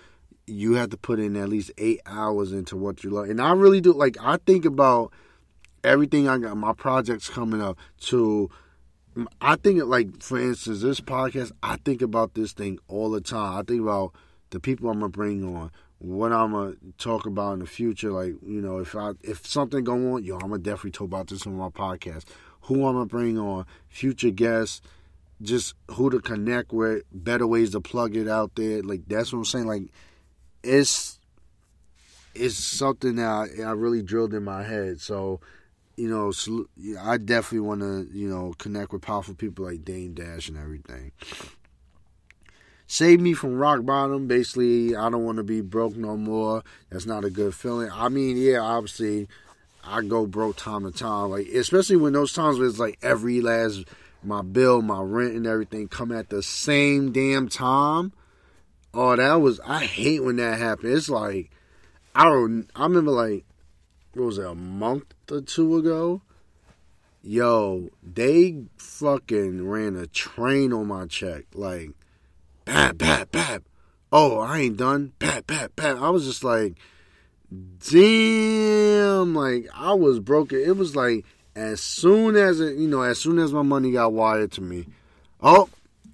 you 0.46 0.74
have 0.74 0.90
to 0.90 0.96
put 0.96 1.18
in 1.18 1.36
at 1.36 1.48
least 1.48 1.72
eight 1.78 2.00
hours 2.06 2.52
into 2.52 2.76
what 2.76 3.02
you 3.02 3.10
love, 3.10 3.28
and 3.28 3.40
I 3.40 3.52
really 3.52 3.80
do. 3.80 3.92
Like 3.92 4.16
I 4.20 4.38
think 4.38 4.64
about 4.64 5.12
everything 5.82 6.28
I 6.28 6.38
got, 6.38 6.56
my 6.56 6.72
projects 6.72 7.28
coming 7.28 7.62
up. 7.62 7.78
To 8.08 8.50
I 9.40 9.56
think 9.56 9.82
like 9.84 10.22
for 10.22 10.38
instance, 10.38 10.82
this 10.82 11.00
podcast. 11.00 11.52
I 11.62 11.76
think 11.76 12.02
about 12.02 12.34
this 12.34 12.52
thing 12.52 12.78
all 12.88 13.10
the 13.10 13.20
time. 13.20 13.58
I 13.58 13.62
think 13.62 13.80
about 13.80 14.12
the 14.50 14.60
people 14.60 14.90
I'm 14.90 15.00
gonna 15.00 15.08
bring 15.08 15.44
on 15.44 15.70
what 15.98 16.32
I'm 16.32 16.52
gonna 16.52 16.74
talk 16.98 17.26
about 17.26 17.54
in 17.54 17.58
the 17.60 17.66
future. 17.66 18.10
Like, 18.10 18.34
you 18.44 18.60
know, 18.60 18.78
if 18.78 18.94
I 18.94 19.12
if 19.22 19.46
something 19.46 19.84
go 19.84 20.14
on, 20.14 20.24
yo, 20.24 20.34
I'm 20.36 20.50
gonna 20.50 20.58
definitely 20.58 20.90
talk 20.92 21.06
about 21.06 21.28
this 21.28 21.46
on 21.46 21.56
my 21.56 21.68
podcast. 21.68 22.24
Who 22.62 22.86
I'm 22.86 22.94
gonna 22.94 23.06
bring 23.06 23.38
on, 23.38 23.64
future 23.88 24.30
guests, 24.30 24.82
just 25.40 25.74
who 25.92 26.10
to 26.10 26.20
connect 26.20 26.72
with, 26.72 27.04
better 27.12 27.46
ways 27.46 27.70
to 27.70 27.80
plug 27.80 28.16
it 28.16 28.28
out 28.28 28.54
there. 28.56 28.82
Like 28.82 29.02
that's 29.06 29.32
what 29.32 29.38
I'm 29.40 29.44
saying. 29.44 29.66
Like 29.66 29.84
it's 30.62 31.18
it's 32.34 32.56
something 32.56 33.16
that 33.16 33.28
I, 33.58 33.62
I 33.62 33.70
really 33.72 34.02
drilled 34.02 34.34
in 34.34 34.44
my 34.44 34.62
head. 34.62 35.00
So 35.00 35.40
you 35.96 36.08
know, 36.08 36.32
I 37.00 37.16
definitely 37.16 37.66
want 37.66 37.80
to, 37.80 38.08
you 38.12 38.28
know, 38.28 38.54
connect 38.58 38.92
with 38.92 39.02
powerful 39.02 39.34
people 39.34 39.64
like 39.64 39.84
Dame 39.84 40.12
Dash 40.12 40.48
and 40.48 40.58
everything. 40.58 41.12
Save 42.86 43.20
me 43.20 43.32
from 43.32 43.56
rock 43.56 43.84
bottom. 43.84 44.28
Basically, 44.28 44.94
I 44.94 45.10
don't 45.10 45.24
want 45.24 45.38
to 45.38 45.42
be 45.42 45.60
broke 45.60 45.96
no 45.96 46.16
more. 46.16 46.62
That's 46.90 47.06
not 47.06 47.24
a 47.24 47.30
good 47.30 47.54
feeling. 47.54 47.90
I 47.90 48.08
mean, 48.08 48.36
yeah, 48.36 48.60
obviously, 48.60 49.26
I 49.82 50.02
go 50.02 50.26
broke 50.26 50.56
time 50.56 50.84
to 50.84 50.96
time. 50.96 51.30
Like, 51.30 51.48
especially 51.48 51.96
when 51.96 52.12
those 52.12 52.32
times 52.32 52.58
where 52.58 52.68
it's 52.68 52.78
like 52.78 52.98
every 53.02 53.40
last 53.40 53.86
my 54.22 54.42
bill, 54.42 54.82
my 54.82 55.00
rent, 55.00 55.34
and 55.34 55.46
everything 55.46 55.88
come 55.88 56.12
at 56.12 56.28
the 56.28 56.42
same 56.42 57.12
damn 57.12 57.48
time. 57.48 58.12
Oh, 58.92 59.16
that 59.16 59.34
was 59.36 59.60
I 59.60 59.84
hate 59.84 60.22
when 60.22 60.36
that 60.36 60.58
happened. 60.58 60.92
It's 60.92 61.08
like 61.08 61.50
I 62.14 62.24
don't. 62.24 62.68
I 62.76 62.84
remember 62.84 63.10
like 63.10 63.44
what 64.14 64.26
was 64.26 64.38
it 64.38 64.46
a 64.46 64.54
month 64.54 65.12
or 65.30 65.40
two 65.40 65.76
ago? 65.76 66.22
Yo, 67.22 67.88
they 68.02 68.64
fucking 68.76 69.68
ran 69.68 69.96
a 69.96 70.06
train 70.06 70.72
on 70.72 70.86
my 70.86 71.06
check. 71.06 71.44
Like, 71.54 71.90
pat, 72.64 72.98
pat, 72.98 73.32
pat. 73.32 73.62
Oh, 74.12 74.38
I 74.38 74.60
ain't 74.60 74.76
done. 74.76 75.12
Pat, 75.18 75.46
pat, 75.46 75.74
pat. 75.74 75.96
I 75.96 76.10
was 76.10 76.24
just 76.24 76.44
like, 76.44 76.76
damn. 77.90 79.34
Like, 79.34 79.68
I 79.74 79.92
was 79.94 80.20
broken. 80.20 80.60
It 80.60 80.76
was 80.76 80.94
like, 80.94 81.24
as 81.56 81.80
soon 81.80 82.36
as 82.36 82.60
it, 82.60 82.76
you 82.76 82.86
know, 82.86 83.02
as 83.02 83.18
soon 83.18 83.38
as 83.38 83.52
my 83.52 83.62
money 83.62 83.90
got 83.90 84.12
wired 84.12 84.52
to 84.52 84.60
me, 84.60 84.86
oh, 85.42 85.68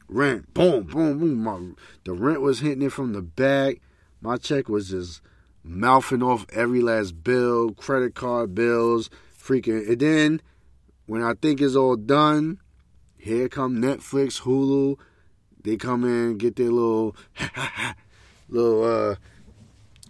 rent, 0.08 0.54
boom, 0.54 0.84
boom, 0.84 1.18
boom. 1.18 1.42
My, 1.42 1.58
the 2.04 2.12
rent 2.12 2.40
was 2.40 2.60
hitting 2.60 2.82
it 2.82 2.92
from 2.92 3.12
the 3.12 3.22
back. 3.22 3.80
My 4.22 4.36
check 4.36 4.68
was 4.68 4.88
just 4.88 5.20
mouthing 5.64 6.22
off 6.22 6.46
every 6.52 6.80
last 6.80 7.22
bill, 7.22 7.72
credit 7.72 8.14
card 8.14 8.54
bills, 8.54 9.10
freaking. 9.38 9.88
And 9.88 10.00
then 10.00 10.42
when 11.06 11.22
I 11.22 11.34
think 11.34 11.60
it's 11.60 11.76
all 11.76 11.96
done, 11.96 12.58
here 13.18 13.48
come 13.48 13.76
Netflix, 13.76 14.42
Hulu. 14.42 14.98
They 15.62 15.76
come 15.76 16.04
in, 16.04 16.38
get 16.38 16.56
their 16.56 16.70
little 16.70 17.14
little 18.48 18.84
uh 18.84 19.14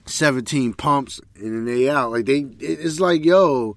17 0.06 0.74
pumps 0.74 1.20
and 1.36 1.54
then 1.54 1.64
they 1.64 1.88
out. 1.88 2.10
Like 2.10 2.26
they 2.26 2.46
it's 2.58 3.00
like, 3.00 3.24
yo, 3.24 3.76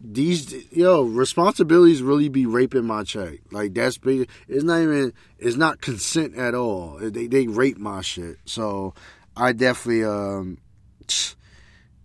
these 0.00 0.72
yo, 0.72 1.02
responsibilities 1.02 2.02
really 2.02 2.28
be 2.28 2.46
raping 2.46 2.84
my 2.84 3.02
check. 3.02 3.40
Like 3.50 3.74
that's 3.74 3.98
big 3.98 4.28
it's 4.46 4.64
not 4.64 4.80
even 4.82 5.12
it's 5.38 5.56
not 5.56 5.80
consent 5.80 6.36
at 6.36 6.54
all. 6.54 6.98
They 7.00 7.26
they 7.26 7.48
rape 7.48 7.78
my 7.78 8.02
shit. 8.02 8.36
So 8.44 8.94
I 9.36 9.52
definitely 9.52 10.04
um 10.04 10.58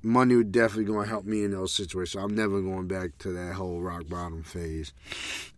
money 0.03 0.35
would 0.35 0.51
definitely 0.51 0.85
going 0.85 1.05
to 1.05 1.09
help 1.09 1.25
me 1.25 1.43
in 1.43 1.51
those 1.51 1.73
situations. 1.73 2.21
I'm 2.21 2.35
never 2.35 2.61
going 2.61 2.87
back 2.87 3.17
to 3.19 3.31
that 3.31 3.53
whole 3.53 3.81
rock 3.81 4.07
bottom 4.07 4.43
phase. 4.43 4.93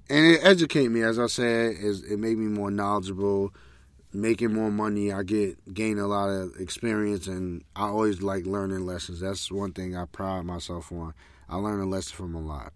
And 0.09 0.25
it 0.25 0.39
educate 0.43 0.89
me, 0.89 1.01
as 1.01 1.17
I 1.17 1.27
said, 1.27 1.75
it 1.79 2.19
made 2.19 2.37
me 2.37 2.45
more 2.45 2.69
knowledgeable, 2.69 3.53
making 4.13 4.53
more 4.53 4.69
money. 4.69 5.11
I 5.11 5.23
get 5.23 5.73
gain 5.73 5.97
a 5.97 6.05
lot 6.05 6.29
of 6.29 6.55
experience, 6.59 7.25
and 7.25 7.63
I 7.75 7.87
always 7.87 8.21
like 8.21 8.45
learning 8.45 8.85
lessons. 8.85 9.19
That's 9.19 9.51
one 9.51 9.73
thing 9.73 9.97
I 9.97 10.05
pride 10.05 10.45
myself 10.45 10.91
on. 10.91 11.15
I 11.49 11.57
learn 11.57 11.81
a 11.81 11.85
lesson 11.85 12.15
from 12.15 12.35
a 12.35 12.41
lot. 12.41 12.73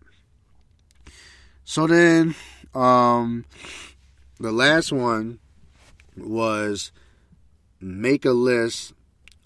So 1.65 1.85
then, 1.85 2.33
um, 2.73 3.45
the 4.39 4.51
last 4.51 4.91
one 4.91 5.37
was 6.17 6.91
make 7.79 8.25
a 8.25 8.31
list 8.31 8.93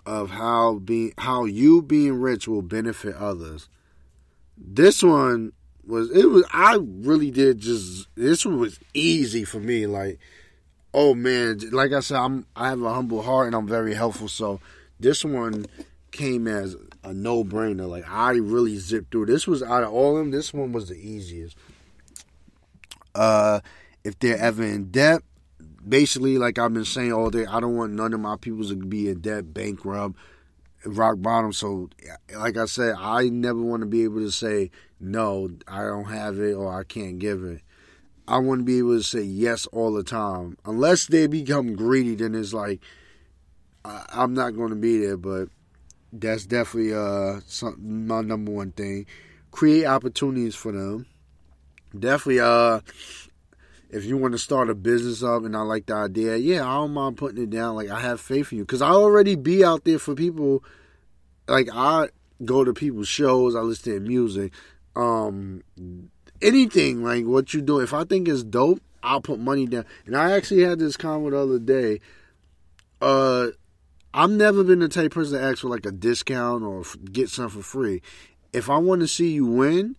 of 0.05 0.31
how 0.31 0.75
being 0.75 1.13
how 1.17 1.45
you 1.45 1.81
being 1.81 2.15
rich 2.15 2.47
will 2.47 2.61
benefit 2.61 3.15
others. 3.15 3.69
This 4.57 5.01
one 5.01 5.53
was 5.85 6.11
it 6.11 6.25
was 6.29 6.45
I 6.51 6.77
really 6.81 7.31
did 7.31 7.59
just 7.59 8.07
this 8.15 8.45
one 8.45 8.59
was 8.59 8.79
easy 8.93 9.43
for 9.43 9.59
me 9.59 9.87
like 9.87 10.19
oh 10.93 11.13
man 11.13 11.59
like 11.71 11.91
I 11.91 11.99
said 11.99 12.17
I'm 12.17 12.45
I 12.55 12.69
have 12.69 12.81
a 12.81 12.93
humble 12.93 13.21
heart 13.21 13.47
and 13.47 13.55
I'm 13.55 13.67
very 13.67 13.93
helpful. 13.93 14.27
So 14.27 14.59
this 14.99 15.23
one 15.23 15.65
came 16.11 16.47
as 16.47 16.75
a 17.03 17.13
no 17.13 17.43
brainer 17.43 17.89
like 17.89 18.09
I 18.09 18.33
really 18.33 18.77
zipped 18.77 19.11
through. 19.11 19.25
This 19.27 19.47
was 19.47 19.63
out 19.63 19.83
of 19.83 19.91
all 19.91 20.17
of 20.17 20.19
them 20.19 20.31
this 20.31 20.53
one 20.53 20.71
was 20.71 20.89
the 20.89 20.95
easiest. 20.95 21.57
Uh 23.15 23.61
if 24.03 24.19
they're 24.19 24.37
ever 24.37 24.63
in 24.63 24.91
debt 24.91 25.23
basically, 25.87 26.37
like 26.37 26.57
I've 26.57 26.73
been 26.73 26.85
saying 26.85 27.13
all 27.13 27.29
day, 27.29 27.45
I 27.45 27.59
don't 27.59 27.75
want 27.75 27.93
none 27.93 28.13
of 28.13 28.19
my 28.19 28.35
people 28.37 28.67
to 28.67 28.75
be 28.75 29.09
in 29.09 29.21
debt, 29.21 29.53
bankrupt, 29.53 30.15
rock 30.85 31.15
bottom. 31.19 31.53
So, 31.53 31.89
like 32.37 32.57
I 32.57 32.65
said, 32.65 32.95
I 32.97 33.29
never 33.29 33.61
want 33.61 33.81
to 33.81 33.87
be 33.87 34.03
able 34.03 34.19
to 34.19 34.31
say 34.31 34.71
no, 34.99 35.49
I 35.67 35.83
don't 35.83 36.05
have 36.05 36.39
it 36.39 36.53
or 36.53 36.73
I 36.73 36.83
can't 36.83 37.19
give 37.19 37.43
it. 37.43 37.61
I 38.27 38.37
want 38.37 38.61
to 38.61 38.63
be 38.63 38.77
able 38.77 38.97
to 38.97 39.03
say 39.03 39.21
yes 39.21 39.65
all 39.67 39.93
the 39.93 40.03
time. 40.03 40.57
Unless 40.65 41.07
they 41.07 41.27
become 41.27 41.75
greedy, 41.75 42.15
then 42.15 42.35
it's 42.35 42.53
like 42.53 42.79
I'm 43.83 44.33
not 44.33 44.51
going 44.51 44.69
to 44.69 44.77
be 44.77 44.97
there. 45.05 45.17
But 45.17 45.49
that's 46.13 46.45
definitely 46.45 46.93
uh 46.93 47.41
my 47.77 48.21
number 48.21 48.51
one 48.51 48.71
thing. 48.71 49.05
Create 49.51 49.85
opportunities 49.85 50.55
for 50.55 50.71
them. 50.71 51.05
Definitely 51.97 52.39
uh 52.39 52.79
if 53.93 54.05
you 54.05 54.17
want 54.17 54.31
to 54.31 54.39
start 54.39 54.71
a 54.71 54.75
business 54.75 55.21
up 55.21 55.43
and 55.43 55.55
I 55.55 55.61
like 55.61 55.85
the 55.85 55.93
idea, 55.93 56.35
yeah, 56.35 56.67
I 56.67 56.73
don't 56.75 56.93
mind 56.93 57.15
putting 57.15 57.43
it 57.43 57.51
down. 57.51 57.75
Like 57.75 57.89
I 57.89 57.99
have 57.99 58.19
faith 58.19 58.51
in 58.51 58.57
you 58.57 58.63
because 58.65 58.81
I 58.81 58.89
already 58.89 59.35
be 59.35 59.63
out 59.63 59.83
there 59.83 59.99
for 59.99 60.15
people. 60.15 60.63
Like 61.47 61.69
I 61.71 62.09
go 62.43 62.63
to 62.63 62.73
people's 62.73 63.07
shows, 63.07 63.55
I 63.55 63.59
listen 63.59 63.93
to 63.93 63.99
music, 63.99 64.51
um, 64.95 65.63
anything 66.41 67.03
like 67.03 67.25
what 67.25 67.53
you 67.53 67.61
do. 67.61 67.79
If 67.79 67.93
I 67.93 68.03
think 68.03 68.27
it's 68.27 68.43
dope, 68.43 68.81
I'll 69.03 69.21
put 69.21 69.39
money 69.39 69.67
down. 69.67 69.85
And 70.07 70.17
I 70.17 70.31
actually 70.31 70.63
had 70.63 70.79
this 70.79 70.97
comment 70.97 71.31
the 71.31 71.39
other 71.39 71.59
day. 71.59 71.99
Uh, 72.99 73.49
I've 74.11 74.31
never 74.31 74.63
been 74.63 74.79
the 74.79 74.87
type 74.87 75.11
person 75.11 75.37
to 75.37 75.43
ask 75.43 75.59
for 75.59 75.69
like 75.69 75.85
a 75.85 75.91
discount 75.91 76.63
or 76.63 76.83
get 77.11 77.29
something 77.29 77.61
for 77.61 77.63
free. 77.63 78.01
If 78.53 78.71
I 78.71 78.77
want 78.77 79.01
to 79.01 79.07
see 79.07 79.31
you 79.31 79.45
win, 79.45 79.97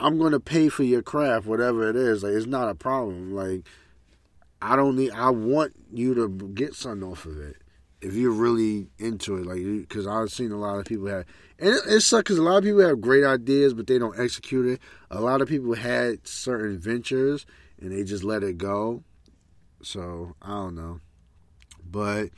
I'm 0.00 0.18
gonna 0.18 0.40
pay 0.40 0.68
for 0.68 0.84
your 0.84 1.02
craft, 1.02 1.46
whatever 1.46 1.88
it 1.88 1.96
is. 1.96 2.22
Like 2.22 2.32
it's 2.32 2.46
not 2.46 2.68
a 2.68 2.74
problem. 2.74 3.34
Like 3.34 3.62
I 4.60 4.76
don't 4.76 4.96
need. 4.96 5.12
I 5.12 5.30
want 5.30 5.72
you 5.92 6.14
to 6.14 6.28
get 6.28 6.74
something 6.74 7.08
off 7.08 7.24
of 7.26 7.38
it 7.38 7.56
if 8.00 8.14
you're 8.14 8.32
really 8.32 8.88
into 8.98 9.36
it. 9.36 9.46
Like 9.46 9.62
because 9.88 10.06
I've 10.06 10.30
seen 10.30 10.52
a 10.52 10.56
lot 10.56 10.78
of 10.78 10.84
people 10.84 11.06
have, 11.06 11.26
and 11.58 11.70
it, 11.70 11.82
it 11.88 12.00
sucks 12.00 12.24
because 12.24 12.38
a 12.38 12.42
lot 12.42 12.58
of 12.58 12.64
people 12.64 12.80
have 12.80 13.00
great 13.00 13.24
ideas, 13.24 13.74
but 13.74 13.86
they 13.86 13.98
don't 13.98 14.18
execute 14.18 14.66
it. 14.66 14.80
A 15.10 15.20
lot 15.20 15.40
of 15.40 15.48
people 15.48 15.74
had 15.74 16.26
certain 16.26 16.78
ventures 16.78 17.46
and 17.80 17.92
they 17.92 18.04
just 18.04 18.24
let 18.24 18.42
it 18.42 18.58
go. 18.58 19.02
So 19.82 20.34
I 20.42 20.48
don't 20.48 20.74
know, 20.74 21.00
but 21.88 22.30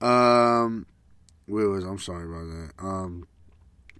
um, 0.00 0.86
where 1.46 1.68
was 1.68 1.84
I'm 1.84 1.98
sorry 1.98 2.24
about 2.24 2.46
that. 2.46 2.72
Um, 2.78 3.26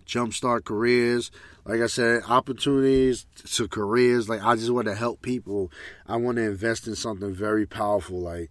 jumpstart 0.09 0.65
careers. 0.65 1.31
Like 1.65 1.81
I 1.81 1.87
said, 1.87 2.23
opportunities 2.27 3.27
to 3.53 3.69
careers. 3.69 4.29
Like 4.29 4.43
I 4.43 4.57
just 4.57 4.71
want 4.71 4.87
to 4.87 4.95
help 4.95 5.23
people. 5.23 5.71
I 6.07 6.17
want 6.17 6.37
to 6.37 6.43
invest 6.43 6.87
in 6.87 6.97
something 6.97 7.33
very 7.33 7.67
powerful. 7.67 8.19
Like 8.21 8.51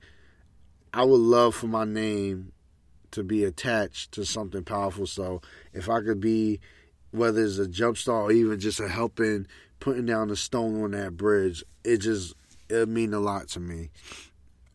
I 0.93 1.03
would 1.03 1.20
love 1.20 1.55
for 1.55 1.68
my 1.68 1.84
name 1.84 2.53
to 3.12 3.24
be 3.24 3.43
attached 3.43 4.12
to 4.14 4.26
something 4.26 4.64
powerful. 4.64 5.08
So 5.08 5.41
if 5.74 5.89
I 5.89 6.01
could 6.01 6.22
be, 6.22 6.60
whether 7.12 7.43
it's 7.43 7.58
a 7.58 7.66
jumpstart 7.66 8.26
or 8.26 8.32
even 8.32 8.60
just 8.60 8.80
a 8.80 8.88
helping 8.88 9.47
putting 9.80 10.05
down 10.05 10.28
the 10.28 10.36
stone 10.36 10.84
on 10.84 10.91
that 10.91 11.18
bridge, 11.18 11.64
it 11.84 11.97
just 11.97 12.36
it 12.70 12.88
mean 12.88 13.14
a 13.14 13.20
lot 13.20 13.47
to 13.47 13.60
me 13.60 13.89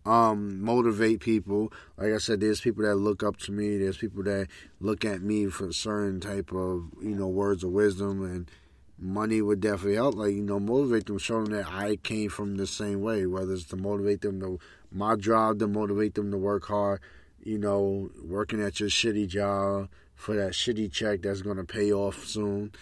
um, 0.04 0.62
motivate 0.62 1.20
people. 1.20 1.72
Like 1.96 2.12
I 2.12 2.18
said, 2.18 2.40
there's 2.40 2.60
people 2.60 2.84
that 2.84 2.96
look 2.96 3.22
up 3.22 3.36
to 3.38 3.52
me. 3.52 3.78
There's 3.78 3.98
people 3.98 4.22
that 4.24 4.48
look 4.80 5.04
at 5.04 5.22
me 5.22 5.46
for 5.46 5.72
certain 5.72 6.20
type 6.20 6.52
of 6.52 6.90
you 7.00 7.14
know 7.14 7.28
words 7.28 7.64
of 7.64 7.70
wisdom, 7.70 8.22
and 8.24 8.50
money 8.98 9.40
would 9.40 9.60
definitely 9.60 9.94
help. 9.94 10.16
Like 10.16 10.32
you 10.32 10.42
know, 10.42 10.58
motivate 10.58 11.06
them, 11.06 11.18
show 11.18 11.42
them 11.42 11.52
that 11.52 11.66
I 11.72 11.96
came 11.96 12.30
from 12.30 12.56
the 12.56 12.66
same 12.66 13.00
way. 13.00 13.26
Whether 13.26 13.54
it's 13.54 13.64
to 13.64 13.76
motivate 13.76 14.22
them 14.22 14.40
to 14.40 14.58
my 14.90 15.16
job, 15.16 15.58
to 15.60 15.68
motivate 15.68 16.14
them 16.14 16.30
to 16.30 16.38
work 16.38 16.66
hard. 16.66 17.00
You 17.44 17.58
know, 17.58 18.10
working 18.22 18.62
at 18.62 18.80
your 18.80 18.88
shitty 18.88 19.28
job 19.28 19.88
for 20.14 20.36
that 20.36 20.52
shitty 20.52 20.92
check 20.92 21.22
that's 21.22 21.42
gonna 21.42 21.64
pay 21.64 21.92
off 21.92 22.24
soon. 22.24 22.72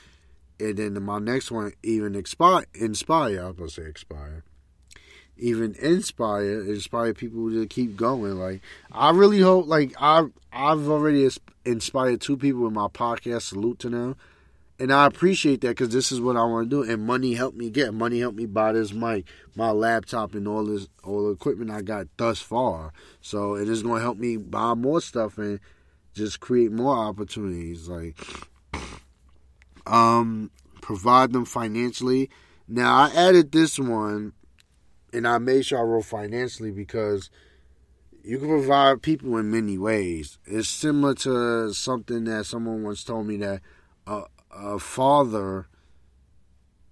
And 0.58 0.76
then 0.76 1.02
my 1.02 1.18
next 1.18 1.50
one, 1.50 1.72
even 1.82 2.14
expire, 2.14 2.66
inspire. 2.74 3.42
I 3.42 3.46
was 3.46 3.56
gonna 3.56 3.70
say 3.70 3.84
expire 3.84 4.44
even 5.40 5.74
inspire 5.76 6.60
inspire 6.60 7.14
people 7.14 7.50
to 7.50 7.66
keep 7.66 7.96
going. 7.96 8.38
Like 8.38 8.60
I 8.92 9.10
really 9.10 9.40
hope 9.40 9.66
like 9.66 9.94
I 10.00 10.26
I've 10.52 10.88
already 10.88 11.28
inspired 11.64 12.20
two 12.20 12.36
people 12.36 12.66
in 12.66 12.74
my 12.74 12.88
podcast. 12.88 13.42
Salute 13.42 13.78
to 13.80 13.90
them. 13.90 14.16
And 14.78 14.90
I 14.94 15.04
appreciate 15.04 15.60
that 15.60 15.68
because 15.68 15.90
this 15.90 16.10
is 16.10 16.22
what 16.22 16.38
I 16.38 16.44
want 16.44 16.70
to 16.70 16.84
do. 16.84 16.90
And 16.90 17.06
money 17.06 17.34
helped 17.34 17.58
me 17.58 17.68
get. 17.68 17.92
Money 17.92 18.20
helped 18.20 18.38
me 18.38 18.46
buy 18.46 18.72
this 18.72 18.94
mic, 18.94 19.26
my 19.54 19.70
laptop, 19.72 20.34
and 20.34 20.48
all 20.48 20.64
this 20.64 20.88
all 21.04 21.26
the 21.26 21.32
equipment 21.32 21.70
I 21.70 21.82
got 21.82 22.06
thus 22.16 22.40
far. 22.40 22.94
So 23.20 23.56
it 23.56 23.68
is 23.68 23.82
going 23.82 23.96
to 23.96 24.02
help 24.02 24.16
me 24.16 24.38
buy 24.38 24.72
more 24.72 25.02
stuff 25.02 25.36
and 25.36 25.60
just 26.14 26.40
create 26.40 26.72
more 26.72 26.96
opportunities. 26.96 27.88
Like, 27.88 28.18
um, 29.86 30.50
provide 30.80 31.32
them 31.32 31.44
financially. 31.44 32.30
Now 32.66 33.02
I 33.02 33.10
added 33.14 33.52
this 33.52 33.78
one, 33.78 34.32
and 35.12 35.26
I 35.26 35.38
made 35.38 35.66
sure 35.66 35.78
I 35.78 35.82
wrote 35.82 36.04
financially 36.04 36.70
because 36.70 37.30
you 38.22 38.38
can 38.38 38.48
provide 38.48 39.02
people 39.02 39.36
in 39.38 39.50
many 39.50 39.78
ways. 39.78 40.38
It's 40.44 40.68
similar 40.68 41.14
to 41.14 41.72
something 41.72 42.24
that 42.24 42.46
someone 42.46 42.82
once 42.82 43.04
told 43.04 43.26
me 43.26 43.36
that 43.38 43.60
a, 44.06 44.22
a 44.50 44.78
father 44.78 45.68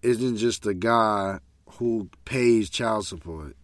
isn't 0.03 0.37
just 0.37 0.67
a 0.67 0.75
guy 0.75 1.39
who 1.73 2.09
pays 2.25 2.71
child 2.71 3.07
support. 3.07 3.57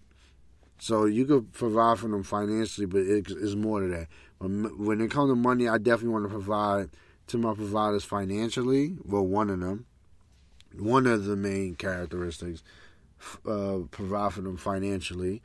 So 0.79 1.07
you 1.07 1.25
could 1.25 1.53
provide 1.53 1.99
for 1.99 2.09
them 2.09 2.23
financially, 2.23 2.87
but 2.87 3.03
it's 3.03 3.55
more 3.55 3.81
to 3.81 3.89
that. 3.89 4.09
When 4.41 5.01
it 5.01 5.11
comes 5.11 5.31
to 5.31 5.37
money, 5.37 5.69
I 5.69 5.79
definitely 5.79 6.11
want 6.11 6.25
to 6.25 6.31
provide 6.31 6.91
to 7.29 7.39
my 7.39 7.55
providers 7.55 8.05
financially. 8.05 8.97
Well, 9.03 9.25
one 9.25 9.49
of 9.49 9.61
them, 9.61 9.87
one 10.77 11.07
of 11.07 11.25
the 11.25 11.37
main 11.37 11.77
characteristics, 11.77 12.63
uh, 13.47 13.79
provide 13.91 14.33
for 14.33 14.43
them 14.43 14.57
financially. 14.57 15.43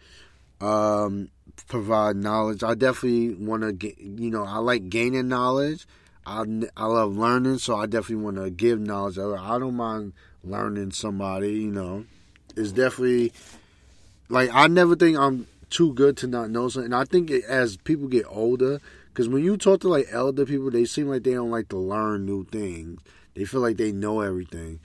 Um, 0.62 1.30
provide 1.68 2.16
knowledge. 2.16 2.64
I 2.64 2.74
definitely 2.74 3.34
want 3.34 3.64
to 3.64 3.72
get, 3.72 3.98
you 3.98 4.30
know, 4.30 4.44
I 4.44 4.58
like 4.58 4.90
gaining 4.90 5.28
knowledge. 5.28 5.88
I, 6.26 6.44
I 6.78 6.86
love 6.86 7.18
learning, 7.18 7.60
so 7.60 7.76
I 7.76 7.86
definitely 7.86 8.24
want 8.24 8.38
to 8.38 8.50
give 8.50 8.80
knowledge. 8.80 9.18
I 9.18 9.58
don't 9.58 9.76
mind 9.76 10.14
learning 10.44 10.92
somebody, 10.92 11.54
you 11.54 11.72
know. 11.72 12.06
It's 12.56 12.72
definitely 12.72 13.32
like 14.28 14.50
I 14.54 14.68
never 14.68 14.96
think 14.96 15.18
I'm 15.18 15.48
too 15.70 15.94
good 15.94 16.18
to 16.18 16.28
not 16.28 16.50
know 16.50 16.70
something. 16.70 16.94
And 16.94 16.96
I 16.96 17.06
think 17.06 17.32
it, 17.32 17.44
as 17.46 17.78
people 17.78 18.08
get 18.08 18.26
older, 18.28 18.80
because 19.10 19.28
when 19.28 19.44
you 19.44 19.58
talk 19.58 19.82
to 19.82 19.88
like 19.88 20.08
elder 20.12 20.46
people, 20.46 20.72
they 20.72 20.86
seem 20.86 21.08
like 21.08 21.24
they 21.24 21.34
don't 21.34 21.52
like 21.52 21.70
to 21.70 21.78
learn 21.78 22.26
new 22.26 22.46
things. 22.46 23.02
They 23.34 23.46
feel 23.46 23.62
like 23.62 23.78
they 23.78 23.92
know 23.92 24.22
everything. 24.22 24.80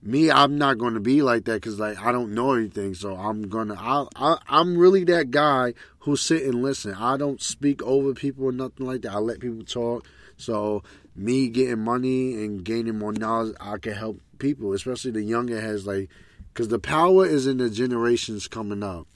Me, 0.00 0.30
I'm 0.30 0.58
not 0.58 0.78
going 0.78 0.94
to 0.94 1.00
be 1.00 1.22
like 1.22 1.44
that 1.46 1.54
because 1.54 1.80
like 1.80 1.98
I 1.98 2.12
don't 2.12 2.32
know 2.32 2.52
anything. 2.52 2.94
So 2.94 3.16
I'm 3.16 3.48
gonna. 3.48 3.74
I, 3.74 4.06
I 4.14 4.38
I'm 4.48 4.78
really 4.78 5.04
that 5.04 5.30
guy 5.30 5.74
who 6.00 6.16
sit 6.16 6.44
and 6.44 6.62
listen. 6.62 6.94
I 6.94 7.16
don't 7.16 7.42
speak 7.42 7.82
over 7.82 8.14
people 8.14 8.44
or 8.44 8.52
nothing 8.52 8.86
like 8.86 9.02
that. 9.02 9.12
I 9.12 9.18
let 9.18 9.40
people 9.40 9.64
talk. 9.64 10.06
So 10.36 10.84
me 11.16 11.48
getting 11.48 11.80
money 11.80 12.34
and 12.34 12.62
gaining 12.62 12.98
more 12.98 13.12
knowledge, 13.12 13.56
I 13.60 13.78
can 13.78 13.94
help 13.94 14.20
people, 14.38 14.72
especially 14.72 15.10
the 15.10 15.22
younger 15.22 15.60
heads. 15.60 15.84
Like 15.84 16.10
because 16.58 16.68
the 16.68 16.78
power 16.80 17.24
is 17.24 17.46
in 17.46 17.58
the 17.58 17.70
generations 17.70 18.48
coming 18.48 18.82
up. 18.82 19.06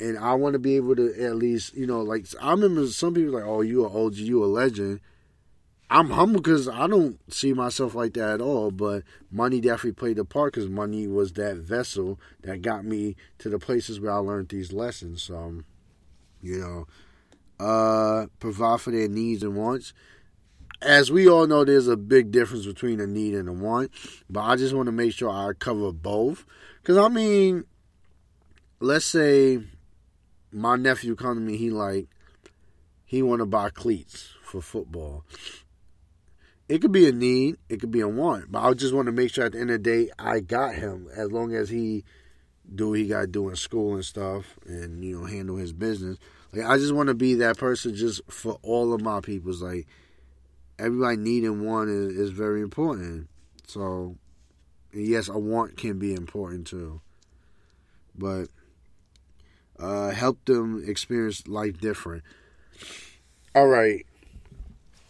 And 0.00 0.18
I 0.18 0.34
want 0.34 0.52
to 0.52 0.58
be 0.58 0.76
able 0.76 0.96
to 0.96 1.24
at 1.24 1.36
least, 1.36 1.74
you 1.74 1.86
know, 1.86 2.02
like 2.02 2.26
I 2.40 2.50
remember 2.50 2.86
some 2.88 3.14
people 3.14 3.32
like, 3.32 3.44
"Oh, 3.46 3.62
you 3.62 3.84
are 3.84 3.90
OG, 3.90 4.16
you 4.16 4.44
a 4.44 4.46
legend." 4.46 5.00
I'm 5.90 6.10
humble 6.10 6.40
because 6.40 6.68
I 6.68 6.86
don't 6.86 7.18
see 7.32 7.52
myself 7.52 7.94
like 7.94 8.14
that 8.14 8.34
at 8.34 8.40
all. 8.40 8.70
But 8.70 9.04
money 9.30 9.60
definitely 9.60 9.92
played 9.92 10.18
a 10.18 10.24
part 10.24 10.52
because 10.52 10.68
money 10.68 11.06
was 11.06 11.32
that 11.34 11.56
vessel 11.56 12.18
that 12.42 12.62
got 12.62 12.84
me 12.84 13.16
to 13.38 13.48
the 13.48 13.58
places 13.58 14.00
where 14.00 14.12
I 14.12 14.18
learned 14.18 14.48
these 14.48 14.72
lessons. 14.72 15.22
So, 15.22 15.62
you 16.42 16.58
know, 16.58 16.86
uh, 17.58 18.26
provide 18.38 18.80
for 18.80 18.90
their 18.90 19.08
needs 19.08 19.42
and 19.42 19.56
wants 19.56 19.92
as 20.80 21.10
we 21.10 21.28
all 21.28 21.46
know, 21.46 21.64
there's 21.64 21.88
a 21.88 21.96
big 21.96 22.30
difference 22.30 22.66
between 22.66 23.00
a 23.00 23.06
need 23.06 23.34
and 23.34 23.48
a 23.48 23.52
want, 23.52 23.90
but 24.30 24.40
I 24.40 24.56
just 24.56 24.74
want 24.74 24.86
to 24.86 24.92
make 24.92 25.12
sure 25.12 25.30
I 25.30 25.52
cover 25.58 25.92
both. 25.92 26.46
Because, 26.80 26.96
I 26.96 27.08
mean, 27.08 27.64
let's 28.80 29.06
say 29.06 29.60
my 30.52 30.76
nephew 30.76 31.16
come 31.16 31.34
to 31.34 31.40
me, 31.40 31.56
he 31.56 31.70
like, 31.70 32.08
he 33.04 33.22
want 33.22 33.40
to 33.40 33.46
buy 33.46 33.70
cleats 33.70 34.34
for 34.42 34.60
football. 34.60 35.24
It 36.68 36.82
could 36.82 36.92
be 36.92 37.08
a 37.08 37.12
need, 37.12 37.56
it 37.68 37.80
could 37.80 37.90
be 37.90 38.00
a 38.00 38.08
want, 38.08 38.52
but 38.52 38.62
I 38.62 38.74
just 38.74 38.92
want 38.92 39.06
to 39.06 39.12
make 39.12 39.32
sure 39.32 39.46
at 39.46 39.52
the 39.52 39.60
end 39.60 39.70
of 39.70 39.82
the 39.82 39.90
day 39.90 40.10
I 40.18 40.40
got 40.40 40.74
him 40.74 41.08
as 41.16 41.32
long 41.32 41.54
as 41.54 41.70
he 41.70 42.04
do 42.74 42.90
what 42.90 42.98
he 42.98 43.08
got 43.08 43.22
to 43.22 43.26
do 43.26 43.48
in 43.48 43.56
school 43.56 43.94
and 43.94 44.04
stuff 44.04 44.58
and, 44.66 45.02
you 45.02 45.18
know, 45.18 45.24
handle 45.24 45.56
his 45.56 45.72
business. 45.72 46.18
Like, 46.52 46.66
I 46.66 46.76
just 46.76 46.92
want 46.92 47.08
to 47.08 47.14
be 47.14 47.34
that 47.34 47.56
person 47.56 47.94
just 47.94 48.20
for 48.30 48.58
all 48.62 48.92
of 48.92 49.00
my 49.00 49.20
peoples. 49.20 49.62
Like, 49.62 49.86
everybody 50.78 51.16
needing 51.16 51.64
one 51.64 51.88
is, 51.88 52.18
is 52.18 52.30
very 52.30 52.60
important. 52.60 53.28
So, 53.66 54.16
yes, 54.92 55.28
a 55.28 55.38
want 55.38 55.78
can 55.78 55.98
be 55.98 56.14
important 56.14 56.66
too. 56.66 57.00
But 58.14 58.48
uh, 59.78 60.10
help 60.10 60.44
them 60.44 60.84
experience 60.86 61.46
life 61.46 61.80
different. 61.80 62.22
All 63.54 63.68
right. 63.68 64.04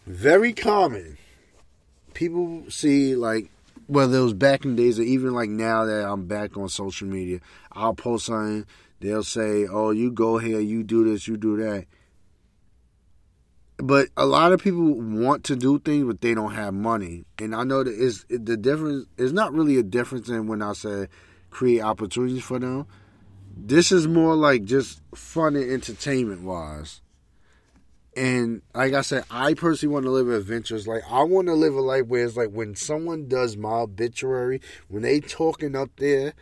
Very 0.05 0.53
common. 0.53 1.17
People 2.19 2.65
see, 2.69 3.15
like, 3.15 3.49
whether 3.87 4.17
it 4.17 4.23
was 4.23 4.33
back 4.33 4.65
in 4.65 4.75
the 4.75 4.83
days 4.83 4.99
or 4.99 5.03
even 5.03 5.33
like 5.33 5.49
now 5.49 5.85
that 5.85 6.05
I'm 6.05 6.27
back 6.27 6.57
on 6.57 6.67
social 6.67 7.07
media, 7.07 7.39
I'll 7.71 7.93
post 7.93 8.25
something. 8.25 8.65
They'll 8.99 9.23
say, 9.23 9.65
oh, 9.65 9.91
you 9.91 10.11
go 10.11 10.37
here, 10.37 10.59
you 10.59 10.83
do 10.83 11.09
this, 11.09 11.29
you 11.29 11.37
do 11.37 11.55
that 11.57 11.85
but 13.81 14.09
a 14.17 14.25
lot 14.25 14.51
of 14.51 14.61
people 14.61 14.93
want 14.93 15.45
to 15.45 15.55
do 15.55 15.79
things, 15.79 16.05
but 16.05 16.21
they 16.21 16.33
don't 16.33 16.53
have 16.53 16.73
money. 16.73 17.23
And 17.37 17.55
I 17.55 17.63
know 17.63 17.83
that 17.83 17.93
is 17.93 18.25
the 18.29 18.57
difference. 18.57 19.05
It's 19.17 19.31
not 19.31 19.53
really 19.53 19.77
a 19.77 19.83
difference 19.83 20.27
in 20.27 20.47
when 20.47 20.61
I 20.61 20.73
say 20.73 21.07
create 21.49 21.81
opportunities 21.81 22.43
for 22.43 22.59
them. 22.59 22.87
This 23.55 23.91
is 23.91 24.07
more 24.07 24.35
like 24.35 24.65
just 24.65 25.01
fun 25.15 25.55
and 25.55 25.71
entertainment 25.71 26.43
wise. 26.43 27.01
And 28.15 28.61
like 28.73 28.93
I 28.93 29.01
said, 29.01 29.25
I 29.29 29.53
personally 29.53 29.93
want 29.93 30.05
to 30.05 30.11
live 30.11 30.29
adventures. 30.29 30.87
Like 30.87 31.03
I 31.09 31.23
want 31.23 31.47
to 31.47 31.53
live 31.53 31.75
a 31.75 31.81
life 31.81 32.07
where 32.07 32.25
it's 32.25 32.35
like 32.35 32.49
when 32.49 32.75
someone 32.75 33.27
does 33.27 33.55
my 33.55 33.69
obituary, 33.69 34.61
when 34.87 35.03
they 35.03 35.19
talking 35.19 35.75
up 35.75 35.91
there 35.97 36.33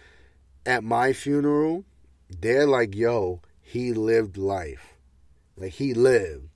at 0.65 0.83
my 0.83 1.13
funeral, 1.13 1.83
they're 2.29 2.67
like, 2.67 2.95
"Yo, 2.95 3.41
he 3.61 3.93
lived 3.93 4.37
life. 4.37 4.93
Like 5.57 5.73
he 5.73 5.93
lived." 5.93 6.49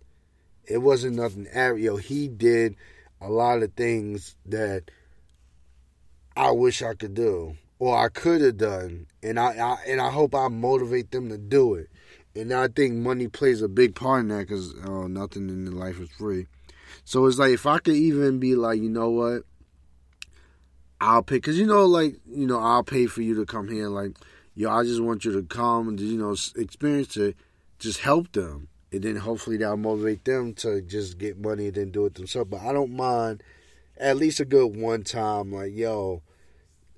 It 0.66 0.78
wasn't 0.78 1.18
nothing 1.18 1.47
Ariel. 1.51 1.97
He 1.97 2.28
did 2.28 2.76
a 3.20 3.30
lot 3.30 3.62
of 3.62 3.74
things 3.74 4.36
that 4.45 4.89
I 6.36 6.51
wish 6.51 6.82
I 6.82 6.93
could 6.93 7.14
do 7.14 7.57
or 7.82 7.97
I 7.97 8.09
could 8.09 8.41
have 8.41 8.57
done, 8.57 9.07
and 9.24 9.39
I, 9.39 9.57
I, 9.57 9.78
and 9.88 9.99
I 9.99 10.12
hope 10.12 10.36
I 10.36 10.47
motivate 10.49 11.09
them 11.09 11.30
to 11.30 11.38
do 11.38 11.74
it. 11.74 11.89
And 12.36 12.53
I 12.53 12.67
think 12.67 12.95
money 12.95 13.27
plays 13.27 13.61
a 13.61 13.67
big 13.67 13.95
part 13.95 14.21
in 14.21 14.27
that 14.29 14.47
because 14.47 14.73
oh, 14.86 15.07
nothing 15.07 15.49
in 15.49 15.65
life 15.77 15.99
is 15.99 16.09
free. 16.11 16.47
So 17.03 17.25
it's 17.25 17.38
like 17.38 17.51
if 17.51 17.65
I 17.65 17.79
could 17.79 17.95
even 17.95 18.39
be 18.39 18.55
like, 18.55 18.82
you 18.82 18.89
know 18.89 19.09
what, 19.09 19.43
I'll 20.99 21.23
pay 21.23 21.36
because 21.36 21.59
you 21.59 21.65
know, 21.65 21.86
like 21.86 22.15
you 22.29 22.47
know, 22.47 22.59
I'll 22.59 22.84
pay 22.84 23.07
for 23.07 23.21
you 23.21 23.36
to 23.36 23.45
come 23.45 23.67
here. 23.67 23.88
Like, 23.88 24.17
yo, 24.55 24.69
I 24.69 24.84
just 24.84 25.01
want 25.01 25.25
you 25.25 25.34
to 25.34 25.43
come 25.43 25.88
and 25.89 25.99
you 25.99 26.17
know 26.17 26.36
experience 26.55 27.17
it. 27.17 27.36
Just 27.79 27.99
help 27.99 28.32
them 28.32 28.67
and 28.91 29.03
then 29.03 29.15
hopefully 29.15 29.57
that'll 29.57 29.77
motivate 29.77 30.25
them 30.25 30.53
to 30.53 30.82
just 30.82 31.17
get 31.17 31.39
money 31.39 31.67
and 31.67 31.75
then 31.75 31.91
do 31.91 32.05
it 32.05 32.15
themselves. 32.15 32.49
But 32.49 32.61
I 32.61 32.73
don't 32.73 32.93
mind 32.95 33.41
at 33.97 34.17
least 34.17 34.39
a 34.39 34.45
good 34.45 34.75
one 34.75 35.03
time, 35.03 35.51
like, 35.51 35.73
yo, 35.73 36.21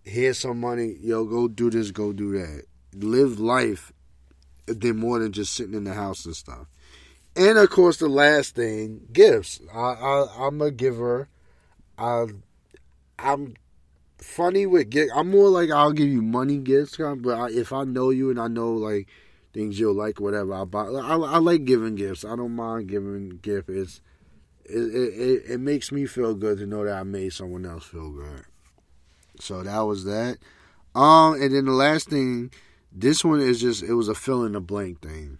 here's 0.03 0.39
some 0.39 0.59
money, 0.59 0.95
yo, 0.99 1.25
go 1.25 1.47
do 1.47 1.69
this, 1.69 1.91
go 1.91 2.11
do 2.11 2.31
that. 2.31 2.63
Live 2.95 3.39
life 3.39 3.91
than 4.66 4.97
more 4.97 5.20
than 5.20 5.32
just 5.32 5.53
sitting 5.53 5.74
in 5.74 5.84
the 5.84 5.93
house 5.93 6.26
and 6.26 6.36
stuff. 6.36 6.68
And 7.36 7.57
of 7.57 7.70
course, 7.70 7.97
the 7.97 8.07
last 8.07 8.55
thing, 8.55 9.07
gifts. 9.11 9.59
I, 9.74 9.80
I 9.80 10.28
I'm 10.39 10.61
a 10.61 10.72
giver. 10.72 11.30
I 11.97 12.26
I'm 13.18 13.55
funny 14.18 14.66
with 14.66 14.89
gift. 14.89 15.11
I'm 15.16 15.32
more 15.32 15.49
like 15.49 15.72
I'll 15.72 15.91
give 15.93 16.09
you 16.09 16.22
money 16.22 16.57
gifts, 16.57 16.97
but 16.97 17.38
I, 17.38 17.49
if 17.49 17.74
I 17.74 17.84
know 17.84 18.09
you 18.09 18.30
and 18.30 18.39
I 18.39 18.47
know 18.47 18.74
like 18.74 19.07
things 19.53 19.80
you'll 19.80 19.93
like, 19.93 20.20
whatever. 20.20 20.53
I 20.53 20.66
buy. 20.66 20.86
I, 20.86 21.16
I 21.16 21.38
like 21.38 21.66
giving 21.66 21.95
gifts. 21.95 22.26
I 22.26 22.36
don't 22.36 22.55
mind 22.55 22.89
giving 22.89 23.39
gifts. 23.41 23.70
It's, 23.70 24.01
it, 24.66 24.78
it 24.78 25.43
it 25.51 25.59
makes 25.59 25.91
me 25.91 26.05
feel 26.05 26.34
good 26.34 26.57
to 26.59 26.66
know 26.66 26.86
that 26.86 26.97
I 26.97 27.03
made 27.03 27.34
someone 27.34 27.66
else 27.66 27.86
feel 27.86 28.11
good. 28.11 28.45
So 29.39 29.64
that 29.64 29.80
was 29.82 30.05
that. 30.05 30.38
Um, 30.95 31.41
and 31.41 31.53
then 31.53 31.66
the 31.66 31.72
last 31.72 32.09
thing, 32.09 32.51
this 32.93 33.23
one 33.23 33.41
is 33.41 33.59
just 33.59 33.83
it 33.83 33.93
was 33.93 34.07
a 34.07 34.15
fill 34.15 34.43
in 34.43 34.53
the 34.53 34.61
blank 34.61 35.01
thing. 35.01 35.39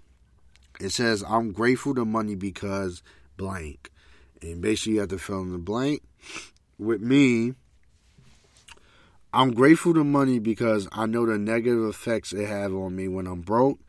It 0.80 0.90
says 0.90 1.24
I'm 1.28 1.52
grateful 1.52 1.96
to 1.96 2.06
money 2.06 2.36
because 2.36 3.04
blank, 3.38 3.92
and 4.42 4.62
basically 4.62 4.94
you 4.94 5.00
have 5.02 5.10
to 5.10 5.20
fill 5.20 5.42
in 5.42 5.52
the 5.52 5.58
blank. 5.58 6.02
With 6.80 7.02
me, 7.02 7.54
I'm 9.34 9.54
grateful 9.54 9.94
to 9.94 10.04
money 10.04 10.40
because 10.40 10.88
I 10.92 11.06
know 11.06 11.26
the 11.26 11.38
negative 11.38 11.86
effects 11.86 12.34
it 12.34 12.48
have 12.48 12.74
on 12.74 12.96
me 12.96 13.08
when 13.08 13.28
I'm 13.28 13.42
broke 13.42 13.80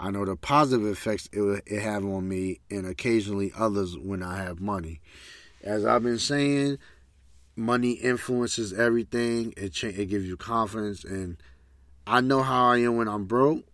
I 0.00 0.10
know 0.10 0.24
the 0.24 0.34
positive 0.34 0.86
effects 0.86 1.28
it, 1.30 1.62
it 1.66 1.82
have 1.82 2.06
on 2.06 2.26
me 2.26 2.60
and 2.70 2.86
occasionally 2.86 3.52
others 3.54 3.98
when 3.98 4.22
I 4.22 4.38
have 4.38 4.58
money. 4.58 5.02
As 5.62 5.84
I've 5.84 6.02
been 6.02 6.18
saying, 6.18 6.78
money 7.54 7.92
influences 7.92 8.72
everything. 8.72 9.52
It 9.58 9.74
cha- 9.74 9.88
it 9.88 10.06
gives 10.06 10.26
you 10.26 10.38
confidence, 10.38 11.04
and 11.04 11.36
I 12.06 12.20
know 12.20 12.42
how 12.42 12.68
I 12.68 12.78
am 12.78 12.96
when 12.96 13.08
I'm 13.08 13.24
broke, 13.24 13.64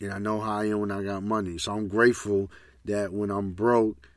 and 0.00 0.12
I 0.12 0.18
know 0.18 0.40
how 0.40 0.58
I 0.58 0.66
am 0.66 0.80
when 0.80 0.90
I 0.90 1.02
got 1.02 1.22
money. 1.22 1.58
So 1.58 1.72
I'm 1.72 1.88
grateful 1.88 2.50
that 2.84 3.12
when 3.12 3.30
I'm 3.30 3.52
broke, 3.52 4.08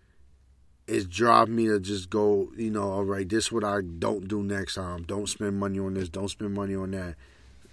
it's 0.88 1.06
drive 1.06 1.50
me 1.50 1.68
to 1.68 1.80
just 1.80 2.10
go, 2.10 2.50
you 2.58 2.72
know, 2.72 2.92
all 2.92 3.04
right, 3.04 3.28
this 3.28 3.46
is 3.46 3.52
what 3.52 3.64
I 3.64 3.82
don't 3.82 4.28
do 4.28 4.42
next 4.42 4.76
time. 4.76 5.04
Don't 5.04 5.28
spend 5.28 5.60
money 5.60 5.80
on 5.80 5.94
this. 5.94 6.10
Don't 6.10 6.30
spend 6.30 6.54
money 6.54 6.76
on 6.76 6.92
that. 6.92 7.16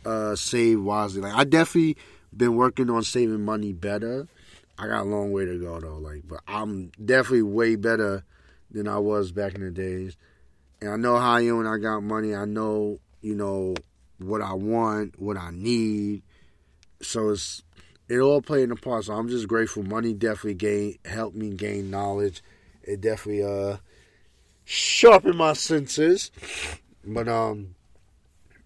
Uh, 0.05 0.37
save 0.37 0.83
wisely. 0.83 1.23
Like 1.23 1.35
I 1.35 1.45
definitely 1.45 1.97
been 2.37 2.57
working 2.57 2.91
on 2.91 3.03
saving 3.03 3.45
money 3.45 3.73
better. 3.73 4.29
I 4.79 4.87
got 4.87 5.03
a 5.03 5.09
long 5.09 5.33
way 5.33 5.47
to 5.47 5.59
go 5.59 5.81
though. 5.81 5.97
Like, 5.97 6.23
but 6.29 6.41
I'm 6.47 6.93
definitely 7.03 7.43
way 7.43 7.77
better 7.77 8.25
than 8.71 8.87
I 8.87 8.99
was 8.99 9.33
back 9.33 9.55
in 9.55 9.63
the 9.63 9.71
days. 9.71 10.17
And 10.81 10.91
I 10.91 10.97
know 10.97 11.17
how 11.17 11.33
I 11.33 11.41
am 11.43 11.59
when 11.59 11.67
I 11.67 11.79
got 11.79 12.03
money. 12.03 12.35
I 12.35 12.45
know, 12.45 12.99
you 13.23 13.35
know, 13.35 13.75
what 14.19 14.43
I 14.43 14.55
want, 14.55 15.21
what 15.21 15.37
I 15.37 15.51
need. 15.51 16.23
So 17.03 17.31
it's 17.31 17.63
it 18.09 18.19
all 18.19 18.41
played 18.41 18.71
a 18.71 18.77
part. 18.77 19.05
So 19.05 19.15
I'm 19.15 19.29
just 19.29 19.49
grateful. 19.49 19.83
Money 19.83 20.13
definitely 20.13 20.55
gain 20.55 20.99
helped 21.05 21.37
me 21.37 21.51
gain 21.51 21.91
knowledge. 21.91 22.43
It 22.83 23.01
definitely 23.01 23.45
uh 23.45 23.79
sharpened 24.65 25.37
my 25.37 25.53
senses. 25.53 26.31
But 27.05 27.29
um 27.29 27.75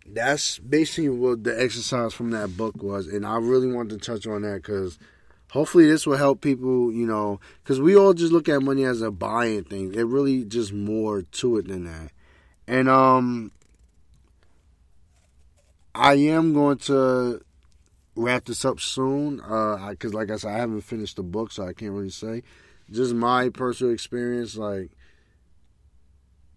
that's 0.07 0.59
basically 0.59 1.09
what 1.09 1.45
the 1.45 1.61
exercise 1.61 2.13
from 2.13 2.31
that 2.31 2.57
book 2.57 2.83
was, 2.83 3.07
and 3.07 3.25
I 3.25 3.37
really 3.37 3.73
wanted 3.73 4.01
to 4.01 4.11
touch 4.11 4.27
on 4.27 4.43
that 4.43 4.57
because 4.57 4.99
hopefully 5.53 5.87
this 5.87 6.07
will 6.07 6.17
help 6.17 6.41
people. 6.41 6.93
You 6.93 7.07
know, 7.07 7.41
because 7.63 7.81
we 7.81 7.97
all 7.97 8.13
just 8.13 8.33
look 8.33 8.49
at 8.49 8.63
money 8.63 8.85
as 8.85 9.03
a 9.03 9.11
buying 9.11 9.65
thing. 9.65 9.95
It 9.95 10.03
really 10.03 10.45
just 10.45 10.73
more 10.73 11.23
to 11.23 11.59
it 11.59 11.69
than 11.69 11.85
that. 11.85 12.11
And 12.67 12.89
um, 12.89 13.53
I 15.95 16.15
am 16.15 16.53
going 16.53 16.79
to 16.79 17.41
wrap 18.15 18.45
this 18.45 18.65
up 18.65 18.81
soon 18.81 19.37
because, 19.37 20.15
uh, 20.15 20.17
like 20.17 20.31
I 20.31 20.37
said, 20.37 20.55
I 20.55 20.59
haven't 20.59 20.83
finished 20.83 21.17
the 21.17 21.23
book, 21.23 21.53
so 21.53 21.65
I 21.65 21.73
can't 21.73 21.93
really 21.93 22.11
say. 22.11 22.43
Just 22.91 23.15
my 23.15 23.49
personal 23.49 23.93
experience, 23.93 24.57
like 24.57 24.91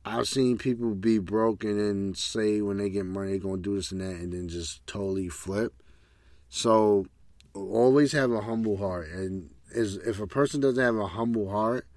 I've 0.05 0.27
seen 0.27 0.57
people 0.57 0.95
be 0.95 1.19
broken 1.19 1.79
and 1.79 2.17
say 2.17 2.61
when 2.61 2.77
they 2.77 2.89
get 2.89 3.05
money 3.05 3.31
they're 3.31 3.39
gonna 3.39 3.61
do 3.61 3.75
this 3.75 3.91
and 3.91 4.01
that, 4.01 4.15
and 4.15 4.33
then 4.33 4.49
just 4.49 4.85
totally 4.87 5.29
flip. 5.29 5.73
So 6.49 7.05
always 7.53 8.11
have 8.11 8.31
a 8.31 8.41
humble 8.41 8.77
heart, 8.77 9.09
and 9.09 9.49
is 9.71 9.97
if 9.97 10.19
a 10.19 10.27
person 10.27 10.59
doesn't 10.59 10.83
have 10.83 10.97
a 10.97 11.07
humble 11.07 11.49
heart, 11.49 11.87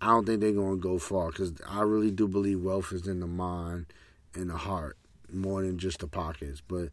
I 0.00 0.08
don't 0.08 0.26
think 0.26 0.40
they're 0.40 0.52
gonna 0.52 0.76
go 0.76 0.98
far. 0.98 1.30
Because 1.30 1.52
I 1.66 1.82
really 1.82 2.10
do 2.10 2.28
believe 2.28 2.62
wealth 2.62 2.92
is 2.92 3.06
in 3.06 3.20
the 3.20 3.26
mind 3.26 3.86
and 4.34 4.50
the 4.50 4.56
heart 4.56 4.96
more 5.32 5.62
than 5.62 5.78
just 5.78 6.00
the 6.00 6.06
pockets. 6.06 6.62
But 6.66 6.88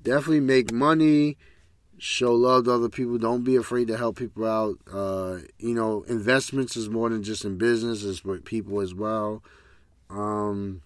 definitely 0.00 0.40
make 0.40 0.72
money 0.72 1.36
show 1.98 2.34
love 2.34 2.64
to 2.64 2.72
other 2.72 2.88
people. 2.88 3.18
Don't 3.18 3.44
be 3.44 3.56
afraid 3.56 3.88
to 3.88 3.96
help 3.96 4.16
people 4.16 4.44
out. 4.44 4.78
Uh, 4.92 5.38
you 5.58 5.74
know, 5.74 6.02
investments 6.08 6.76
is 6.76 6.88
more 6.88 7.08
than 7.08 7.22
just 7.22 7.44
in 7.44 7.58
business; 7.58 8.04
it's 8.04 8.24
with 8.24 8.44
people 8.44 8.80
as 8.80 8.94
well. 8.94 9.42
Um, 10.10 10.82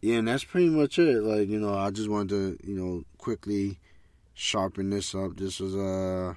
yeah, 0.00 0.16
and 0.16 0.28
that's 0.28 0.44
pretty 0.44 0.68
much 0.68 0.98
it. 0.98 1.22
Like 1.22 1.48
you 1.48 1.58
know, 1.58 1.74
I 1.74 1.90
just 1.90 2.08
wanted 2.08 2.28
to 2.60 2.68
you 2.68 2.74
know 2.74 3.04
quickly 3.18 3.78
sharpen 4.34 4.90
this 4.90 5.14
up. 5.14 5.36
This 5.36 5.60
was 5.60 5.74
uh 5.74 6.34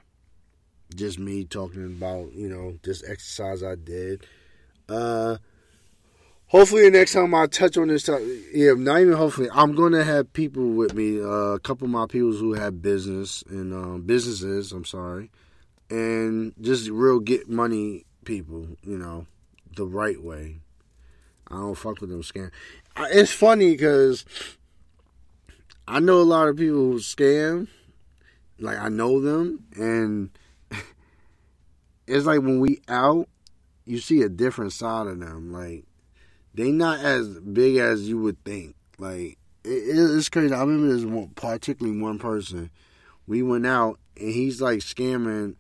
just 0.96 1.20
me 1.20 1.44
talking 1.44 1.84
about 1.84 2.34
you 2.34 2.48
know 2.48 2.78
this 2.84 3.04
exercise 3.08 3.64
I 3.64 3.76
did. 3.76 4.26
Uh, 4.88 5.38
Hopefully, 6.56 6.84
the 6.84 6.92
next 6.92 7.12
time 7.12 7.36
I 7.36 7.48
touch 7.48 7.76
on 7.76 7.90
this, 7.90 8.04
topic, 8.04 8.26
yeah, 8.54 8.72
not 8.78 9.02
even 9.02 9.16
hopefully, 9.16 9.50
I'm 9.52 9.76
gonna 9.76 10.06
have 10.06 10.32
people 10.32 10.64
with 10.70 10.94
me. 10.94 11.20
Uh, 11.20 11.52
a 11.52 11.60
couple 11.60 11.84
of 11.84 11.92
my 11.92 12.06
people 12.08 12.32
who 12.32 12.54
have 12.54 12.82
business 12.82 13.44
and 13.50 13.74
um, 13.74 14.04
businesses. 14.04 14.72
I'm 14.72 14.86
sorry, 14.86 15.32
and 15.90 16.54
just 16.62 16.88
real 16.88 17.20
get 17.20 17.50
money 17.50 18.06
people. 18.24 18.70
You 18.84 18.98
know, 18.98 19.28
the 19.76 19.86
right 19.86 20.24
way. 20.24 20.60
I 21.50 21.56
don't 21.56 21.76
fuck 21.76 22.00
with 22.00 22.10
them 22.10 22.22
scam. 22.24 22.52
It's 23.12 23.34
funny 23.34 23.72
because 23.72 24.24
I 25.86 26.00
know 26.00 26.22
a 26.22 26.24
lot 26.24 26.48
of 26.48 26.56
people 26.56 26.76
who 26.76 27.00
scam. 27.00 27.68
Like 28.60 28.80
I 28.80 28.88
know 28.88 29.20
them, 29.20 29.66
and 29.76 30.30
it's 32.08 32.26
like 32.26 32.40
when 32.40 32.62
we 32.62 32.80
out, 32.88 33.28
you 33.84 34.00
see 34.00 34.22
a 34.22 34.30
different 34.30 34.72
side 34.72 35.08
of 35.08 35.20
them. 35.20 35.52
Like 35.52 35.84
they 36.56 36.72
not 36.72 37.00
as 37.00 37.28
big 37.40 37.76
as 37.78 38.08
you 38.08 38.18
would 38.20 38.44
think. 38.44 38.76
Like 38.98 39.38
it, 39.64 39.98
it's 39.98 40.30
crazy. 40.30 40.54
I 40.54 40.62
remember 40.62 40.94
this 40.94 41.04
one, 41.04 41.30
particularly 41.36 42.00
one 42.00 42.18
person. 42.18 42.72
We 43.28 43.42
went 43.42 43.66
out 43.66 44.00
and 44.18 44.30
he's 44.30 44.62
like 44.62 44.80
scamming, 44.80 45.56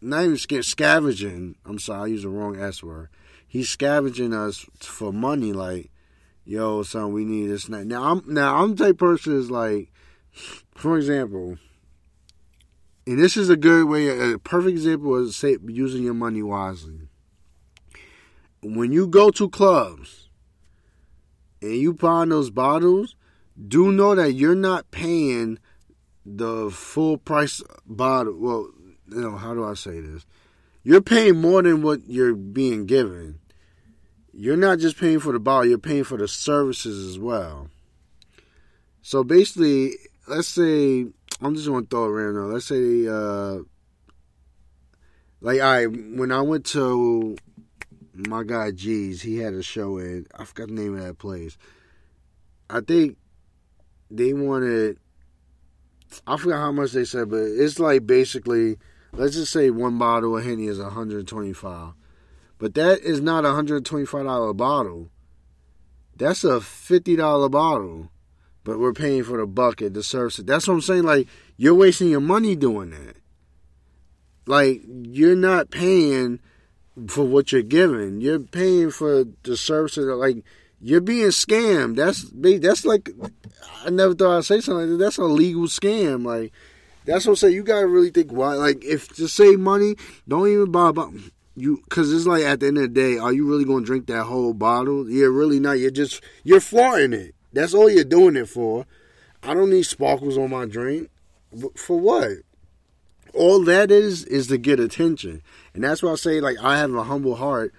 not 0.00 0.24
even 0.24 0.36
sca- 0.36 0.64
scavenging. 0.64 1.56
I'm 1.64 1.78
sorry, 1.78 2.02
I 2.02 2.06
used 2.12 2.24
the 2.24 2.28
wrong 2.28 2.60
S 2.60 2.82
word. 2.82 3.08
He's 3.46 3.68
scavenging 3.68 4.34
us 4.34 4.66
for 4.80 5.12
money. 5.12 5.52
Like, 5.52 5.90
yo, 6.44 6.82
son, 6.82 7.12
we 7.12 7.24
need 7.24 7.46
this. 7.46 7.68
Now, 7.68 7.82
now 7.82 8.02
I'm 8.10 8.22
now 8.26 8.62
I'm 8.62 8.74
the 8.74 8.86
type 8.86 8.98
person 8.98 9.38
is 9.38 9.50
like, 9.50 9.92
for 10.74 10.96
example. 10.96 11.58
And 13.04 13.18
this 13.18 13.36
is 13.36 13.50
a 13.50 13.56
good 13.56 13.86
way, 13.86 14.32
a 14.32 14.38
perfect 14.38 14.72
example 14.72 15.18
of 15.18 15.34
say, 15.34 15.56
using 15.66 16.04
your 16.04 16.14
money 16.14 16.40
wisely 16.40 17.08
when 18.62 18.92
you 18.92 19.06
go 19.06 19.30
to 19.30 19.48
clubs 19.48 20.28
and 21.60 21.76
you 21.76 21.92
buy 21.92 22.24
those 22.24 22.50
bottles, 22.50 23.16
do 23.68 23.92
know 23.92 24.14
that 24.14 24.32
you're 24.32 24.54
not 24.54 24.90
paying 24.90 25.58
the 26.24 26.70
full 26.70 27.18
price 27.18 27.62
bottle. 27.86 28.36
Well, 28.38 28.70
you 29.08 29.20
know, 29.20 29.36
how 29.36 29.54
do 29.54 29.64
I 29.64 29.74
say 29.74 30.00
this? 30.00 30.24
You're 30.84 31.02
paying 31.02 31.40
more 31.40 31.62
than 31.62 31.82
what 31.82 32.08
you're 32.08 32.34
being 32.34 32.86
given. 32.86 33.38
You're 34.32 34.56
not 34.56 34.78
just 34.78 34.98
paying 34.98 35.20
for 35.20 35.32
the 35.32 35.38
bottle, 35.38 35.68
you're 35.68 35.78
paying 35.78 36.04
for 36.04 36.16
the 36.16 36.26
services 36.26 37.06
as 37.06 37.18
well. 37.18 37.68
So 39.02 39.22
basically, 39.24 39.92
let's 40.26 40.48
say 40.48 41.06
I'm 41.40 41.54
just 41.54 41.68
gonna 41.68 41.86
throw 41.86 42.06
it 42.06 42.08
random. 42.08 42.52
Let's 42.52 42.66
say 42.66 43.06
uh 43.06 43.58
like 45.40 45.60
I 45.60 45.86
when 45.86 46.32
I 46.32 46.40
went 46.40 46.64
to 46.66 47.36
my 48.14 48.42
guy 48.44 48.70
G's, 48.70 49.22
he 49.22 49.38
had 49.38 49.54
a 49.54 49.62
show 49.62 49.98
in 49.98 50.26
I 50.36 50.44
forgot 50.44 50.68
the 50.68 50.74
name 50.74 50.96
of 50.96 51.04
that 51.04 51.18
place. 51.18 51.56
I 52.68 52.80
think 52.80 53.16
they 54.10 54.32
wanted 54.32 54.98
I 56.26 56.36
forgot 56.36 56.58
how 56.58 56.72
much 56.72 56.92
they 56.92 57.04
said, 57.04 57.30
but 57.30 57.42
it's 57.42 57.78
like 57.78 58.06
basically 58.06 58.76
let's 59.12 59.34
just 59.34 59.52
say 59.52 59.70
one 59.70 59.98
bottle 59.98 60.36
of 60.36 60.44
Henny 60.44 60.66
is 60.66 60.78
125. 60.78 61.94
But 62.58 62.74
that 62.74 63.00
is 63.00 63.20
not 63.20 63.44
a 63.44 63.48
$125 63.48 64.56
bottle. 64.56 65.10
That's 66.16 66.44
a 66.44 66.60
$50 66.60 67.50
bottle. 67.50 68.12
But 68.62 68.78
we're 68.78 68.92
paying 68.92 69.24
for 69.24 69.38
the 69.38 69.46
bucket, 69.46 69.94
the 69.94 70.04
service. 70.04 70.36
That's 70.36 70.68
what 70.68 70.74
I'm 70.74 70.80
saying. 70.80 71.02
Like, 71.02 71.26
you're 71.56 71.74
wasting 71.74 72.08
your 72.08 72.20
money 72.20 72.54
doing 72.54 72.90
that. 72.90 73.16
Like, 74.46 74.82
you're 74.86 75.34
not 75.34 75.70
paying 75.70 76.38
for 77.06 77.24
what 77.24 77.52
you're 77.52 77.62
giving. 77.62 78.20
You're 78.20 78.40
paying 78.40 78.90
for 78.90 79.24
the 79.42 79.56
services. 79.56 80.06
Like 80.06 80.44
you're 80.80 81.00
being 81.00 81.28
scammed. 81.28 81.96
That's 81.96 82.24
that's 82.60 82.84
like 82.84 83.10
I 83.84 83.90
never 83.90 84.14
thought 84.14 84.38
I'd 84.38 84.44
say 84.44 84.60
something 84.60 84.80
like 84.80 84.98
that. 84.98 85.04
That's 85.04 85.18
a 85.18 85.24
legal 85.24 85.62
scam. 85.62 86.24
Like 86.24 86.52
that's 87.04 87.26
what 87.26 87.32
I'm 87.32 87.36
saying. 87.36 87.54
You 87.54 87.62
gotta 87.62 87.86
really 87.86 88.10
think 88.10 88.32
why. 88.32 88.54
Like 88.54 88.84
if 88.84 89.08
to 89.16 89.28
save 89.28 89.58
money, 89.58 89.96
don't 90.28 90.48
even 90.48 90.70
buy 90.70 90.90
about 90.90 91.12
you 91.56 91.80
because 91.84 92.12
it's 92.12 92.26
like 92.26 92.42
at 92.42 92.60
the 92.60 92.68
end 92.68 92.78
of 92.78 92.82
the 92.82 92.88
day, 92.88 93.18
are 93.18 93.32
you 93.32 93.48
really 93.48 93.64
gonna 93.64 93.84
drink 93.84 94.06
that 94.06 94.24
whole 94.24 94.54
bottle? 94.54 95.08
You're 95.08 95.32
really 95.32 95.60
not. 95.60 95.78
You're 95.78 95.90
just 95.90 96.22
you're 96.44 96.60
flaunting 96.60 97.12
it. 97.12 97.34
That's 97.52 97.74
all 97.74 97.90
you're 97.90 98.04
doing 98.04 98.36
it 98.36 98.48
for. 98.48 98.86
I 99.42 99.54
don't 99.54 99.70
need 99.70 99.84
sparkles 99.84 100.38
on 100.38 100.50
my 100.50 100.66
drink. 100.66 101.10
For 101.76 101.98
what? 101.98 102.30
All 103.34 103.62
that 103.64 103.90
is 103.90 104.24
is 104.24 104.48
to 104.48 104.58
get 104.58 104.80
attention, 104.80 105.42
and 105.74 105.84
that's 105.84 106.02
why 106.02 106.12
I 106.12 106.16
say 106.16 106.40
like 106.40 106.58
I 106.62 106.78
have 106.78 106.92
a 106.94 107.04
humble 107.04 107.36
heart. 107.36 107.72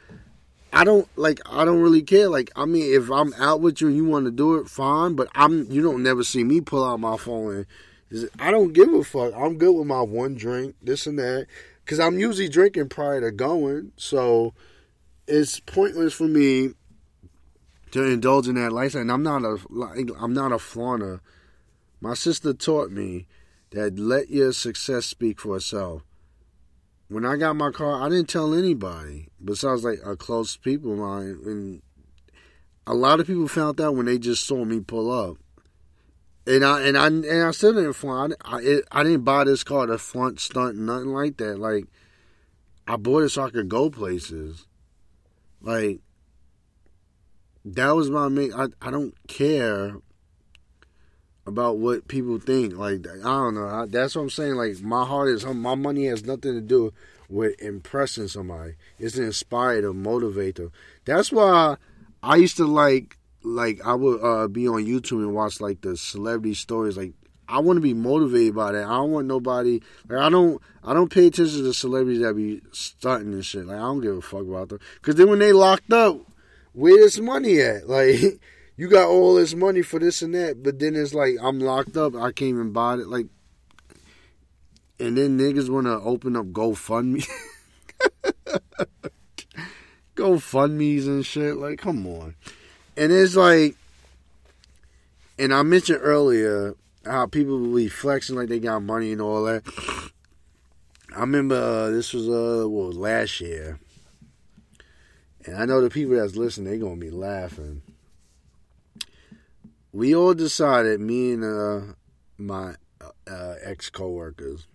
I 0.71 0.83
don't 0.83 1.07
like 1.15 1.39
I 1.49 1.65
don't 1.65 1.81
really 1.81 2.01
care. 2.01 2.29
Like 2.29 2.51
I 2.55 2.65
mean, 2.65 2.93
if 2.93 3.11
I'm 3.11 3.33
out 3.35 3.61
with 3.61 3.81
you 3.81 3.87
and 3.87 3.95
you 3.95 4.05
want 4.05 4.25
to 4.25 4.31
do 4.31 4.55
it, 4.55 4.67
fine. 4.67 5.15
But 5.15 5.29
I'm 5.35 5.71
you 5.71 5.81
don't 5.81 6.03
never 6.03 6.23
see 6.23 6.43
me 6.43 6.61
pull 6.61 6.83
out 6.83 6.99
my 6.99 7.17
phone. 7.17 7.55
And, 7.55 7.65
I 8.39 8.51
don't 8.51 8.73
give 8.73 8.93
a 8.93 9.03
fuck. 9.03 9.33
I'm 9.35 9.57
good 9.57 9.73
with 9.73 9.87
my 9.87 10.01
one 10.01 10.35
drink, 10.35 10.75
this 10.83 11.07
and 11.07 11.17
that, 11.17 11.47
because 11.83 11.99
I'm 11.99 12.19
usually 12.19 12.47
drinking 12.47 12.89
prior 12.89 13.21
to 13.21 13.31
going. 13.31 13.91
So 13.97 14.53
it's 15.27 15.59
pointless 15.59 16.13
for 16.13 16.27
me 16.27 16.69
to 17.91 18.03
indulge 18.03 18.47
in 18.47 18.55
that 18.55 18.71
lifestyle. 18.71 19.01
And 19.01 19.11
I'm 19.11 19.23
not 19.23 19.43
a 19.43 19.57
like 19.69 20.09
I'm 20.19 20.33
not 20.33 20.51
a 20.51 20.59
flaunter. 20.59 21.21
My 22.01 22.13
sister 22.13 22.53
taught 22.53 22.91
me 22.91 23.27
that 23.73 23.97
let 23.97 24.29
your 24.29 24.53
success 24.53 25.05
speak 25.05 25.39
for 25.39 25.57
itself. 25.57 26.03
When 27.09 27.25
I 27.25 27.35
got 27.35 27.55
my 27.55 27.71
car, 27.71 28.01
I 28.01 28.09
didn't 28.09 28.29
tell 28.29 28.53
anybody 28.53 29.29
besides 29.43 29.83
like 29.83 29.99
a 30.05 30.15
close 30.15 30.55
people 30.55 30.93
of 30.93 30.99
mine. 30.99 31.39
And 31.45 31.81
a 32.87 32.93
lot 32.93 33.19
of 33.19 33.27
people 33.27 33.47
found 33.47 33.81
out 33.81 33.95
when 33.95 34.05
they 34.05 34.17
just 34.17 34.45
saw 34.45 34.63
me 34.63 34.79
pull 34.79 35.11
up. 35.11 35.37
And 36.45 36.63
I 36.63 36.81
and 36.81 36.97
I 36.97 37.07
and 37.07 37.43
I 37.43 37.51
still 37.51 37.73
didn't 37.73 37.93
flaunt. 37.93 38.35
I, 38.43 38.57
I, 38.57 38.81
I 38.91 39.03
didn't 39.03 39.23
buy 39.23 39.43
this 39.43 39.63
car 39.63 39.85
to 39.85 39.97
flaunt, 39.97 40.39
stunt, 40.39 40.77
nothing 40.77 41.13
like 41.13 41.37
that. 41.37 41.57
Like 41.57 41.85
I 42.85 42.97
bought 42.97 43.23
it 43.23 43.29
so 43.29 43.43
I 43.43 43.49
could 43.49 43.69
go 43.69 43.89
places. 43.89 44.67
Like 45.61 46.01
that 47.63 47.91
was 47.91 48.09
my 48.09 48.27
main. 48.27 48.53
I 48.53 48.67
I 48.81 48.91
don't 48.91 49.15
care 49.27 49.95
about 51.45 51.77
what 51.77 52.07
people 52.07 52.39
think. 52.39 52.75
Like 52.77 53.05
I 53.07 53.23
don't 53.23 53.55
know. 53.55 53.67
I, 53.67 53.85
that's 53.85 54.15
what 54.15 54.23
I'm 54.23 54.29
saying. 54.29 54.55
Like 54.55 54.81
my 54.81 55.05
heart 55.05 55.29
is 55.29 55.45
my 55.45 55.75
money 55.75 56.05
has 56.05 56.23
nothing 56.23 56.53
to 56.53 56.61
do 56.61 56.93
with 57.29 57.61
impressing 57.61 58.27
somebody. 58.27 58.75
It's 58.99 59.15
to 59.15 59.23
inspire 59.23 59.81
them, 59.81 60.03
motivate 60.03 60.55
them. 60.55 60.71
That's 61.05 61.31
why 61.31 61.77
I 62.21 62.35
used 62.37 62.57
to 62.57 62.65
like 62.65 63.17
like 63.43 63.81
I 63.85 63.93
would 63.93 64.23
uh, 64.23 64.47
be 64.47 64.67
on 64.67 64.85
YouTube 64.85 65.23
and 65.23 65.33
watch 65.33 65.59
like 65.59 65.81
the 65.81 65.97
celebrity 65.97 66.53
stories. 66.53 66.97
Like 66.97 67.13
I 67.47 67.59
want 67.59 67.77
to 67.77 67.81
be 67.81 67.93
motivated 67.93 68.55
by 68.55 68.71
that. 68.71 68.85
I 68.85 68.95
don't 68.95 69.11
want 69.11 69.27
nobody 69.27 69.81
like 70.07 70.19
I 70.19 70.29
don't 70.29 70.61
I 70.83 70.93
don't 70.93 71.11
pay 71.11 71.27
attention 71.27 71.57
to 71.57 71.63
the 71.63 71.73
celebrities 71.73 72.21
that 72.21 72.35
be 72.35 72.61
stunting 72.71 73.33
and 73.33 73.45
shit. 73.45 73.65
Like 73.65 73.77
I 73.77 73.81
don't 73.81 74.01
give 74.01 74.17
a 74.17 74.21
fuck 74.21 74.41
about 74.41 74.69
them. 74.69 74.79
Cause 75.01 75.15
then 75.15 75.29
when 75.29 75.39
they 75.39 75.51
locked 75.51 75.91
up, 75.91 76.19
where 76.73 76.97
this 76.97 77.19
money 77.19 77.59
at? 77.61 77.87
Like 77.93 78.39
you 78.75 78.87
got 78.87 79.07
all 79.07 79.35
this 79.35 79.53
money 79.53 79.81
for 79.81 79.99
this 79.99 80.21
and 80.21 80.33
that, 80.33 80.63
but 80.63 80.79
then 80.79 80.95
it's 80.95 81.13
like 81.13 81.35
I'm 81.41 81.59
locked 81.59 81.95
up. 81.95 82.15
I 82.15 82.31
can't 82.31 82.49
even 82.49 82.71
buy 82.71 82.95
it. 82.95 83.07
Like, 83.07 83.27
and 84.99 85.17
then 85.17 85.37
niggas 85.37 85.69
want 85.69 85.85
to 85.85 85.99
open 85.99 86.35
up 86.35 86.47
GoFundMe, 86.47 87.27
GoFundmes 90.15 91.05
and 91.05 91.25
shit. 91.25 91.57
Like, 91.57 91.79
come 91.79 92.07
on. 92.07 92.35
And 92.97 93.11
it's 93.11 93.35
like, 93.35 93.75
and 95.37 95.53
I 95.53 95.61
mentioned 95.63 95.99
earlier 96.01 96.75
how 97.05 97.27
people 97.27 97.59
will 97.59 97.75
be 97.75 97.89
flexing 97.89 98.35
like 98.35 98.49
they 98.49 98.59
got 98.59 98.81
money 98.81 99.11
and 99.11 99.21
all 99.21 99.43
that. 99.43 99.63
I 101.15 101.19
remember 101.19 101.55
uh, 101.55 101.89
this 101.91 102.11
was 102.11 102.27
uh 102.27 102.67
what 102.67 102.87
was 102.87 102.97
last 102.97 103.39
year, 103.39 103.77
and 105.45 105.57
I 105.57 105.65
know 105.65 105.79
the 105.79 105.91
people 105.91 106.15
that's 106.15 106.35
listening 106.35 106.71
they 106.71 106.79
gonna 106.79 106.95
be 106.95 107.11
laughing 107.11 107.83
we 109.93 110.15
all 110.15 110.33
decided, 110.33 110.99
me 110.99 111.33
and 111.33 111.43
uh, 111.43 111.93
my 112.37 112.73
uh, 113.29 113.55
ex 113.61 113.91
coworkers, 113.91 114.67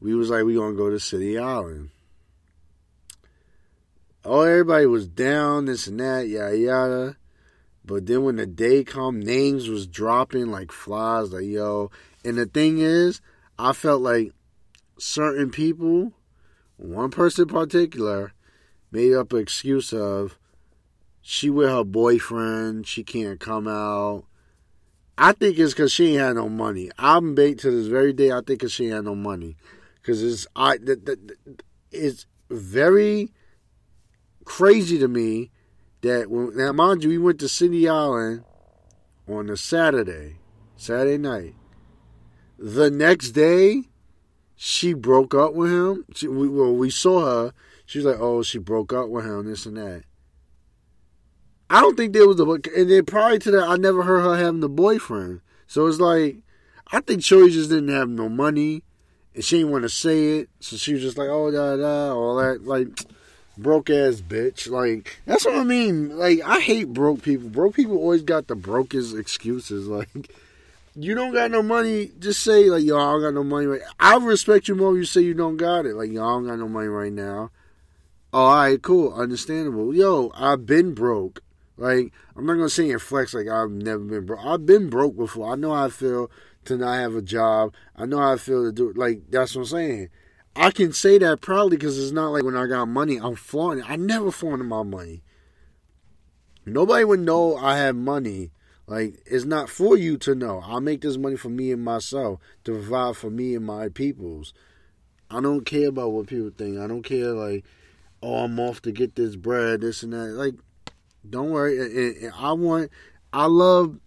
we 0.00 0.14
was 0.14 0.30
like, 0.30 0.44
we 0.44 0.54
gonna 0.54 0.74
go 0.74 0.88
to 0.88 1.00
City 1.00 1.36
Island. 1.36 1.90
Oh, 4.24 4.42
everybody 4.42 4.86
was 4.86 5.08
down, 5.08 5.64
this 5.64 5.88
and 5.88 5.98
that, 5.98 6.28
yada 6.28 6.56
yada. 6.56 7.16
But 7.84 8.06
then 8.06 8.22
when 8.22 8.36
the 8.36 8.46
day 8.46 8.84
come, 8.84 9.18
names 9.18 9.68
was 9.68 9.88
dropping 9.88 10.46
like 10.46 10.70
flies, 10.70 11.32
like 11.32 11.44
yo. 11.44 11.90
And 12.24 12.38
the 12.38 12.46
thing 12.46 12.78
is, 12.78 13.20
I 13.58 13.72
felt 13.72 14.00
like 14.00 14.32
certain 14.96 15.50
people, 15.50 16.12
one 16.76 17.10
person 17.10 17.48
in 17.48 17.54
particular, 17.54 18.32
made 18.92 19.14
up 19.14 19.32
an 19.32 19.40
excuse 19.40 19.92
of, 19.92 20.38
she 21.22 21.48
with 21.48 21.68
her 21.68 21.84
boyfriend. 21.84 22.86
She 22.86 23.04
can't 23.04 23.40
come 23.40 23.68
out. 23.68 24.24
I 25.16 25.32
think 25.32 25.58
it's 25.58 25.72
because 25.72 25.92
she 25.92 26.12
ain't 26.12 26.20
had 26.20 26.36
no 26.36 26.48
money. 26.48 26.90
I'm 26.98 27.34
bait 27.34 27.58
to 27.60 27.70
this 27.70 27.86
very 27.86 28.12
day. 28.12 28.32
I 28.32 28.36
think 28.36 28.60
because 28.60 28.72
she 28.72 28.86
ain't 28.86 28.94
had 28.94 29.04
no 29.04 29.14
money. 29.14 29.56
Because 29.94 30.22
it's 30.22 30.46
I 30.56 30.78
it's 31.92 32.26
very 32.50 33.30
crazy 34.44 34.98
to 34.98 35.06
me 35.06 35.50
that 36.00 36.28
when 36.28 36.56
now 36.56 36.72
mind 36.72 37.04
you, 37.04 37.10
we 37.10 37.18
went 37.18 37.38
to 37.40 37.48
City 37.48 37.88
Island 37.88 38.44
on 39.28 39.48
a 39.48 39.56
Saturday, 39.56 40.38
Saturday 40.76 41.18
night. 41.18 41.54
The 42.58 42.90
next 42.90 43.30
day, 43.30 43.84
she 44.56 44.92
broke 44.92 45.34
up 45.34 45.54
with 45.54 45.70
him. 45.70 46.04
She, 46.14 46.28
we, 46.28 46.48
well, 46.48 46.74
we 46.74 46.90
saw 46.90 47.24
her. 47.24 47.54
She 47.86 47.98
was 47.98 48.06
like, 48.06 48.20
"Oh, 48.20 48.42
she 48.42 48.58
broke 48.58 48.92
up 48.92 49.08
with 49.08 49.24
him, 49.24 49.46
this 49.46 49.66
and 49.66 49.76
that." 49.76 50.04
I 51.72 51.80
don't 51.80 51.96
think 51.96 52.12
there 52.12 52.28
was 52.28 52.38
a 52.38 52.44
and 52.44 52.90
then 52.90 53.06
prior 53.06 53.38
to 53.38 53.50
that, 53.52 53.66
I 53.66 53.76
never 53.76 54.02
heard 54.02 54.20
her 54.20 54.36
having 54.36 54.62
a 54.62 54.68
boyfriend. 54.68 55.40
So 55.66 55.86
it's 55.86 55.98
like, 55.98 56.36
I 56.92 57.00
think 57.00 57.24
Shorty 57.24 57.50
just 57.50 57.70
didn't 57.70 57.88
have 57.88 58.10
no 58.10 58.28
money, 58.28 58.82
and 59.34 59.42
she 59.42 59.56
didn't 59.56 59.72
want 59.72 59.84
to 59.84 59.88
say 59.88 60.40
it. 60.40 60.50
So 60.60 60.76
she 60.76 60.92
was 60.92 61.00
just 61.00 61.16
like, 61.16 61.30
oh 61.30 61.50
da 61.50 61.78
da, 61.78 62.14
all 62.14 62.36
that 62.36 62.66
like 62.66 62.88
broke 63.56 63.88
ass 63.88 64.20
bitch. 64.20 64.68
Like 64.68 65.18
that's 65.24 65.46
what 65.46 65.54
I 65.56 65.64
mean. 65.64 66.18
Like 66.18 66.42
I 66.44 66.60
hate 66.60 66.92
broke 66.92 67.22
people. 67.22 67.48
Broke 67.48 67.74
people 67.74 67.96
always 67.96 68.22
got 68.22 68.48
the 68.48 68.54
brokest 68.54 69.16
excuses. 69.16 69.88
Like 69.92 70.30
you 70.94 71.14
don't 71.14 71.32
got 71.32 71.50
no 71.50 71.62
money, 71.62 72.10
just 72.18 72.42
say 72.42 72.68
like 72.68 72.84
yo, 72.84 72.98
I 72.98 73.12
don't 73.12 73.22
got 73.22 73.32
no 73.32 73.44
money. 73.44 73.64
Right. 73.64 73.80
I 73.98 74.18
respect 74.18 74.68
you 74.68 74.74
more. 74.74 74.94
You 74.94 75.06
say 75.06 75.22
you 75.22 75.32
don't 75.32 75.56
got 75.56 75.86
it. 75.86 75.94
Like 75.94 76.12
yo, 76.12 76.22
I 76.22 76.32
don't 76.32 76.46
got 76.46 76.58
no 76.58 76.68
money 76.68 76.88
right 76.88 77.12
now. 77.12 77.50
Oh, 78.34 78.44
all 78.44 78.56
right, 78.56 78.82
cool, 78.82 79.14
understandable. 79.14 79.94
Yo, 79.94 80.32
I've 80.34 80.66
been 80.66 80.92
broke. 80.92 81.40
Like 81.76 82.12
I'm 82.36 82.46
not 82.46 82.54
gonna 82.54 82.68
say 82.68 82.90
and 82.90 83.00
flex 83.00 83.34
like 83.34 83.48
I've 83.48 83.70
never 83.70 84.04
been 84.04 84.26
broke. 84.26 84.44
I've 84.44 84.66
been 84.66 84.90
broke 84.90 85.16
before. 85.16 85.52
I 85.52 85.56
know 85.56 85.74
how 85.74 85.86
I 85.86 85.88
feel 85.88 86.30
to 86.66 86.76
not 86.76 86.94
have 86.94 87.14
a 87.14 87.22
job. 87.22 87.74
I 87.96 88.06
know 88.06 88.18
how 88.18 88.32
I 88.32 88.36
feel 88.36 88.64
to 88.64 88.72
do 88.72 88.90
it. 88.90 88.96
Like 88.96 89.30
that's 89.30 89.54
what 89.54 89.62
I'm 89.62 89.66
saying. 89.66 90.08
I 90.54 90.70
can 90.70 90.92
say 90.92 91.16
that 91.18 91.40
proudly 91.40 91.78
because 91.78 91.98
it's 91.98 92.12
not 92.12 92.28
like 92.28 92.44
when 92.44 92.56
I 92.56 92.66
got 92.66 92.86
money, 92.86 93.16
I'm 93.16 93.36
flaunting. 93.36 93.84
I 93.88 93.96
never 93.96 94.30
flaunted 94.30 94.66
my 94.66 94.82
money. 94.82 95.22
Nobody 96.66 97.04
would 97.04 97.20
know 97.20 97.56
I 97.56 97.78
have 97.78 97.96
money. 97.96 98.52
Like 98.86 99.22
it's 99.24 99.46
not 99.46 99.70
for 99.70 99.96
you 99.96 100.18
to 100.18 100.34
know. 100.34 100.62
I 100.64 100.78
make 100.78 101.00
this 101.00 101.16
money 101.16 101.36
for 101.36 101.48
me 101.48 101.72
and 101.72 101.82
myself 101.82 102.40
to 102.64 102.72
provide 102.72 103.16
for 103.16 103.30
me 103.30 103.54
and 103.54 103.64
my 103.64 103.88
peoples. 103.88 104.52
I 105.30 105.40
don't 105.40 105.64
care 105.64 105.88
about 105.88 106.12
what 106.12 106.26
people 106.26 106.50
think. 106.56 106.78
I 106.78 106.86
don't 106.86 107.02
care 107.02 107.32
like, 107.32 107.64
oh, 108.22 108.44
I'm 108.44 108.60
off 108.60 108.82
to 108.82 108.92
get 108.92 109.16
this 109.16 109.36
bread, 109.36 109.80
this 109.80 110.02
and 110.02 110.12
that. 110.12 110.32
Like 110.32 110.54
don't 111.28 111.50
worry. 111.50 112.30
I 112.30 112.52
want. 112.52 112.90
I 113.32 113.46
love. 113.46 113.98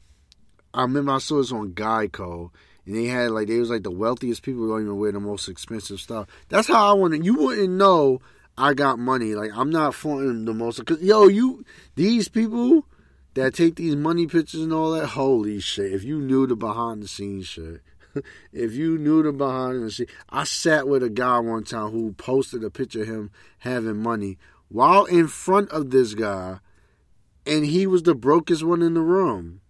I 0.74 0.82
remember 0.82 1.14
I 1.14 1.20
saw 1.20 1.38
this 1.38 1.52
on 1.52 1.72
Geico, 1.72 2.52
and 2.86 2.96
they 2.96 3.06
had 3.06 3.32
like 3.32 3.48
they 3.48 3.60
was 3.60 3.70
like 3.70 3.84
the 3.84 3.92
wealthiest 3.92 4.44
people 4.44 4.68
don't 4.68 4.82
even 4.82 5.00
wear 5.00 5.12
the 5.12 5.20
most 5.20 5.48
expensive 5.48 6.00
stuff. 6.00 6.28
That's 6.50 6.68
how 6.68 6.90
I 6.90 6.94
want 6.94 7.14
to. 7.14 7.24
You 7.24 7.36
wouldn't 7.36 7.74
know 7.74 8.22
I 8.58 8.74
got 8.74 9.00
money. 9.00 9.36
Like 9.36 9.52
I'm 9.56 9.70
not 9.70 9.96
flaunting 9.96 10.46
the 10.46 10.54
most. 10.54 10.86
Cause 10.86 11.02
yo, 11.02 11.28
you 11.28 11.66
these 11.96 12.28
people 12.28 12.86
that 13.34 13.54
take 13.54 13.76
these 13.76 13.96
money 13.96 14.28
pictures 14.28 14.62
and 14.62 14.74
all 14.74 14.92
that. 14.92 15.08
Holy 15.08 15.60
shit! 15.60 15.94
If 15.94 16.04
you 16.04 16.20
knew 16.20 16.46
the 16.48 16.56
behind 16.56 17.04
the 17.04 17.08
scenes 17.08 17.48
shit. 17.48 17.82
if 18.54 18.74
you 18.74 18.98
knew 18.98 19.24
the 19.24 19.32
behind 19.32 19.84
the 19.84 19.92
scenes, 19.92 20.12
I 20.30 20.44
sat 20.44 20.88
with 20.88 21.04
a 21.04 21.10
guy 21.10 21.40
one 21.40 21.64
time 21.64 21.92
who 21.92 22.14
posted 22.14 22.64
a 22.64 22.70
picture 22.70 23.02
of 23.02 23.08
him 23.08 23.32
having 23.60 23.98
money 23.98 24.38
while 24.68 25.06
in 25.06 25.28
front 25.28 25.70
of 25.72 25.92
this 25.92 26.14
guy 26.14 26.60
and 27.46 27.66
he 27.66 27.88
was 27.88 28.04
the 28.04 28.16
brokest 28.16 28.64
one 28.64 28.82
in 28.82 28.94
the 28.94 29.02
room. 29.02 29.62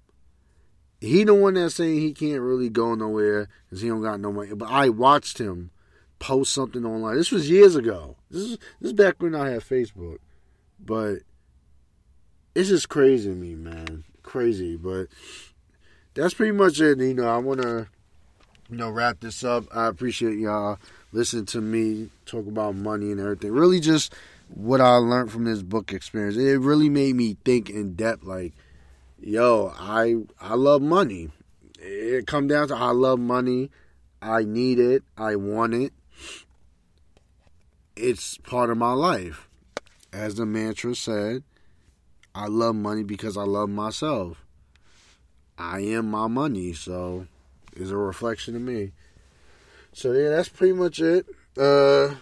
He 1.01 1.23
the 1.23 1.35
one 1.35 1.55
that's 1.55 1.75
saying 1.75 1.99
he 1.99 2.13
can't 2.13 2.41
really 2.41 2.69
go 2.69 2.95
nowhere 2.95 3.49
because 3.65 3.81
he 3.81 3.89
don't 3.89 4.01
got 4.01 4.19
no 4.19 4.31
money. 4.31 4.53
But 4.53 4.69
I 4.69 4.89
watched 4.89 5.37
him 5.37 5.71
post 6.19 6.53
something 6.53 6.85
online. 6.85 7.15
This 7.15 7.31
was 7.31 7.49
years 7.49 7.75
ago. 7.75 8.15
This 8.31 8.41
is 8.43 8.57
this 8.79 8.91
is 8.91 8.93
back 8.93 9.21
when 9.21 9.35
I 9.35 9.49
had 9.49 9.61
Facebook. 9.61 10.19
But 10.79 11.19
it's 12.55 12.69
just 12.69 12.89
crazy 12.89 13.29
to 13.29 13.35
me, 13.35 13.55
man. 13.55 14.03
Crazy. 14.23 14.77
But 14.77 15.07
that's 16.13 16.33
pretty 16.33 16.53
much 16.53 16.79
it. 16.79 16.99
You 16.99 17.13
know, 17.13 17.27
I 17.27 17.37
wanna 17.37 17.87
you 18.69 18.77
know 18.77 18.89
wrap 18.89 19.19
this 19.19 19.43
up. 19.43 19.65
I 19.75 19.87
appreciate 19.87 20.39
y'all 20.39 20.79
listening 21.11 21.45
to 21.47 21.61
me 21.61 22.09
talk 22.25 22.47
about 22.47 22.75
money 22.75 23.11
and 23.11 23.19
everything. 23.19 23.51
Really 23.51 23.79
just 23.79 24.13
what 24.49 24.81
I 24.81 24.95
learned 24.95 25.31
from 25.31 25.45
this 25.45 25.61
book 25.61 25.91
experience. 25.93 26.37
It 26.37 26.59
really 26.59 26.89
made 26.89 27.15
me 27.15 27.37
think 27.45 27.69
in 27.69 27.95
depth 27.95 28.23
like, 28.23 28.53
yo, 29.19 29.73
I 29.77 30.15
I 30.39 30.55
love 30.55 30.81
money. 30.81 31.29
It 31.79 32.27
come 32.27 32.47
down 32.47 32.67
to 32.69 32.75
I 32.75 32.91
love 32.91 33.19
money. 33.19 33.71
I 34.21 34.43
need 34.43 34.79
it. 34.79 35.03
I 35.17 35.35
want 35.35 35.73
it. 35.73 35.93
It's 37.95 38.37
part 38.37 38.69
of 38.69 38.77
my 38.77 38.93
life. 38.93 39.47
As 40.11 40.35
the 40.35 40.45
mantra 40.45 40.95
said, 40.95 41.43
I 42.33 42.47
love 42.47 42.75
money 42.75 43.03
because 43.03 43.37
I 43.37 43.43
love 43.43 43.69
myself. 43.69 44.43
I 45.57 45.79
am 45.79 46.09
my 46.09 46.27
money, 46.27 46.73
so 46.73 47.27
it's 47.75 47.91
a 47.91 47.97
reflection 47.97 48.55
of 48.55 48.61
me. 48.61 48.91
So 49.93 50.11
yeah, 50.11 50.29
that's 50.29 50.49
pretty 50.49 50.73
much 50.73 50.99
it. 50.99 51.25
Uh 51.57 52.15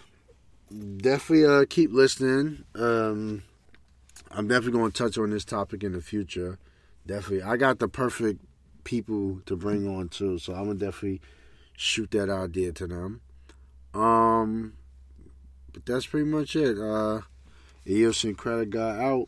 definitely 0.98 1.46
uh, 1.46 1.66
keep 1.70 1.92
listening. 1.92 2.64
Um, 2.76 3.44
I'm 4.32 4.48
definitely 4.48 4.80
going 4.80 4.92
to 4.92 5.04
touch 5.04 5.18
on 5.18 5.30
this 5.30 5.46
topic 5.46 5.84
in 5.84 5.94
the 5.94 6.02
future. 6.02 6.58
Definitely, 7.06 7.44
I 7.44 7.58
got 7.58 7.80
the 7.80 7.88
perfect 7.88 8.40
people 8.84 9.42
to 9.46 9.56
bring 9.56 9.88
on 9.88 10.10
too, 10.10 10.40
so 10.40 10.54
I'm 10.54 10.66
gonna 10.66 10.76
definitely 10.76 11.22
shoot 11.76 12.12
that 12.12 12.30
idea 12.30 12.72
to 12.74 12.88
them. 12.88 13.22
Um, 13.94 14.74
but 15.72 15.86
that's 15.86 16.06
pretty 16.06 16.30
much 16.30 16.56
it. 16.56 16.78
Uh, 16.80 17.22
idiosyncratic 17.86 18.72
guy 18.72 19.04
out. 19.04 19.28